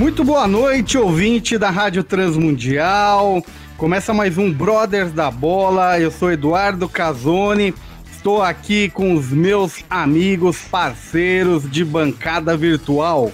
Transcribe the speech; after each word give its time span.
Muito 0.00 0.24
boa 0.24 0.48
noite, 0.48 0.96
ouvinte 0.96 1.58
da 1.58 1.68
Rádio 1.68 2.02
Transmundial. 2.02 3.44
Começa 3.76 4.14
mais 4.14 4.38
um 4.38 4.50
Brothers 4.50 5.12
da 5.12 5.30
Bola. 5.30 6.00
Eu 6.00 6.10
sou 6.10 6.32
Eduardo 6.32 6.88
Casoni. 6.88 7.74
Estou 8.10 8.42
aqui 8.42 8.88
com 8.88 9.12
os 9.12 9.26
meus 9.26 9.84
amigos, 9.90 10.56
parceiros 10.70 11.70
de 11.70 11.84
bancada 11.84 12.56
virtual. 12.56 13.30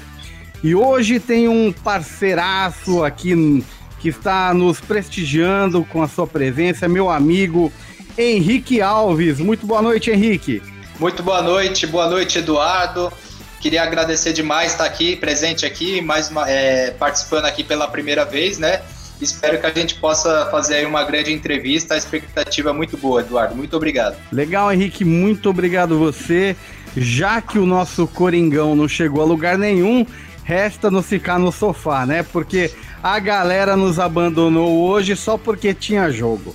E 0.61 0.75
hoje 0.75 1.21
tem 1.21 1.47
um 1.47 1.71
parceiraço 1.71 3.05
aqui 3.05 3.65
que 4.01 4.09
está 4.09 4.53
nos 4.53 4.81
prestigiando 4.81 5.85
com 5.85 6.03
a 6.03 6.09
sua 6.09 6.27
presença, 6.27 6.89
meu 6.89 7.09
amigo 7.09 7.73
Henrique 8.19 8.83
Alves. 8.83 9.39
Muito 9.39 9.65
boa 9.69 9.81
noite, 9.81 10.11
Henrique. 10.11 10.61
Muito 10.99 11.23
boa 11.23 11.43
noite, 11.43 11.87
boa 11.87 12.11
noite, 12.11 12.39
Eduardo. 12.39 13.13
Queria 13.61 13.83
agradecer 13.83 14.33
demais 14.33 14.73
estar 14.73 14.85
aqui, 14.85 15.17
presente 15.17 15.65
aqui, 15.65 16.01
mais 16.01 16.31
uma, 16.31 16.49
é, 16.49 16.91
participando 16.93 17.47
aqui 17.47 17.65
pela 17.65 17.89
primeira 17.89 18.25
vez, 18.25 18.59
né? 18.59 18.83
Espero 19.21 19.59
que 19.59 19.67
a 19.67 19.73
gente 19.73 19.95
possa 19.95 20.47
fazer 20.51 20.75
aí 20.75 20.87
uma 20.87 21.03
grande 21.03 21.33
entrevista. 21.33 21.95
A 21.95 21.97
expectativa 21.97 22.71
é 22.71 22.73
muito 22.73 22.97
boa, 22.99 23.23
Eduardo. 23.23 23.57
Muito 23.57 23.75
obrigado. 23.75 24.17
Legal, 24.31 24.71
Henrique. 24.71 25.05
Muito 25.05 25.49
obrigado 25.49 25.99
você. 25.99 26.55
Já 26.95 27.41
que 27.41 27.59
o 27.59 27.65
nosso 27.65 28.07
Coringão 28.07 28.75
não 28.77 28.87
chegou 28.87 29.23
a 29.23 29.25
lugar 29.25 29.57
nenhum, 29.57 30.07
resta 30.45 30.91
nos 30.91 31.07
ficar 31.07 31.39
no 31.39 31.51
sofá, 31.51 32.05
né? 32.05 32.23
Porque 32.23 32.71
a 33.03 33.19
galera 33.19 33.75
nos 33.77 33.99
abandonou 33.99 34.87
hoje 34.87 35.17
só 35.17 35.39
porque 35.39 35.73
tinha 35.73 36.11
jogo. 36.11 36.55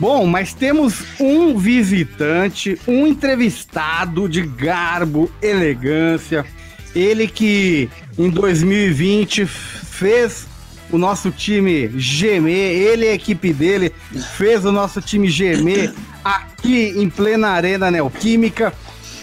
Bom, 0.00 0.24
mas 0.24 0.54
temos 0.54 1.04
um 1.20 1.58
visitante, 1.58 2.80
um 2.88 3.06
entrevistado 3.06 4.26
de 4.26 4.40
garbo, 4.40 5.30
elegância. 5.42 6.46
Ele 6.94 7.28
que 7.28 7.90
em 8.18 8.30
2020 8.30 9.44
fez 9.44 10.46
o 10.90 10.96
nosso 10.96 11.30
time 11.30 11.92
gemer, 11.96 12.72
ele 12.72 13.04
e 13.04 13.08
a 13.10 13.14
equipe 13.14 13.52
dele 13.52 13.92
fez 14.38 14.64
o 14.64 14.72
nosso 14.72 15.02
time 15.02 15.28
gemer 15.28 15.92
aqui 16.24 16.94
em 16.96 17.10
plena 17.10 17.48
Arena 17.48 17.90
Neoquímica. 17.90 18.72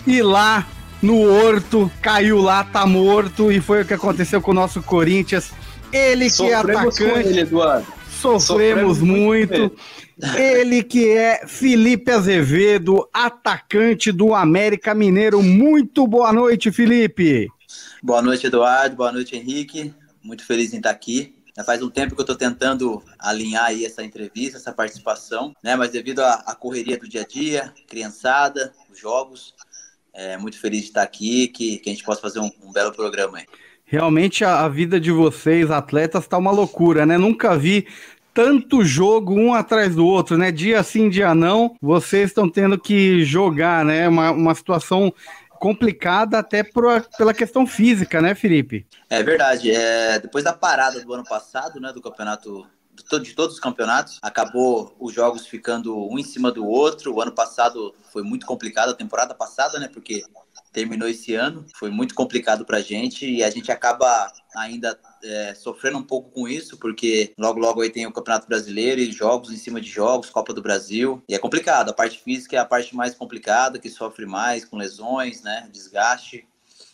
E 0.05 0.21
lá 0.21 0.65
no 1.01 1.21
Horto, 1.21 1.91
caiu 2.03 2.39
lá, 2.39 2.63
tá 2.63 2.85
morto. 2.85 3.51
E 3.51 3.59
foi 3.59 3.81
o 3.81 3.85
que 3.85 3.95
aconteceu 3.95 4.39
com 4.41 4.51
o 4.51 4.53
nosso 4.53 4.81
Corinthians. 4.83 5.51
Ele 5.91 6.29
Sofremos 6.29 6.95
que 6.95 7.03
é 7.03 7.07
atacante. 7.07 7.29
Ele, 7.29 7.39
Eduardo. 7.41 7.96
Sofremos, 8.27 8.97
Sofremos 8.97 8.99
muito. 8.99 9.57
muito 9.57 9.79
ele 10.35 10.83
que 10.83 11.09
é 11.09 11.47
Felipe 11.47 12.11
Azevedo, 12.11 13.07
atacante 13.13 14.11
do 14.11 14.33
América 14.33 14.93
Mineiro. 14.93 15.41
Muito 15.41 16.07
boa 16.07 16.33
noite, 16.33 16.71
Felipe. 16.71 17.47
Boa 18.01 18.21
noite, 18.21 18.47
Eduardo. 18.47 18.95
Boa 18.95 19.11
noite, 19.11 19.35
Henrique. 19.35 19.93
Muito 20.23 20.45
feliz 20.45 20.73
em 20.73 20.77
estar 20.77 20.89
aqui. 20.89 21.35
Já 21.55 21.63
faz 21.63 21.81
um 21.81 21.89
tempo 21.89 22.13
que 22.13 22.21
eu 22.21 22.23
estou 22.23 22.35
tentando 22.35 23.01
alinhar 23.17 23.65
aí 23.65 23.85
essa 23.85 24.03
entrevista, 24.03 24.57
essa 24.57 24.71
participação, 24.71 25.53
né? 25.63 25.75
Mas 25.75 25.89
devido 25.89 26.19
à, 26.19 26.33
à 26.45 26.53
correria 26.53 26.97
do 26.97 27.07
dia 27.07 27.21
a 27.21 27.25
dia, 27.25 27.73
criançada, 27.87 28.71
os 28.91 28.99
jogos, 28.99 29.55
é 30.13 30.37
muito 30.37 30.59
feliz 30.59 30.81
de 30.81 30.87
estar 30.87 31.03
aqui, 31.03 31.47
que, 31.47 31.77
que 31.77 31.89
a 31.89 31.93
gente 31.93 32.03
possa 32.03 32.21
fazer 32.21 32.39
um, 32.39 32.51
um 32.63 32.71
belo 32.71 32.91
programa 32.91 33.39
aí. 33.39 33.45
Realmente 33.85 34.43
a, 34.43 34.65
a, 34.65 34.67
vida 34.67 34.99
de 34.99 35.11
vocês, 35.11 35.71
atletas, 35.71 36.25
está 36.25 36.37
uma 36.37 36.51
loucura, 36.51 37.05
né? 37.05 37.17
Nunca 37.17 37.57
vi 37.57 37.87
tanto 38.37 38.85
jogo 38.85 39.33
um 39.33 39.51
atrás 39.51 39.95
do 39.95 40.05
outro, 40.05 40.37
né? 40.37 40.51
Dia 40.51 40.83
sim, 40.83 41.09
dia 41.09 41.33
não, 41.33 41.75
vocês 41.81 42.29
estão 42.29 42.47
tendo 42.47 42.77
que 42.77 43.25
jogar, 43.25 43.83
né? 43.83 44.07
Uma, 44.07 44.29
uma 44.29 44.53
situação 44.53 45.11
complicada 45.59 46.37
até 46.37 46.61
por, 46.61 47.01
pela 47.17 47.33
questão 47.33 47.65
física, 47.65 48.21
né, 48.21 48.35
Felipe? 48.35 48.85
É 49.09 49.23
verdade. 49.23 49.71
É, 49.71 50.19
depois 50.19 50.43
da 50.43 50.53
parada 50.53 51.03
do 51.03 51.11
ano 51.11 51.23
passado, 51.23 51.79
né, 51.79 51.91
do 51.91 51.99
campeonato 51.99 52.63
de 52.95 53.33
todos 53.33 53.55
os 53.55 53.59
campeonatos, 53.59 54.19
acabou 54.21 54.95
os 54.99 55.11
jogos 55.11 55.47
ficando 55.47 55.97
um 56.07 56.19
em 56.19 56.23
cima 56.23 56.51
do 56.51 56.63
outro. 56.63 57.15
O 57.15 57.21
ano 57.21 57.31
passado 57.31 57.95
foi 58.13 58.21
muito 58.21 58.45
complicado, 58.45 58.89
a 58.89 58.95
temporada 58.95 59.33
passada, 59.33 59.79
né? 59.79 59.89
Porque 59.91 60.23
terminou 60.71 61.09
esse 61.09 61.33
ano, 61.33 61.65
foi 61.75 61.89
muito 61.89 62.13
complicado 62.13 62.65
pra 62.65 62.81
gente 62.81 63.27
e 63.27 63.43
a 63.43 63.49
gente 63.49 63.71
acaba 63.71 64.31
ainda 64.55 64.95
é, 65.23 65.53
sofrendo 65.55 65.97
um 65.97 66.03
pouco 66.03 66.29
com 66.31 66.47
isso, 66.47 66.77
porque 66.77 67.33
logo 67.37 67.59
logo 67.59 67.81
aí 67.81 67.89
tem 67.89 68.05
o 68.05 68.11
Campeonato 68.11 68.47
Brasileiro 68.47 69.01
e 69.01 69.11
jogos 69.11 69.51
em 69.51 69.57
cima 69.57 69.81
de 69.81 69.89
jogos, 69.89 70.29
Copa 70.29 70.53
do 70.53 70.61
Brasil, 70.61 71.21
e 71.27 71.35
é 71.35 71.39
complicado. 71.39 71.89
A 71.89 71.93
parte 71.93 72.19
física 72.19 72.55
é 72.55 72.59
a 72.59 72.65
parte 72.65 72.95
mais 72.95 73.15
complicada, 73.15 73.79
que 73.79 73.89
sofre 73.89 74.25
mais 74.25 74.65
com 74.65 74.77
lesões, 74.77 75.41
né, 75.41 75.69
desgaste. 75.71 76.47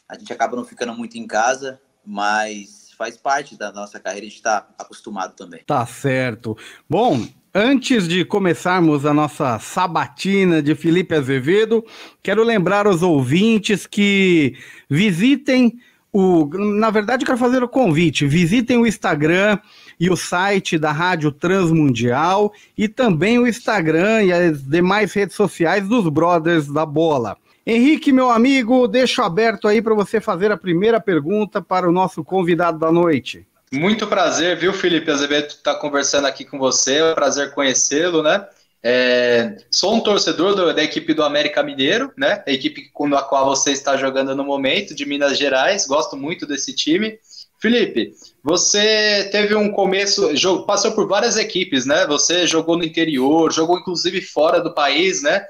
A 0.07 0.17
gente 0.17 0.31
acaba 0.31 0.55
não 0.55 0.65
ficando 0.65 0.93
muito 0.93 1.17
em 1.17 1.25
casa, 1.25 1.79
mas 2.05 2.91
faz 2.97 3.17
parte 3.17 3.57
da 3.57 3.71
nossa 3.71 3.99
carreira, 3.99 4.25
a 4.25 4.29
gente 4.29 4.37
está 4.37 4.67
acostumado 4.77 5.35
também. 5.35 5.61
Tá 5.65 5.85
certo. 5.85 6.57
Bom, 6.89 7.25
Antes 7.55 8.07
de 8.07 8.25
começarmos 8.25 9.05
a 9.05 9.13
nossa 9.13 9.59
sabatina 9.59 10.59
de 10.59 10.73
Felipe 10.73 11.13
Azevedo, 11.13 11.85
quero 12.23 12.43
lembrar 12.43 12.87
aos 12.87 13.03
ouvintes 13.03 13.85
que 13.85 14.55
visitem 14.89 15.77
o. 16.13 16.47
Na 16.57 16.91
verdade, 16.91 17.25
quero 17.25 17.37
fazer 17.37 17.63
o 17.63 17.67
convite: 17.67 18.27
visitem 18.27 18.77
o 18.77 18.87
Instagram 18.87 19.57
e 19.99 20.09
o 20.09 20.15
site 20.15 20.77
da 20.77 20.91
Rádio 20.91 21.31
Transmundial 21.31 22.53
e 22.77 22.87
também 22.87 23.39
o 23.39 23.47
Instagram 23.47 24.23
e 24.23 24.31
as 24.31 24.63
demais 24.63 25.11
redes 25.11 25.35
sociais 25.35 25.87
dos 25.87 26.07
Brothers 26.07 26.67
da 26.67 26.85
Bola. 26.85 27.35
Henrique, 27.65 28.11
meu 28.11 28.29
amigo, 28.29 28.87
deixo 28.87 29.21
aberto 29.21 29.67
aí 29.67 29.81
para 29.81 29.93
você 29.93 30.19
fazer 30.19 30.51
a 30.51 30.57
primeira 30.57 30.99
pergunta 30.99 31.61
para 31.61 31.87
o 31.87 31.91
nosso 31.91 32.23
convidado 32.23 32.77
da 32.77 32.91
noite. 32.91 33.47
Muito 33.71 34.05
prazer, 34.05 34.57
viu, 34.57 34.71
Felipe 34.71 35.09
Azevedo, 35.09 35.47
estar 35.47 35.73
tá 35.73 35.79
conversando 35.79 36.27
aqui 36.27 36.45
com 36.45 36.59
você. 36.59 36.97
É 36.97 37.11
um 37.11 37.15
prazer 37.15 37.53
conhecê-lo, 37.53 38.21
né? 38.21 38.45
É, 38.85 39.55
sou 39.71 39.95
um 39.95 40.01
torcedor 40.01 40.55
do, 40.55 40.73
da 40.73 40.83
equipe 40.83 41.13
do 41.13 41.23
América 41.23 41.63
Mineiro, 41.63 42.11
né? 42.17 42.43
A 42.45 42.51
equipe 42.51 42.89
com 42.91 43.05
a 43.15 43.23
qual 43.23 43.45
você 43.45 43.71
está 43.71 43.95
jogando 43.95 44.35
no 44.35 44.43
momento, 44.43 44.93
de 44.93 45.05
Minas 45.05 45.37
Gerais. 45.37 45.87
Gosto 45.87 46.17
muito 46.17 46.45
desse 46.45 46.75
time. 46.75 47.17
Felipe, 47.57 48.13
você 48.43 49.29
teve 49.31 49.55
um 49.55 49.71
começo, 49.71 50.33
passou 50.65 50.91
por 50.91 51.07
várias 51.07 51.37
equipes, 51.37 51.85
né? 51.85 52.05
Você 52.07 52.45
jogou 52.45 52.77
no 52.77 52.83
interior, 52.83 53.53
jogou 53.53 53.79
inclusive 53.79 54.19
fora 54.21 54.59
do 54.59 54.73
país, 54.73 55.23
né? 55.23 55.45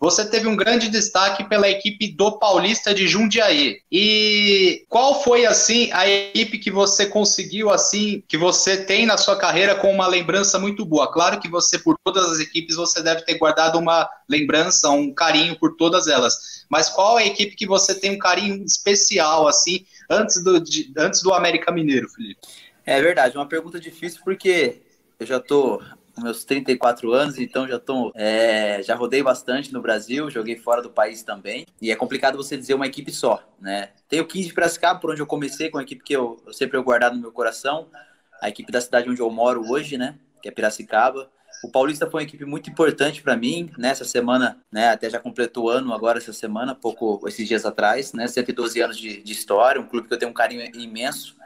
Você 0.00 0.24
teve 0.24 0.46
um 0.46 0.54
grande 0.54 0.88
destaque 0.88 1.42
pela 1.48 1.68
equipe 1.68 2.12
do 2.12 2.38
Paulista 2.38 2.94
de 2.94 3.08
Jundiaí. 3.08 3.80
E 3.90 4.84
qual 4.88 5.22
foi 5.22 5.44
assim 5.44 5.90
a 5.92 6.08
equipe 6.08 6.58
que 6.58 6.70
você 6.70 7.06
conseguiu 7.06 7.68
assim, 7.68 8.22
que 8.28 8.36
você 8.36 8.76
tem 8.76 9.04
na 9.04 9.16
sua 9.16 9.36
carreira 9.36 9.74
com 9.74 9.92
uma 9.92 10.06
lembrança 10.06 10.58
muito 10.58 10.84
boa? 10.84 11.10
Claro 11.12 11.40
que 11.40 11.48
você 11.48 11.78
por 11.78 11.98
todas 12.04 12.30
as 12.30 12.38
equipes 12.38 12.76
você 12.76 13.02
deve 13.02 13.22
ter 13.22 13.38
guardado 13.38 13.78
uma 13.78 14.08
lembrança, 14.28 14.88
um 14.90 15.12
carinho 15.12 15.58
por 15.58 15.76
todas 15.76 16.06
elas. 16.06 16.64
Mas 16.68 16.88
qual 16.88 17.18
é 17.18 17.24
a 17.24 17.26
equipe 17.26 17.56
que 17.56 17.66
você 17.66 17.92
tem 17.94 18.12
um 18.12 18.18
carinho 18.18 18.64
especial 18.64 19.48
assim 19.48 19.84
antes 20.08 20.42
do 20.42 20.60
de, 20.60 20.92
antes 20.96 21.22
do 21.22 21.34
América 21.34 21.72
Mineiro, 21.72 22.08
Felipe? 22.08 22.40
É 22.86 23.02
verdade, 23.02 23.36
uma 23.36 23.46
pergunta 23.46 23.80
difícil 23.80 24.20
porque 24.24 24.80
eu 25.18 25.26
já 25.26 25.40
tô 25.40 25.82
com 26.18 26.24
meus 26.24 26.44
34 26.44 27.12
anos, 27.12 27.38
então 27.38 27.66
já 27.66 27.78
tô, 27.78 28.12
é, 28.14 28.82
já 28.82 28.94
rodei 28.94 29.22
bastante 29.22 29.72
no 29.72 29.80
Brasil, 29.80 30.28
joguei 30.28 30.56
fora 30.56 30.82
do 30.82 30.90
país 30.90 31.22
também. 31.22 31.64
E 31.80 31.90
é 31.90 31.96
complicado 31.96 32.36
você 32.36 32.56
dizer 32.56 32.74
uma 32.74 32.86
equipe 32.86 33.12
só, 33.12 33.42
né? 33.60 33.90
Tenho 34.08 34.26
15 34.26 34.48
de 34.48 34.54
Piracicaba, 34.54 34.98
por 34.98 35.10
onde 35.12 35.22
eu 35.22 35.26
comecei, 35.26 35.70
com 35.70 35.78
a 35.78 35.82
equipe 35.82 36.02
que 36.02 36.14
eu, 36.14 36.42
eu 36.44 36.52
sempre 36.52 36.76
eu 36.76 36.82
guardado 36.82 37.14
no 37.14 37.20
meu 37.20 37.32
coração, 37.32 37.88
a 38.42 38.48
equipe 38.48 38.72
da 38.72 38.80
cidade 38.80 39.08
onde 39.08 39.20
eu 39.20 39.30
moro 39.30 39.62
hoje, 39.70 39.96
né? 39.96 40.16
Que 40.42 40.48
é 40.48 40.52
Piracicaba. 40.52 41.30
O 41.62 41.70
Paulista 41.70 42.08
foi 42.08 42.20
uma 42.22 42.28
equipe 42.28 42.44
muito 42.44 42.70
importante 42.70 43.22
para 43.22 43.36
mim, 43.36 43.70
nessa 43.76 44.04
né? 44.04 44.10
semana, 44.10 44.58
né? 44.70 44.90
Até 44.90 45.10
já 45.10 45.18
completou 45.18 45.68
ano 45.68 45.92
agora 45.92 46.18
essa 46.18 46.32
semana, 46.32 46.74
pouco 46.74 47.26
esses 47.26 47.46
dias 47.46 47.66
atrás, 47.66 48.12
né? 48.12 48.28
112 48.28 48.80
anos 48.80 48.96
de, 48.96 49.22
de 49.22 49.32
história, 49.32 49.80
um 49.80 49.86
clube 49.86 50.08
que 50.08 50.14
eu 50.14 50.18
tenho 50.18 50.30
um 50.30 50.34
carinho 50.34 50.64
imenso. 50.76 51.36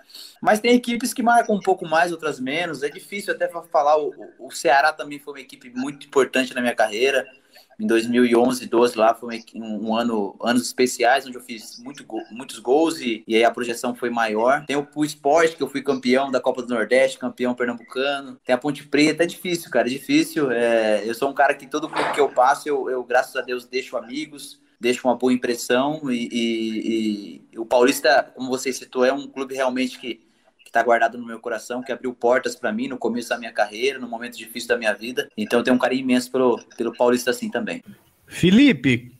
Mas 0.41 0.61
tem 0.61 0.75
equipes 0.75 1.15
que 1.15 1.23
marcam 1.23 1.55
um 1.55 1.61
pouco 1.61 1.87
mais, 1.87 2.13
outras 2.13 2.41
menos. 2.41 2.83
É 2.83 2.89
difícil 2.89 3.33
até 3.33 3.49
falar. 3.49 3.97
O, 3.97 4.13
o 4.39 4.51
Ceará 4.51 4.93
também 4.93 5.19
foi 5.19 5.35
uma 5.35 5.41
equipe 5.41 5.71
muito 5.71 6.07
importante 6.07 6.55
na 6.55 6.61
minha 6.61 6.75
carreira. 6.75 7.27
Em 7.83 7.87
2011, 7.87 8.67
12 8.67 8.97
lá 8.97 9.13
foi 9.13 9.43
um, 9.57 9.97
ano, 9.97 10.37
anos 10.41 10.63
especiais, 10.63 11.27
onde 11.27 11.37
eu 11.37 11.41
fiz 11.41 11.81
muito, 11.83 12.07
muitos 12.31 12.61
gols 12.61 13.01
e, 13.01 13.25
e 13.27 13.35
aí 13.35 13.43
a 13.43 13.51
projeção 13.51 13.93
foi 13.93 14.09
maior. 14.09 14.65
Tem 14.65 14.77
o, 14.77 14.87
o 14.95 15.05
esporte, 15.05 15.57
que 15.57 15.63
eu 15.65 15.69
fui 15.69 15.83
campeão 15.83 16.31
da 16.31 16.41
Copa 16.41 16.63
do 16.63 16.73
Nordeste, 16.73 17.19
campeão 17.19 17.57
pernambucano. 17.57 18.39
Tem 18.45 18.55
a 18.55 18.59
Ponte 18.59 18.87
Preta, 18.87 19.25
é 19.25 19.27
difícil, 19.27 19.69
cara, 19.69 19.89
é 19.89 19.91
difícil. 19.91 20.53
É, 20.53 21.03
eu 21.05 21.13
sou 21.13 21.29
um 21.29 21.35
cara 21.35 21.55
que 21.55 21.67
todo 21.67 21.89
clube 21.89 22.13
que 22.13 22.21
eu 22.21 22.29
passo, 22.29 22.69
eu, 22.69 22.89
eu 22.89 23.03
graças 23.03 23.35
a 23.35 23.41
Deus, 23.41 23.67
deixo 23.67 23.97
amigos, 23.97 24.61
deixo 24.81 25.09
uma 25.09 25.17
boa 25.17 25.33
impressão 25.33 26.09
e, 26.09 26.29
e, 26.33 27.43
e 27.53 27.59
o 27.59 27.67
Paulista, 27.67 28.31
como 28.37 28.49
você 28.49 28.73
citou, 28.73 29.05
é 29.05 29.13
um 29.13 29.27
clube 29.27 29.57
realmente 29.57 29.99
que 29.99 30.21
está 30.73 30.83
guardado 30.83 31.19
no 31.19 31.27
meu 31.27 31.39
coração, 31.39 31.83
que 31.83 31.93
abriu 31.93 32.15
portas 32.15 32.57
para 32.57 32.73
mim 32.73 32.89
no 32.89 32.97
começo 32.97 33.29
da 33.29 33.39
minha 33.39 33.53
carreira, 33.53 33.99
no 33.99 34.09
momento 34.09 34.39
difícil 34.39 34.71
da 34.71 34.79
minha 34.79 34.95
vida. 34.95 35.29
Então 35.37 35.61
eu 35.61 35.63
tenho 35.63 35.77
um 35.77 35.79
carinho 35.79 36.01
imenso 36.01 36.33
pelo, 36.33 36.59
pelo 36.79 36.97
Paulista 36.97 37.31
assim 37.31 37.51
também. 37.51 37.85
Felipe, 38.27 39.13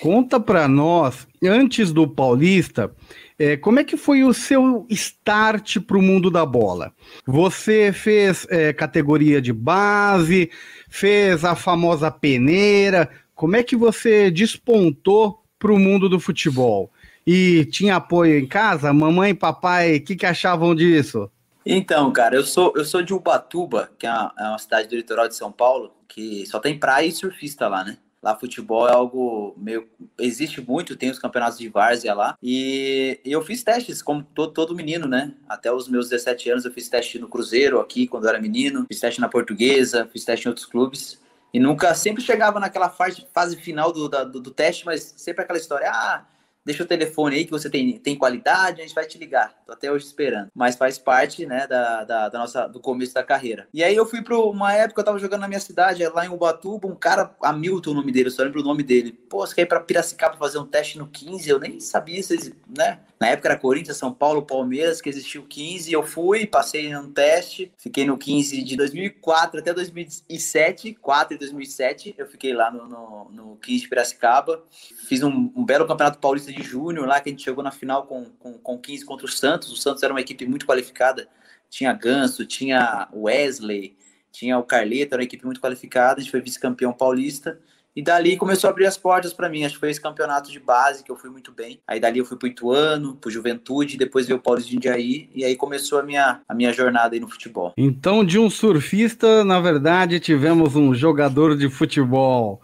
conta 0.00 0.40
para 0.40 0.66
nós, 0.66 1.28
antes 1.44 1.92
do 1.92 2.08
Paulista, 2.08 2.90
é, 3.38 3.56
como 3.56 3.78
é 3.78 3.84
que 3.84 3.98
foi 3.98 4.24
o 4.24 4.32
seu 4.32 4.86
start 4.88 5.78
para 5.80 5.98
o 5.98 6.02
mundo 6.02 6.30
da 6.30 6.46
bola? 6.46 6.92
Você 7.26 7.92
fez 7.92 8.46
é, 8.48 8.72
categoria 8.72 9.42
de 9.42 9.52
base, 9.52 10.50
fez 10.88 11.44
a 11.44 11.54
famosa 11.54 12.10
peneira. 12.10 13.10
Como 13.34 13.54
é 13.54 13.62
que 13.62 13.76
você 13.76 14.30
despontou 14.30 15.44
para 15.58 15.72
o 15.72 15.78
mundo 15.78 16.08
do 16.08 16.18
futebol? 16.18 16.90
E 17.30 17.66
tinha 17.66 17.96
apoio 17.96 18.38
em 18.38 18.46
casa? 18.46 18.90
Mamãe 18.90 19.34
papai, 19.34 19.96
o 19.96 20.02
que, 20.02 20.16
que 20.16 20.24
achavam 20.24 20.74
disso? 20.74 21.30
Então, 21.66 22.10
cara, 22.10 22.34
eu 22.34 22.42
sou, 22.42 22.72
eu 22.74 22.86
sou 22.86 23.02
de 23.02 23.12
Ubatuba, 23.12 23.90
que 23.98 24.06
é 24.06 24.10
uma, 24.10 24.32
é 24.38 24.42
uma 24.44 24.58
cidade 24.58 24.88
do 24.88 24.96
litoral 24.96 25.28
de 25.28 25.36
São 25.36 25.52
Paulo, 25.52 25.92
que 26.08 26.46
só 26.46 26.58
tem 26.58 26.78
praia 26.78 27.04
e 27.04 27.12
surfista 27.12 27.68
lá, 27.68 27.84
né? 27.84 27.98
Lá 28.22 28.34
futebol 28.34 28.88
é 28.88 28.92
algo 28.92 29.54
meio. 29.58 29.86
Existe 30.18 30.62
muito, 30.62 30.96
tem 30.96 31.10
os 31.10 31.18
campeonatos 31.18 31.58
de 31.58 31.68
várzea 31.68 32.14
lá. 32.14 32.34
E 32.42 33.20
eu 33.26 33.42
fiz 33.42 33.62
testes, 33.62 34.00
como 34.00 34.22
todo, 34.22 34.54
todo 34.54 34.74
menino, 34.74 35.06
né? 35.06 35.34
Até 35.46 35.70
os 35.70 35.86
meus 35.86 36.08
17 36.08 36.48
anos 36.48 36.64
eu 36.64 36.72
fiz 36.72 36.88
teste 36.88 37.18
no 37.18 37.28
Cruzeiro 37.28 37.78
aqui, 37.78 38.06
quando 38.06 38.24
eu 38.24 38.30
era 38.30 38.40
menino. 38.40 38.86
Fiz 38.88 39.00
teste 39.00 39.20
na 39.20 39.28
Portuguesa, 39.28 40.08
fiz 40.10 40.24
teste 40.24 40.46
em 40.46 40.48
outros 40.48 40.64
clubes. 40.64 41.20
E 41.52 41.60
nunca, 41.60 41.94
sempre 41.94 42.22
chegava 42.22 42.58
naquela 42.58 42.88
fase, 42.88 43.26
fase 43.34 43.54
final 43.56 43.92
do, 43.92 44.08
da, 44.08 44.24
do, 44.24 44.40
do 44.40 44.50
teste, 44.50 44.86
mas 44.86 45.12
sempre 45.18 45.44
aquela 45.44 45.58
história, 45.58 45.90
ah 45.92 46.24
deixa 46.68 46.82
o 46.82 46.86
telefone 46.86 47.36
aí 47.36 47.44
que 47.46 47.50
você 47.50 47.70
tem, 47.70 47.98
tem 47.98 48.14
qualidade, 48.14 48.82
a 48.82 48.84
gente 48.84 48.94
vai 48.94 49.06
te 49.06 49.16
ligar. 49.16 49.54
Tô 49.66 49.72
até 49.72 49.90
hoje 49.90 50.04
esperando. 50.04 50.50
Mas 50.54 50.76
faz 50.76 50.98
parte, 50.98 51.46
né, 51.46 51.66
da, 51.66 52.04
da, 52.04 52.28
da 52.28 52.38
nossa, 52.38 52.68
do 52.68 52.78
começo 52.78 53.14
da 53.14 53.22
carreira. 53.22 53.66
E 53.72 53.82
aí 53.82 53.96
eu 53.96 54.04
fui 54.04 54.20
para 54.20 54.38
uma 54.38 54.74
época, 54.74 55.00
eu 55.00 55.04
tava 55.04 55.18
jogando 55.18 55.40
na 55.40 55.48
minha 55.48 55.60
cidade, 55.60 56.06
lá 56.06 56.26
em 56.26 56.28
Ubatuba, 56.28 56.86
um 56.86 56.94
cara, 56.94 57.34
Hamilton 57.42 57.92
o 57.92 57.94
nome 57.94 58.12
dele, 58.12 58.28
eu 58.28 58.32
só 58.32 58.42
lembro 58.42 58.60
o 58.60 58.64
nome 58.64 58.82
dele. 58.82 59.12
Pô, 59.12 59.46
você 59.46 59.54
quer 59.54 59.62
ir 59.62 59.66
pra 59.66 59.80
Piracicaba 59.80 60.36
fazer 60.36 60.58
um 60.58 60.66
teste 60.66 60.98
no 60.98 61.06
15? 61.06 61.48
Eu 61.48 61.58
nem 61.58 61.80
sabia 61.80 62.22
se, 62.22 62.54
né? 62.76 63.00
Na 63.20 63.28
época 63.28 63.48
era 63.48 63.58
Corinthians, 63.58 63.96
São 63.96 64.12
Paulo, 64.12 64.42
Palmeiras, 64.42 65.00
que 65.00 65.08
existiu 65.08 65.42
o 65.42 65.46
15. 65.46 65.92
Eu 65.92 66.04
fui, 66.04 66.46
passei 66.46 66.94
um 66.96 67.12
teste, 67.12 67.72
fiquei 67.76 68.06
no 68.06 68.16
15 68.16 68.62
de 68.62 68.76
2004 68.76 69.58
até 69.58 69.74
2007, 69.74 70.94
4 70.94 71.34
e 71.34 71.38
2007. 71.38 72.14
Eu 72.16 72.26
fiquei 72.26 72.52
lá 72.54 72.70
no, 72.70 72.86
no, 72.86 73.30
no 73.30 73.56
15 73.56 73.80
de 73.80 73.88
Piracicaba. 73.88 74.62
Fiz 75.08 75.22
um, 75.22 75.52
um 75.56 75.64
belo 75.64 75.86
campeonato 75.86 76.20
paulista 76.20 76.52
de 76.52 76.62
júnior 76.62 77.08
lá, 77.08 77.20
que 77.20 77.28
a 77.28 77.32
gente 77.32 77.42
chegou 77.42 77.64
na 77.64 77.72
final 77.72 78.06
com, 78.06 78.26
com, 78.38 78.52
com 78.52 78.78
15 78.78 79.04
contra 79.04 79.26
o 79.26 79.30
Santos. 79.30 79.72
O 79.72 79.76
Santos 79.76 80.02
era 80.04 80.12
uma 80.12 80.20
equipe 80.20 80.46
muito 80.46 80.64
qualificada. 80.64 81.28
Tinha 81.68 81.92
Ganso, 81.92 82.46
tinha 82.46 83.08
Wesley, 83.12 83.96
tinha 84.30 84.56
o 84.58 84.62
Carleto, 84.62 85.14
era 85.14 85.22
uma 85.22 85.26
equipe 85.26 85.44
muito 85.44 85.60
qualificada. 85.60 86.20
A 86.20 86.22
gente 86.22 86.30
foi 86.30 86.40
vice-campeão 86.40 86.92
paulista. 86.92 87.58
E 87.98 88.02
dali 88.02 88.36
começou 88.36 88.68
a 88.68 88.70
abrir 88.70 88.86
as 88.86 88.96
portas 88.96 89.32
para 89.32 89.48
mim. 89.48 89.64
Acho 89.64 89.74
que 89.74 89.80
foi 89.80 89.90
esse 89.90 90.00
campeonato 90.00 90.52
de 90.52 90.60
base 90.60 91.02
que 91.02 91.10
eu 91.10 91.16
fui 91.16 91.30
muito 91.30 91.50
bem. 91.50 91.80
Aí 91.84 91.98
dali 91.98 92.20
eu 92.20 92.24
fui 92.24 92.36
pro 92.36 92.46
Ituano, 92.46 93.16
pro 93.16 93.28
Juventude, 93.28 93.96
depois 93.96 94.24
veio 94.24 94.38
o 94.38 94.40
Paulista 94.40 94.70
de 94.70 94.76
Indiaí. 94.76 95.28
E 95.34 95.44
aí 95.44 95.56
começou 95.56 95.98
a 95.98 96.04
minha, 96.04 96.40
a 96.48 96.54
minha 96.54 96.72
jornada 96.72 97.16
aí 97.16 97.20
no 97.20 97.28
futebol. 97.28 97.72
Então, 97.76 98.24
de 98.24 98.38
um 98.38 98.48
surfista, 98.48 99.42
na 99.42 99.58
verdade, 99.58 100.20
tivemos 100.20 100.76
um 100.76 100.94
jogador 100.94 101.56
de 101.56 101.68
futebol. 101.68 102.62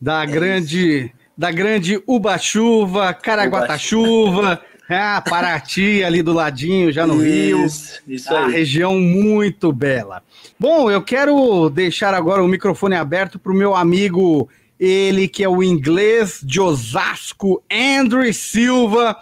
Da 0.00 0.24
é 0.24 0.26
grande. 0.26 1.04
Isso 1.04 1.22
da 1.38 1.50
grande 1.50 2.02
Uba-chuva, 2.04 3.14
Caraguatá-chuva, 3.14 4.60
é, 4.88 5.20
Paraty, 5.20 6.04
ali 6.04 6.22
do 6.22 6.32
ladinho, 6.32 6.92
já 6.92 7.06
no 7.06 7.24
isso, 7.24 8.00
Rio. 8.06 8.16
Isso 8.16 8.34
a 8.34 8.48
região 8.48 8.98
muito 8.98 9.72
bela. 9.72 10.22
Bom, 10.58 10.90
eu 10.90 11.00
quero 11.02 11.70
deixar 11.70 12.14
agora 12.14 12.42
o 12.42 12.48
microfone 12.48 12.96
aberto 12.96 13.38
para 13.38 13.52
o 13.52 13.56
meu 13.56 13.74
amigo, 13.74 14.48
ele 14.84 15.28
que 15.28 15.44
é 15.44 15.48
o 15.48 15.62
inglês 15.62 16.40
de 16.42 16.60
Osasco, 16.60 17.62
Andrew 17.70 18.34
Silva, 18.34 19.16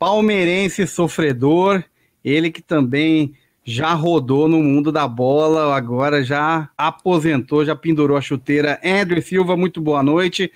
palmeirense 0.00 0.84
sofredor, 0.84 1.84
ele 2.24 2.50
que 2.50 2.60
também 2.60 3.32
já 3.64 3.92
rodou 3.92 4.48
no 4.48 4.60
mundo 4.60 4.90
da 4.90 5.06
bola, 5.06 5.76
agora 5.76 6.24
já 6.24 6.68
aposentou, 6.76 7.64
já 7.64 7.76
pendurou 7.76 8.16
a 8.16 8.20
chuteira. 8.20 8.80
Andrew 8.84 9.22
Silva, 9.22 9.56
muito 9.56 9.80
boa 9.80 10.02
noite. 10.02 10.50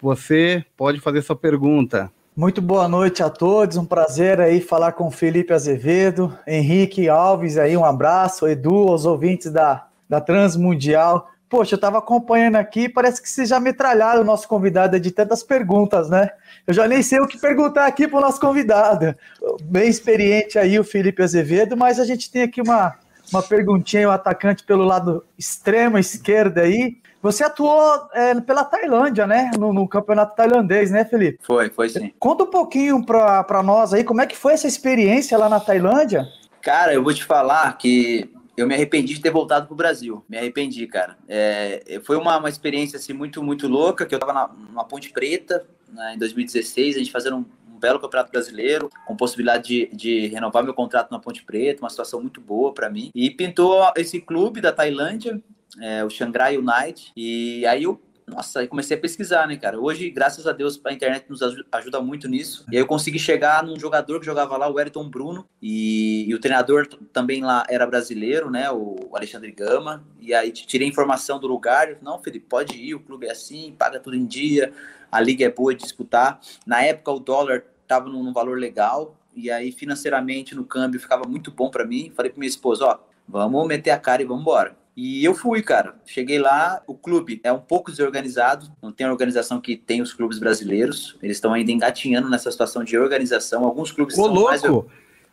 Você 0.00 0.64
pode 0.76 1.00
fazer 1.00 1.22
sua 1.22 1.34
pergunta. 1.34 2.08
Muito 2.36 2.62
boa 2.62 2.86
noite 2.86 3.24
a 3.24 3.30
todos, 3.30 3.76
um 3.76 3.84
prazer 3.84 4.40
aí 4.40 4.60
falar 4.60 4.92
com 4.92 5.10
Felipe 5.10 5.52
Azevedo, 5.52 6.32
Henrique 6.46 7.08
Alves 7.08 7.58
aí, 7.58 7.76
um 7.76 7.84
abraço, 7.84 8.46
Edu, 8.46 8.88
aos 8.88 9.04
ouvintes 9.04 9.50
da, 9.50 9.88
da 10.08 10.20
Transmundial. 10.20 11.28
Poxa, 11.48 11.74
eu 11.74 11.76
estava 11.76 11.98
acompanhando 11.98 12.56
aqui, 12.56 12.88
parece 12.88 13.22
que 13.22 13.28
vocês 13.28 13.48
já 13.48 13.60
metralharam 13.60 14.22
o 14.22 14.24
nosso 14.24 14.48
convidado 14.48 14.98
de 14.98 15.12
tantas 15.12 15.44
perguntas, 15.44 16.10
né? 16.10 16.30
Eu 16.66 16.74
já 16.74 16.88
nem 16.88 17.02
sei 17.02 17.20
o 17.20 17.26
que 17.26 17.38
perguntar 17.38 17.86
aqui 17.86 18.08
para 18.08 18.18
o 18.18 18.20
nosso 18.20 18.40
convidado. 18.40 19.14
Bem 19.62 19.88
experiente 19.88 20.58
aí 20.58 20.78
o 20.78 20.84
Felipe 20.84 21.22
Azevedo, 21.22 21.76
mas 21.76 22.00
a 22.00 22.04
gente 22.04 22.30
tem 22.30 22.42
aqui 22.42 22.60
uma, 22.60 22.96
uma 23.32 23.42
perguntinha, 23.42 24.08
o 24.08 24.10
um 24.10 24.14
atacante 24.14 24.64
pelo 24.64 24.84
lado 24.84 25.24
extremo 25.38 25.98
esquerdo 25.98 26.58
aí, 26.58 26.96
você 27.22 27.42
atuou 27.42 28.08
é, 28.12 28.40
pela 28.40 28.64
Tailândia, 28.64 29.26
né? 29.26 29.50
No, 29.58 29.72
no, 29.72 29.88
campeonato 29.88 30.36
tailandês, 30.36 30.90
né, 30.90 31.04
Felipe? 31.04 31.38
Foi, 31.42 31.70
foi 31.70 31.88
sim. 31.88 32.12
Conta 32.18 32.44
um 32.44 32.50
pouquinho 32.50 33.04
para 33.04 33.62
nós 33.64 33.92
aí, 33.92 34.04
como 34.04 34.20
é 34.20 34.26
que 34.26 34.36
foi 34.36 34.52
essa 34.52 34.68
experiência 34.68 35.36
lá 35.36 35.48
na 35.48 35.58
Tailândia? 35.58 36.24
Cara, 36.62 36.92
eu 36.92 37.02
vou 37.02 37.14
te 37.14 37.24
falar 37.24 37.76
que 37.78 38.30
eu 38.56 38.66
me 38.66 38.74
arrependi 38.74 39.14
de 39.14 39.20
ter 39.20 39.30
voltado 39.30 39.66
pro 39.66 39.76
Brasil. 39.76 40.24
Me 40.28 40.38
arrependi, 40.38 40.86
cara. 40.86 41.16
É, 41.28 42.00
foi 42.04 42.16
uma, 42.16 42.38
uma 42.38 42.48
experiência 42.48 42.96
assim, 42.96 43.12
muito, 43.12 43.42
muito 43.42 43.68
louca, 43.68 44.06
que 44.06 44.14
eu 44.14 44.18
tava 44.18 44.32
na, 44.32 44.84
Ponte 44.84 45.10
Preta, 45.10 45.66
né, 45.92 46.14
em 46.14 46.18
2016, 46.18 46.96
a 46.96 46.98
gente 46.98 47.12
fazendo 47.12 47.36
um, 47.36 47.44
um 47.74 47.78
belo 47.78 48.00
campeonato 48.00 48.32
brasileiro, 48.32 48.90
com 49.06 49.16
possibilidade 49.16 49.68
de, 49.68 49.90
de, 49.92 50.26
renovar 50.28 50.64
meu 50.64 50.74
contrato 50.74 51.10
na 51.10 51.18
Ponte 51.18 51.44
Preta, 51.44 51.82
uma 51.82 51.90
situação 51.90 52.20
muito 52.20 52.40
boa 52.40 52.72
para 52.72 52.88
mim. 52.88 53.10
E 53.14 53.30
pintou 53.30 53.92
esse 53.96 54.20
clube 54.20 54.60
da 54.60 54.72
Tailândia, 54.72 55.40
é, 55.80 56.04
o 56.04 56.10
Shanghai 56.10 56.56
United. 56.56 57.12
E 57.16 57.66
aí 57.66 57.82
eu 57.82 58.00
nossa, 58.26 58.58
aí 58.58 58.66
comecei 58.66 58.96
a 58.96 59.00
pesquisar, 59.00 59.46
né, 59.46 59.56
cara? 59.56 59.78
Hoje, 59.78 60.10
graças 60.10 60.48
a 60.48 60.52
Deus, 60.52 60.80
a 60.84 60.92
internet 60.92 61.26
nos 61.28 61.40
ajuda 61.70 62.00
muito 62.00 62.28
nisso. 62.28 62.66
E 62.72 62.76
aí 62.76 62.82
eu 62.82 62.86
consegui 62.86 63.20
chegar 63.20 63.62
num 63.62 63.78
jogador 63.78 64.18
que 64.18 64.26
jogava 64.26 64.56
lá, 64.56 64.68
o 64.68 64.74
Wellington 64.74 65.08
Bruno, 65.08 65.46
e, 65.62 66.28
e 66.28 66.34
o 66.34 66.40
treinador 66.40 66.88
também 67.12 67.40
lá 67.44 67.64
era 67.68 67.86
brasileiro, 67.86 68.50
né, 68.50 68.68
o 68.68 68.96
Alexandre 69.14 69.52
Gama. 69.52 70.04
E 70.20 70.34
aí 70.34 70.50
tirei 70.50 70.88
informação 70.88 71.38
do 71.38 71.46
lugar. 71.46 71.98
Não, 72.02 72.18
Felipe, 72.18 72.46
pode 72.48 72.76
ir, 72.76 72.94
o 72.96 73.00
clube 73.00 73.26
é 73.26 73.30
assim, 73.30 73.72
paga 73.78 74.00
tudo 74.00 74.16
em 74.16 74.26
dia, 74.26 74.72
a 75.10 75.20
liga 75.20 75.44
é 75.44 75.50
boa 75.50 75.72
de 75.72 75.84
disputar. 75.84 76.40
Na 76.66 76.82
época, 76.82 77.12
o 77.12 77.20
dólar 77.20 77.62
estava 77.82 78.08
num, 78.08 78.24
num 78.24 78.32
valor 78.32 78.58
legal, 78.58 79.16
e 79.36 79.52
aí 79.52 79.70
financeiramente 79.70 80.52
no 80.52 80.64
câmbio 80.64 80.98
ficava 80.98 81.28
muito 81.28 81.52
bom 81.52 81.70
para 81.70 81.84
mim. 81.84 82.10
Falei 82.16 82.32
para 82.32 82.40
minha 82.40 82.48
esposa, 82.48 82.86
ó, 82.86 82.98
vamos 83.28 83.68
meter 83.68 83.90
a 83.90 83.98
cara 83.98 84.20
e 84.20 84.24
vamos 84.24 84.42
embora. 84.42 84.76
E 84.96 85.22
eu 85.22 85.34
fui, 85.34 85.60
cara. 85.60 85.94
Cheguei 86.06 86.38
lá, 86.38 86.82
o 86.86 86.94
clube 86.94 87.38
é 87.44 87.52
um 87.52 87.58
pouco 87.58 87.90
desorganizado, 87.90 88.72
não 88.82 88.90
tem 88.90 89.06
a 89.06 89.10
organização 89.10 89.60
que 89.60 89.76
tem 89.76 90.00
os 90.00 90.14
clubes 90.14 90.38
brasileiros. 90.38 91.18
Eles 91.22 91.36
estão 91.36 91.52
ainda 91.52 91.70
engatinhando 91.70 92.30
nessa 92.30 92.50
situação 92.50 92.82
de 92.82 92.96
organização. 92.96 93.64
Alguns 93.64 93.92
clubes 93.92 94.16
Ô, 94.16 94.22
são 94.22 94.32
louco. 94.32 94.48
mais. 94.48 94.62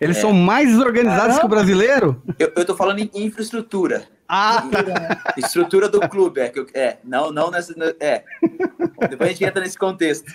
Eles 0.01 0.17
é... 0.17 0.21
são 0.21 0.33
mais 0.33 0.77
organizados 0.77 1.39
que 1.39 1.45
o 1.45 1.49
brasileiro? 1.49 2.21
Eu, 2.37 2.51
eu 2.57 2.65
tô 2.65 2.75
falando 2.75 2.99
em 2.99 3.09
infraestrutura. 3.13 4.05
Ah! 4.27 4.65
Estrutura 5.37 5.87
do 5.87 6.01
clube, 6.09 6.41
é. 6.41 6.51
é 6.73 6.97
não, 7.01 7.31
não 7.31 7.49
nessa. 7.49 7.73
É. 8.01 8.23
Depois 9.09 9.29
a 9.29 9.31
gente 9.31 9.45
entra 9.45 9.61
nesse 9.61 9.77
contexto. 9.77 10.29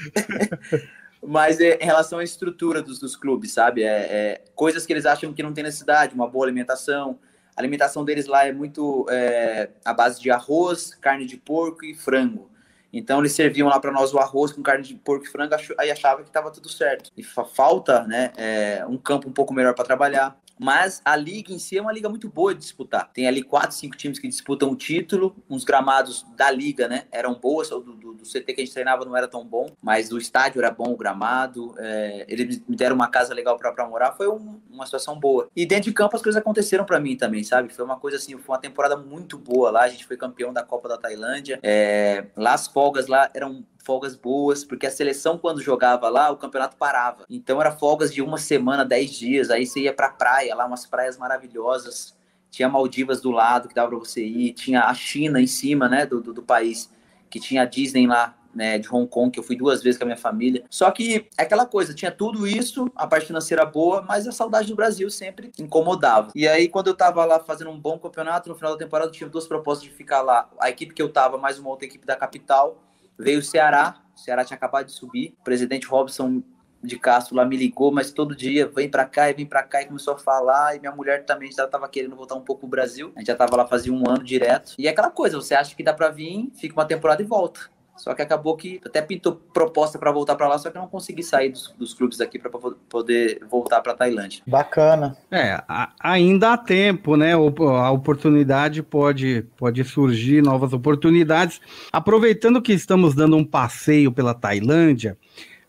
Mas 1.23 1.61
é, 1.61 1.77
em 1.83 1.85
relação 1.85 2.21
à 2.21 2.25
estrutura 2.25 2.81
dos, 2.81 2.99
dos 2.99 3.15
clubes, 3.15 3.53
sabe? 3.53 3.83
É, 3.83 3.89
é, 3.89 4.45
coisas 4.55 4.87
que 4.87 4.93
eles 4.93 5.05
acham 5.05 5.35
que 5.35 5.43
não 5.43 5.53
tem 5.53 5.65
necessidade, 5.65 6.15
uma 6.15 6.29
boa 6.29 6.47
alimentação, 6.47 7.19
a 7.59 7.61
alimentação 7.61 8.05
deles 8.05 8.27
lá 8.27 8.47
é 8.47 8.53
muito 8.53 9.05
é, 9.11 9.71
a 9.85 9.93
base 9.93 10.21
de 10.21 10.31
arroz, 10.31 10.95
carne 10.95 11.27
de 11.27 11.37
porco 11.37 11.85
e 11.85 11.93
frango. 11.93 12.49
Então 12.93 13.19
eles 13.19 13.33
serviam 13.33 13.69
lá 13.69 13.81
para 13.81 13.91
nós 13.91 14.15
o 14.15 14.19
arroz 14.21 14.53
com 14.53 14.63
carne 14.63 14.85
de 14.85 14.95
porco 14.95 15.25
e 15.25 15.29
frango, 15.29 15.57
aí 15.77 15.91
achava 15.91 16.23
que 16.23 16.29
estava 16.29 16.53
tudo 16.53 16.69
certo. 16.69 17.11
E 17.17 17.23
falta, 17.25 18.05
né, 18.05 18.31
é, 18.37 18.87
um 18.89 18.97
campo 18.97 19.29
um 19.29 19.33
pouco 19.33 19.53
melhor 19.53 19.75
para 19.75 19.85
trabalhar, 19.85 20.39
mas 20.59 21.01
a 21.05 21.17
liga 21.17 21.53
em 21.53 21.59
si 21.59 21.79
é 21.79 21.83
uma 21.83 21.93
liga 21.93 22.09
muito 22.09 22.29
boa 22.29 22.55
de 22.55 22.61
disputar. 22.61 23.11
Tem 23.13 23.27
ali 23.27 23.43
quatro, 23.43 23.77
cinco 23.77 23.97
times 23.97 24.19
que 24.19 24.29
disputam 24.29 24.71
o 24.71 24.77
título, 24.77 25.37
uns 25.49 25.65
gramados 25.65 26.27
da 26.37 26.51
liga, 26.51 26.89
né? 26.89 27.05
Eram 27.11 27.35
boas, 27.35 27.69
do, 27.69 27.81
do, 27.81 28.15
do 28.15 28.23
CT 28.25 28.53
que 28.53 28.61
a 28.61 28.65
gente 28.65 28.73
treinava 28.73 29.05
não 29.05 29.17
era 29.17 29.29
tão 29.29 29.45
bom, 29.45 29.71
mas 29.83 30.09
do 30.09 30.19
estádio 30.19 30.61
era 30.61 30.71
bom 30.71 30.93
o 30.93 30.97
gramado, 30.97 31.75
é, 31.79 32.27
eles 32.29 32.63
me 32.69 32.77
deram 32.77 32.97
uma 32.97 33.09
casa 33.09 33.35
legal 33.35 33.57
para 33.57 33.87
morar, 33.87 34.13
foi 34.13 34.29
um, 34.29 34.61
uma 34.71 34.85
situação 34.85 35.19
boa. 35.19 35.49
E 35.55 35.65
dentro 35.65 35.85
de 35.85 35.93
campo 35.93 36.17
as 36.17 36.23
coisas 36.23 36.41
aconteceram 36.41 36.85
para 36.85 37.01
mim 37.01 37.17
também, 37.17 37.43
sabe? 37.45 37.73
Foi 37.73 37.85
uma 37.85 37.99
coisa 37.99 38.17
assim, 38.17 38.37
foi 38.37 38.55
uma 38.55 38.61
temporada 38.61 38.97
muito 38.97 39.39
boa 39.39 39.71
lá, 39.71 39.83
a 39.83 39.89
gente 39.89 40.07
foi 40.07 40.17
campeão 40.17 40.53
da 40.53 40.63
Copa 40.63 40.89
da 40.89 40.97
Tailândia, 40.97 41.59
é, 41.63 42.27
lá 42.37 42.55
as 42.55 42.67
folgas 42.67 43.07
lá 43.07 43.31
eram 43.35 43.65
folgas 43.89 44.15
boas, 44.15 44.65
porque 44.65 44.87
a 44.87 44.91
seleção, 44.91 45.39
quando 45.39 45.63
jogava 45.63 46.11
lá, 46.11 46.31
o 46.31 46.37
campeonato 46.37 46.77
parava. 46.77 47.25
Então, 47.31 47.59
era 47.59 47.73
folgas 47.73 48.13
de 48.13 48.21
uma 48.21 48.37
semana, 48.37 48.85
dez 48.85 49.13
dias. 49.13 49.49
Aí 49.49 49.65
você 49.65 49.81
ia 49.81 49.95
pra 49.95 50.11
praia, 50.11 50.55
lá, 50.55 50.67
umas 50.67 50.85
praias 50.85 51.17
maravilhosas. 51.17 52.15
Tinha 52.51 52.69
Maldivas 52.69 53.23
do 53.23 53.31
lado 53.31 53.67
que 53.67 53.75
dava 53.75 53.89
pra 53.89 53.99
você 53.99 54.23
ir. 54.23 54.53
Tinha 54.53 54.85
a 54.85 54.93
China 54.93 55.41
em 55.41 55.47
cima, 55.47 55.89
né, 55.89 56.05
do, 56.05 56.21
do, 56.21 56.35
do 56.35 56.43
país, 56.43 56.93
que 57.31 57.41
tinha 57.41 57.63
a 57.63 57.65
Disney 57.65 58.07
lá, 58.07 58.37
né, 58.55 58.79
de 58.79 58.95
Hong 58.95 59.09
Kong, 59.09 59.31
que 59.31 59.39
eu 59.39 59.43
fui 59.43 59.57
duas 59.57 59.83
vezes 59.83 59.97
com 59.97 60.05
a 60.05 60.09
minha 60.09 60.19
família. 60.19 60.65
Só 60.69 60.91
que 60.91 61.27
é 61.39 61.43
aquela 61.43 61.65
coisa, 61.65 61.95
tinha 61.95 62.11
tudo 62.11 62.47
isso, 62.47 62.91
a 62.95 63.07
parte 63.07 63.29
financeira 63.29 63.65
boa, 63.65 64.03
mas 64.03 64.29
a 64.29 64.33
saudade 64.33 64.69
do 64.69 64.77
Brasil 64.77 65.09
sempre 65.09 65.51
incomodava. 65.59 66.31
E 66.35 66.47
aí, 66.47 66.69
quando 66.69 66.89
eu 66.89 66.95
tava 66.95 67.25
lá 67.25 67.41
fazendo 67.41 67.71
um 67.71 67.81
bom 67.81 67.99
campeonato, 67.99 68.51
no 68.51 68.55
final 68.55 68.73
da 68.73 68.79
temporada 68.79 69.09
eu 69.09 69.13
tive 69.13 69.31
duas 69.31 69.47
propostas 69.47 69.89
de 69.89 69.95
ficar 69.95 70.21
lá. 70.21 70.47
A 70.61 70.69
equipe 70.69 70.93
que 70.93 71.01
eu 71.01 71.11
tava, 71.11 71.39
mais 71.39 71.59
uma 71.59 71.71
outra 71.71 71.87
equipe 71.87 72.07
da 72.07 72.17
capital, 72.17 72.77
Veio 73.19 73.41
o 73.41 73.43
Ceará, 73.43 73.97
o 74.15 74.19
Ceará 74.19 74.45
tinha 74.45 74.57
acabado 74.57 74.87
de 74.87 74.93
subir. 74.93 75.35
O 75.41 75.45
presidente 75.45 75.87
Robson 75.87 76.43
de 76.83 76.99
Castro 76.99 77.35
lá 77.35 77.45
me 77.45 77.57
ligou, 77.57 77.91
mas 77.91 78.13
todo 78.13 78.37
dia 78.37 78.69
vem 78.69 78.89
para 78.89 79.05
cá 79.05 79.29
e 79.29 79.35
vem 79.35 79.47
para 79.47 79.63
cá 79.63 79.83
e 79.83 79.87
começou 79.87 80.15
a 80.15 80.19
falar. 80.19 80.77
E 80.77 80.81
minha 80.81 80.93
mulher 80.93 81.25
também 81.25 81.51
já 81.51 81.65
estava 81.65 81.89
querendo 81.89 82.15
voltar 82.15 82.37
um 82.37 82.41
pouco 82.41 82.61
pro 82.61 82.69
Brasil. 82.69 83.13
A 83.17 83.19
gente 83.19 83.27
já 83.27 83.33
estava 83.33 83.57
lá 83.57 83.67
fazia 83.67 83.93
um 83.93 84.09
ano 84.09 84.23
direto. 84.23 84.75
E 84.79 84.87
é 84.87 84.91
aquela 84.91 85.11
coisa, 85.11 85.37
você 85.37 85.55
acha 85.55 85.75
que 85.75 85.83
dá 85.83 85.93
para 85.93 86.11
vir, 86.11 86.51
fica 86.55 86.75
uma 86.75 86.85
temporada 86.85 87.21
e 87.23 87.25
volta. 87.25 87.69
Só 87.99 88.15
que 88.15 88.23
acabou 88.23 88.57
que 88.57 88.81
até 88.87 89.03
pintou 89.03 89.41
proposta 89.53 89.99
para 89.99 90.11
voltar 90.13 90.37
para 90.37 90.49
lá, 90.49 90.57
só 90.57 90.71
que 90.71 90.79
eu 90.79 90.83
não 90.83 90.89
consegui 90.89 91.23
sair 91.23 91.51
dos, 91.51 91.75
dos 91.77 91.93
clubes 91.93 92.21
aqui 92.21 92.39
para 92.39 92.51
poder 92.89 93.41
voltar 93.51 93.81
para 93.81 93.93
Tailândia. 93.95 94.43
Bacana. 94.47 95.17
É, 95.31 95.63
a, 95.69 95.93
ainda 96.01 96.53
há 96.53 96.57
tempo, 96.57 97.17
né? 97.17 97.33
A 97.35 97.91
oportunidade 97.91 98.83
pode, 98.83 99.45
pode 99.57 99.83
surgir, 99.85 100.43
novas 100.43 100.73
oportunidades. 100.73 101.61
Aproveitando 101.93 102.63
que 102.63 102.73
estamos 102.73 103.15
dando 103.15 103.37
um 103.37 103.45
passeio 103.45 104.13
pela 104.13 104.33
Tailândia, 104.33 105.19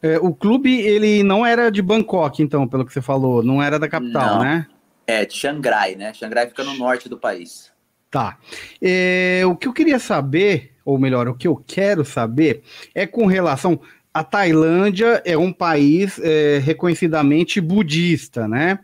é, 0.01 0.17
o 0.19 0.33
clube 0.33 0.79
ele 0.79 1.23
não 1.23 1.45
era 1.45 1.69
de 1.69 1.81
Bangkok, 1.81 2.41
então, 2.41 2.67
pelo 2.67 2.85
que 2.85 2.93
você 2.93 3.01
falou, 3.01 3.43
não 3.43 3.61
era 3.61 3.77
da 3.77 3.89
capital, 3.89 4.35
não. 4.35 4.43
né? 4.43 4.67
É, 5.05 5.25
de 5.25 5.33
Xangai, 5.33 5.95
né? 5.95 6.13
Xangai 6.13 6.47
fica 6.47 6.63
no 6.63 6.75
norte 6.75 7.09
do 7.09 7.17
país. 7.17 7.71
Tá. 8.11 8.37
É, 8.81 9.41
o 9.45 9.55
que 9.55 9.67
eu 9.67 9.73
queria 9.73 9.99
saber 9.99 10.68
ou 10.83 10.97
melhor, 10.97 11.27
o 11.27 11.35
que 11.35 11.47
eu 11.47 11.55
quero 11.55 12.03
saber 12.03 12.61
é 12.93 13.05
com 13.05 13.25
relação. 13.25 13.79
A 14.13 14.23
Tailândia 14.23 15.21
é 15.25 15.37
um 15.37 15.53
país 15.53 16.19
é, 16.19 16.59
reconhecidamente 16.59 17.61
budista, 17.61 18.47
né? 18.47 18.79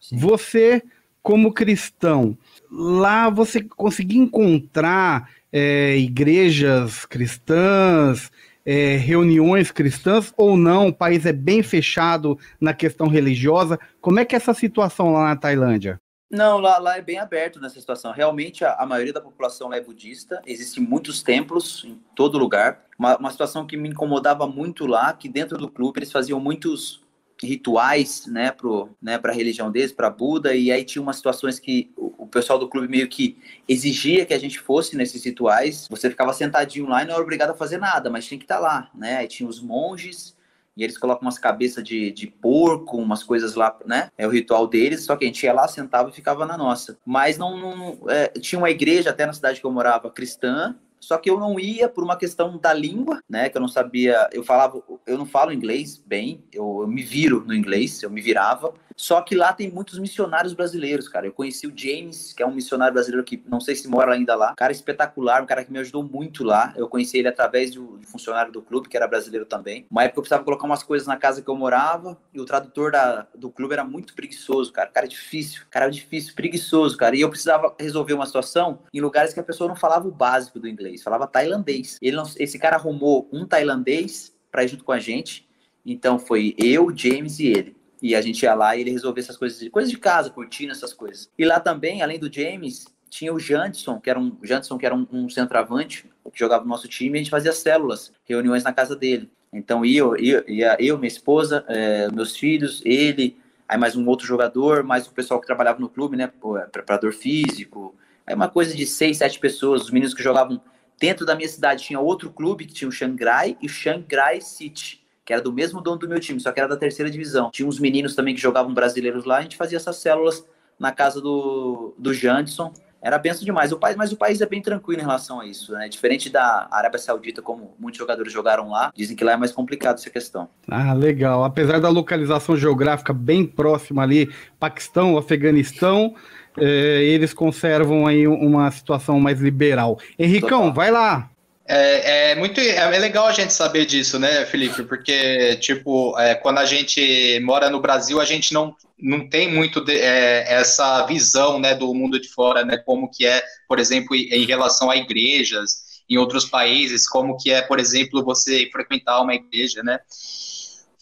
Sim. 0.00 0.18
Você, 0.18 0.82
como 1.22 1.52
cristão, 1.52 2.36
lá 2.70 3.30
você 3.30 3.62
conseguiu 3.62 4.22
encontrar 4.22 5.30
é, 5.52 5.96
igrejas 5.96 7.06
cristãs, 7.06 8.30
é, 8.64 8.96
reuniões 8.96 9.70
cristãs 9.70 10.32
ou 10.36 10.56
não? 10.56 10.88
O 10.88 10.92
país 10.92 11.24
é 11.24 11.32
bem 11.32 11.62
fechado 11.62 12.38
na 12.60 12.74
questão 12.74 13.08
religiosa. 13.08 13.78
Como 14.00 14.20
é 14.20 14.24
que 14.24 14.34
é 14.34 14.38
essa 14.38 14.52
situação 14.52 15.12
lá 15.12 15.28
na 15.28 15.36
Tailândia? 15.36 16.00
Não, 16.28 16.58
lá, 16.58 16.78
lá 16.78 16.96
é 16.96 17.02
bem 17.02 17.18
aberto 17.18 17.60
nessa 17.60 17.78
situação. 17.78 18.12
Realmente, 18.12 18.64
a, 18.64 18.74
a 18.74 18.86
maioria 18.86 19.12
da 19.12 19.20
população 19.20 19.72
é 19.72 19.80
budista. 19.80 20.42
Existem 20.44 20.82
muitos 20.82 21.22
templos 21.22 21.84
em 21.84 22.00
todo 22.16 22.36
lugar. 22.36 22.84
Uma, 22.98 23.16
uma 23.16 23.30
situação 23.30 23.66
que 23.66 23.76
me 23.76 23.88
incomodava 23.88 24.46
muito 24.46 24.86
lá, 24.86 25.12
que 25.12 25.28
dentro 25.28 25.56
do 25.56 25.70
clube 25.70 26.00
eles 26.00 26.10
faziam 26.10 26.40
muitos 26.40 27.06
rituais, 27.42 28.26
né, 28.26 28.50
pro, 28.50 28.88
né, 29.00 29.18
para 29.18 29.30
a 29.30 29.34
religião 29.34 29.70
deles, 29.70 29.92
para 29.92 30.08
Buda, 30.08 30.54
e 30.54 30.72
aí 30.72 30.84
tinha 30.84 31.02
umas 31.02 31.16
situações 31.16 31.58
que 31.58 31.92
o, 31.96 32.24
o, 32.24 32.26
pessoal 32.26 32.58
do 32.58 32.66
clube 32.66 32.88
meio 32.88 33.06
que 33.08 33.36
exigia 33.68 34.24
que 34.24 34.32
a 34.32 34.38
gente 34.38 34.58
fosse 34.58 34.96
nesses 34.96 35.22
rituais. 35.22 35.86
Você 35.90 36.08
ficava 36.08 36.32
sentadinho 36.32 36.88
lá 36.88 37.02
e 37.02 37.06
não 37.06 37.14
era 37.14 37.22
obrigado 37.22 37.50
a 37.50 37.54
fazer 37.54 37.78
nada, 37.78 38.08
mas 38.08 38.24
tinha 38.24 38.38
que 38.38 38.44
estar 38.44 38.56
tá 38.56 38.60
lá, 38.60 38.90
né? 38.94 39.18
Aí 39.18 39.28
tinha 39.28 39.48
os 39.48 39.60
monges 39.60 40.35
e 40.76 40.84
eles 40.84 40.98
colocam 40.98 41.22
umas 41.22 41.38
cabeças 41.38 41.82
de, 41.82 42.10
de 42.10 42.26
porco, 42.26 42.98
umas 42.98 43.22
coisas 43.22 43.54
lá, 43.54 43.74
né? 43.86 44.10
É 44.18 44.26
o 44.26 44.30
ritual 44.30 44.66
deles, 44.66 45.04
só 45.04 45.16
que 45.16 45.24
a 45.24 45.28
gente 45.28 45.42
ia 45.42 45.52
lá, 45.52 45.66
sentava 45.66 46.10
e 46.10 46.12
ficava 46.12 46.44
na 46.44 46.56
nossa. 46.56 46.98
Mas 47.04 47.38
não, 47.38 47.56
não 47.56 47.98
é, 48.10 48.28
tinha 48.28 48.58
uma 48.58 48.70
igreja 48.70 49.10
até 49.10 49.24
na 49.24 49.32
cidade 49.32 49.60
que 49.60 49.66
eu 49.66 49.72
morava 49.72 50.10
cristã, 50.10 50.76
só 51.00 51.16
que 51.18 51.30
eu 51.30 51.38
não 51.38 51.58
ia 51.60 51.88
por 51.88 52.02
uma 52.02 52.16
questão 52.16 52.58
da 52.58 52.72
língua, 52.72 53.22
né? 53.28 53.48
Que 53.48 53.56
eu 53.56 53.60
não 53.60 53.68
sabia, 53.68 54.28
eu 54.32 54.42
falava, 54.42 54.82
eu 55.06 55.16
não 55.16 55.24
falo 55.24 55.52
inglês 55.52 56.02
bem, 56.04 56.44
eu, 56.52 56.80
eu 56.82 56.88
me 56.88 57.02
viro 57.02 57.44
no 57.46 57.54
inglês, 57.54 58.02
eu 58.02 58.10
me 58.10 58.20
virava. 58.20 58.74
Só 58.96 59.20
que 59.20 59.34
lá 59.34 59.52
tem 59.52 59.70
muitos 59.70 59.98
missionários 59.98 60.54
brasileiros, 60.54 61.06
cara. 61.08 61.26
Eu 61.26 61.32
conheci 61.32 61.66
o 61.66 61.72
James, 61.76 62.32
que 62.32 62.42
é 62.42 62.46
um 62.46 62.54
missionário 62.54 62.94
brasileiro 62.94 63.24
que 63.24 63.42
não 63.46 63.60
sei 63.60 63.76
se 63.76 63.86
mora 63.86 64.14
ainda 64.14 64.34
lá. 64.34 64.54
Cara 64.56 64.72
espetacular, 64.72 65.42
um 65.42 65.46
cara 65.46 65.64
que 65.64 65.70
me 65.70 65.78
ajudou 65.78 66.02
muito 66.02 66.42
lá. 66.42 66.72
Eu 66.76 66.88
conheci 66.88 67.18
ele 67.18 67.28
através 67.28 67.76
um 67.76 68.02
funcionário 68.02 68.50
do 68.50 68.62
clube, 68.62 68.88
que 68.88 68.96
era 68.96 69.06
brasileiro 69.06 69.44
também. 69.44 69.86
Uma 69.90 70.04
época 70.04 70.20
eu 70.20 70.22
precisava 70.22 70.44
colocar 70.44 70.64
umas 70.64 70.82
coisas 70.82 71.06
na 71.06 71.16
casa 71.16 71.42
que 71.42 71.48
eu 71.48 71.56
morava 71.56 72.16
e 72.32 72.40
o 72.40 72.46
tradutor 72.46 72.90
da, 72.90 73.26
do 73.34 73.50
clube 73.50 73.74
era 73.74 73.84
muito 73.84 74.14
preguiçoso, 74.14 74.72
cara. 74.72 74.88
Cara 74.88 75.06
difícil, 75.06 75.62
cara 75.70 75.90
difícil, 75.90 76.34
preguiçoso, 76.34 76.96
cara. 76.96 77.14
E 77.14 77.20
eu 77.20 77.28
precisava 77.28 77.74
resolver 77.78 78.14
uma 78.14 78.24
situação 78.24 78.78
em 78.94 79.00
lugares 79.00 79.34
que 79.34 79.40
a 79.40 79.44
pessoa 79.44 79.68
não 79.68 79.76
falava 79.76 80.08
o 80.08 80.12
básico 80.12 80.58
do 80.58 80.66
inglês, 80.66 81.02
falava 81.02 81.26
tailandês. 81.26 81.98
Ele 82.00 82.16
não, 82.16 82.24
esse 82.38 82.58
cara 82.58 82.76
arrumou 82.76 83.28
um 83.30 83.46
tailandês 83.46 84.34
para 84.50 84.64
ir 84.64 84.68
junto 84.68 84.84
com 84.84 84.92
a 84.92 84.98
gente. 84.98 85.46
Então 85.84 86.18
foi 86.18 86.54
eu, 86.58 86.90
James 86.96 87.38
e 87.38 87.48
ele. 87.48 87.75
E 88.06 88.14
a 88.14 88.20
gente 88.20 88.44
ia 88.44 88.54
lá 88.54 88.76
e 88.76 88.82
ele 88.82 88.92
resolvia 88.92 89.20
essas 89.20 89.36
coisas, 89.36 89.68
coisas 89.68 89.90
de 89.90 89.98
casa, 89.98 90.30
cortina, 90.30 90.70
essas 90.70 90.92
coisas. 90.92 91.28
E 91.36 91.44
lá 91.44 91.58
também, 91.58 92.02
além 92.02 92.20
do 92.20 92.32
James, 92.32 92.86
tinha 93.10 93.34
o 93.34 93.40
Janderson, 93.40 93.98
que 93.98 94.08
era 94.08 94.16
um, 94.16 94.38
Janderson, 94.44 94.78
que 94.78 94.86
era 94.86 94.94
um, 94.94 95.04
um 95.10 95.28
centroavante, 95.28 96.08
que 96.32 96.38
jogava 96.38 96.62
no 96.62 96.70
nosso 96.70 96.86
time, 96.86 97.16
e 97.16 97.20
a 97.20 97.22
gente 97.24 97.30
fazia 97.30 97.50
células, 97.50 98.12
reuniões 98.24 98.62
na 98.62 98.72
casa 98.72 98.94
dele. 98.94 99.28
Então, 99.52 99.84
eu, 99.84 100.14
eu, 100.16 100.44
eu 100.78 100.98
minha 100.98 101.08
esposa, 101.08 101.64
é, 101.66 102.08
meus 102.12 102.36
filhos, 102.36 102.80
ele, 102.84 103.36
aí 103.68 103.76
mais 103.76 103.96
um 103.96 104.06
outro 104.06 104.24
jogador, 104.24 104.84
mais 104.84 105.08
o 105.08 105.12
pessoal 105.12 105.40
que 105.40 105.46
trabalhava 105.46 105.80
no 105.80 105.88
clube, 105.88 106.16
né, 106.16 106.30
é, 106.58 106.66
preparador 106.66 107.12
físico, 107.12 107.92
aí 108.24 108.36
uma 108.36 108.48
coisa 108.48 108.72
de 108.72 108.86
seis, 108.86 109.18
sete 109.18 109.40
pessoas, 109.40 109.82
os 109.82 109.90
meninos 109.90 110.14
que 110.14 110.22
jogavam 110.22 110.60
dentro 110.96 111.26
da 111.26 111.34
minha 111.34 111.48
cidade, 111.48 111.82
tinha 111.82 111.98
outro 111.98 112.30
clube 112.30 112.66
que 112.66 112.72
tinha 112.72 112.88
o 112.88 112.92
Xangai 112.92 113.56
e 113.60 113.66
o 113.66 113.68
Xangai 113.68 114.40
City 114.40 115.05
que 115.26 115.32
era 115.32 115.42
do 115.42 115.52
mesmo 115.52 115.82
dono 115.82 115.98
do 115.98 116.08
meu 116.08 116.20
time, 116.20 116.38
só 116.38 116.52
que 116.52 116.60
era 116.60 116.68
da 116.68 116.76
terceira 116.76 117.10
divisão. 117.10 117.50
Tinha 117.50 117.68
uns 117.68 117.80
meninos 117.80 118.14
também 118.14 118.32
que 118.32 118.40
jogavam 118.40 118.72
brasileiros 118.72 119.24
lá, 119.24 119.38
a 119.38 119.42
gente 119.42 119.56
fazia 119.56 119.76
essas 119.76 119.96
células 119.96 120.46
na 120.78 120.92
casa 120.92 121.20
do, 121.20 121.92
do 121.98 122.14
Janderson. 122.14 122.72
Era 123.02 123.18
benção 123.18 123.44
demais. 123.44 123.72
O 123.72 123.78
país, 123.78 123.96
mas 123.96 124.10
o 124.10 124.16
país 124.16 124.40
é 124.40 124.46
bem 124.46 124.62
tranquilo 124.62 125.00
em 125.00 125.04
relação 125.04 125.40
a 125.40 125.46
isso, 125.46 125.72
né? 125.72 125.88
Diferente 125.88 126.30
da 126.30 126.66
Arábia 126.70 126.98
Saudita, 126.98 127.42
como 127.42 127.74
muitos 127.78 127.98
jogadores 127.98 128.32
jogaram 128.32 128.70
lá, 128.70 128.92
dizem 128.94 129.14
que 129.14 129.22
lá 129.22 129.32
é 129.32 129.36
mais 129.36 129.52
complicado 129.52 129.96
essa 129.96 130.10
questão. 130.10 130.48
Ah, 130.68 130.92
legal. 130.92 131.44
Apesar 131.44 131.80
da 131.80 131.88
localização 131.88 132.56
geográfica 132.56 133.12
bem 133.12 133.44
próxima 133.46 134.02
ali, 134.02 134.32
Paquistão, 134.58 135.16
Afeganistão, 135.18 136.14
eh, 136.56 137.02
eles 137.04 137.32
conservam 137.32 138.06
aí 138.06 138.26
uma 138.26 138.70
situação 138.70 139.20
mais 139.20 139.40
liberal. 139.40 139.98
Henricão, 140.18 140.62
Total. 140.62 140.74
vai 140.74 140.90
lá. 140.90 141.30
É, 141.68 142.30
é, 142.30 142.34
muito 142.36 142.60
é 142.60 142.98
legal 142.98 143.26
a 143.26 143.32
gente 143.32 143.52
saber 143.52 143.86
disso, 143.86 144.18
né, 144.18 144.46
Felipe? 144.46 144.84
Porque, 144.84 145.56
tipo, 145.56 146.16
é, 146.18 146.34
quando 146.34 146.58
a 146.58 146.64
gente 146.64 147.40
mora 147.40 147.68
no 147.68 147.80
Brasil, 147.80 148.20
a 148.20 148.24
gente 148.24 148.54
não, 148.54 148.74
não 148.98 149.28
tem 149.28 149.52
muito 149.52 149.80
de, 149.84 149.98
é, 149.98 150.44
essa 150.52 151.04
visão 151.06 151.58
né, 151.58 151.74
do 151.74 151.92
mundo 151.92 152.20
de 152.20 152.28
fora, 152.28 152.64
né? 152.64 152.76
Como 152.76 153.10
que 153.10 153.26
é, 153.26 153.42
por 153.68 153.80
exemplo, 153.80 154.14
em 154.14 154.46
relação 154.46 154.90
a 154.90 154.96
igrejas 154.96 155.84
em 156.08 156.16
outros 156.16 156.44
países, 156.44 157.08
como 157.08 157.36
que 157.36 157.50
é, 157.50 157.60
por 157.62 157.80
exemplo, 157.80 158.24
você 158.24 158.68
frequentar 158.70 159.20
uma 159.20 159.34
igreja, 159.34 159.82
né? 159.82 159.98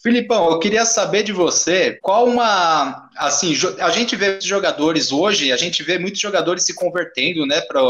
Filipão, 0.01 0.51
eu 0.51 0.59
queria 0.59 0.85
saber 0.85 1.23
de 1.23 1.31
você 1.31 1.97
qual 2.01 2.27
uma. 2.27 3.09
Assim, 3.17 3.55
a 3.79 3.89
gente 3.89 4.15
vê 4.15 4.39
jogadores 4.39 5.11
hoje, 5.11 5.51
a 5.51 5.57
gente 5.57 5.81
vê 5.81 5.97
muitos 5.97 6.19
jogadores 6.19 6.63
se 6.63 6.75
convertendo, 6.75 7.45
né, 7.45 7.61
para 7.61 7.81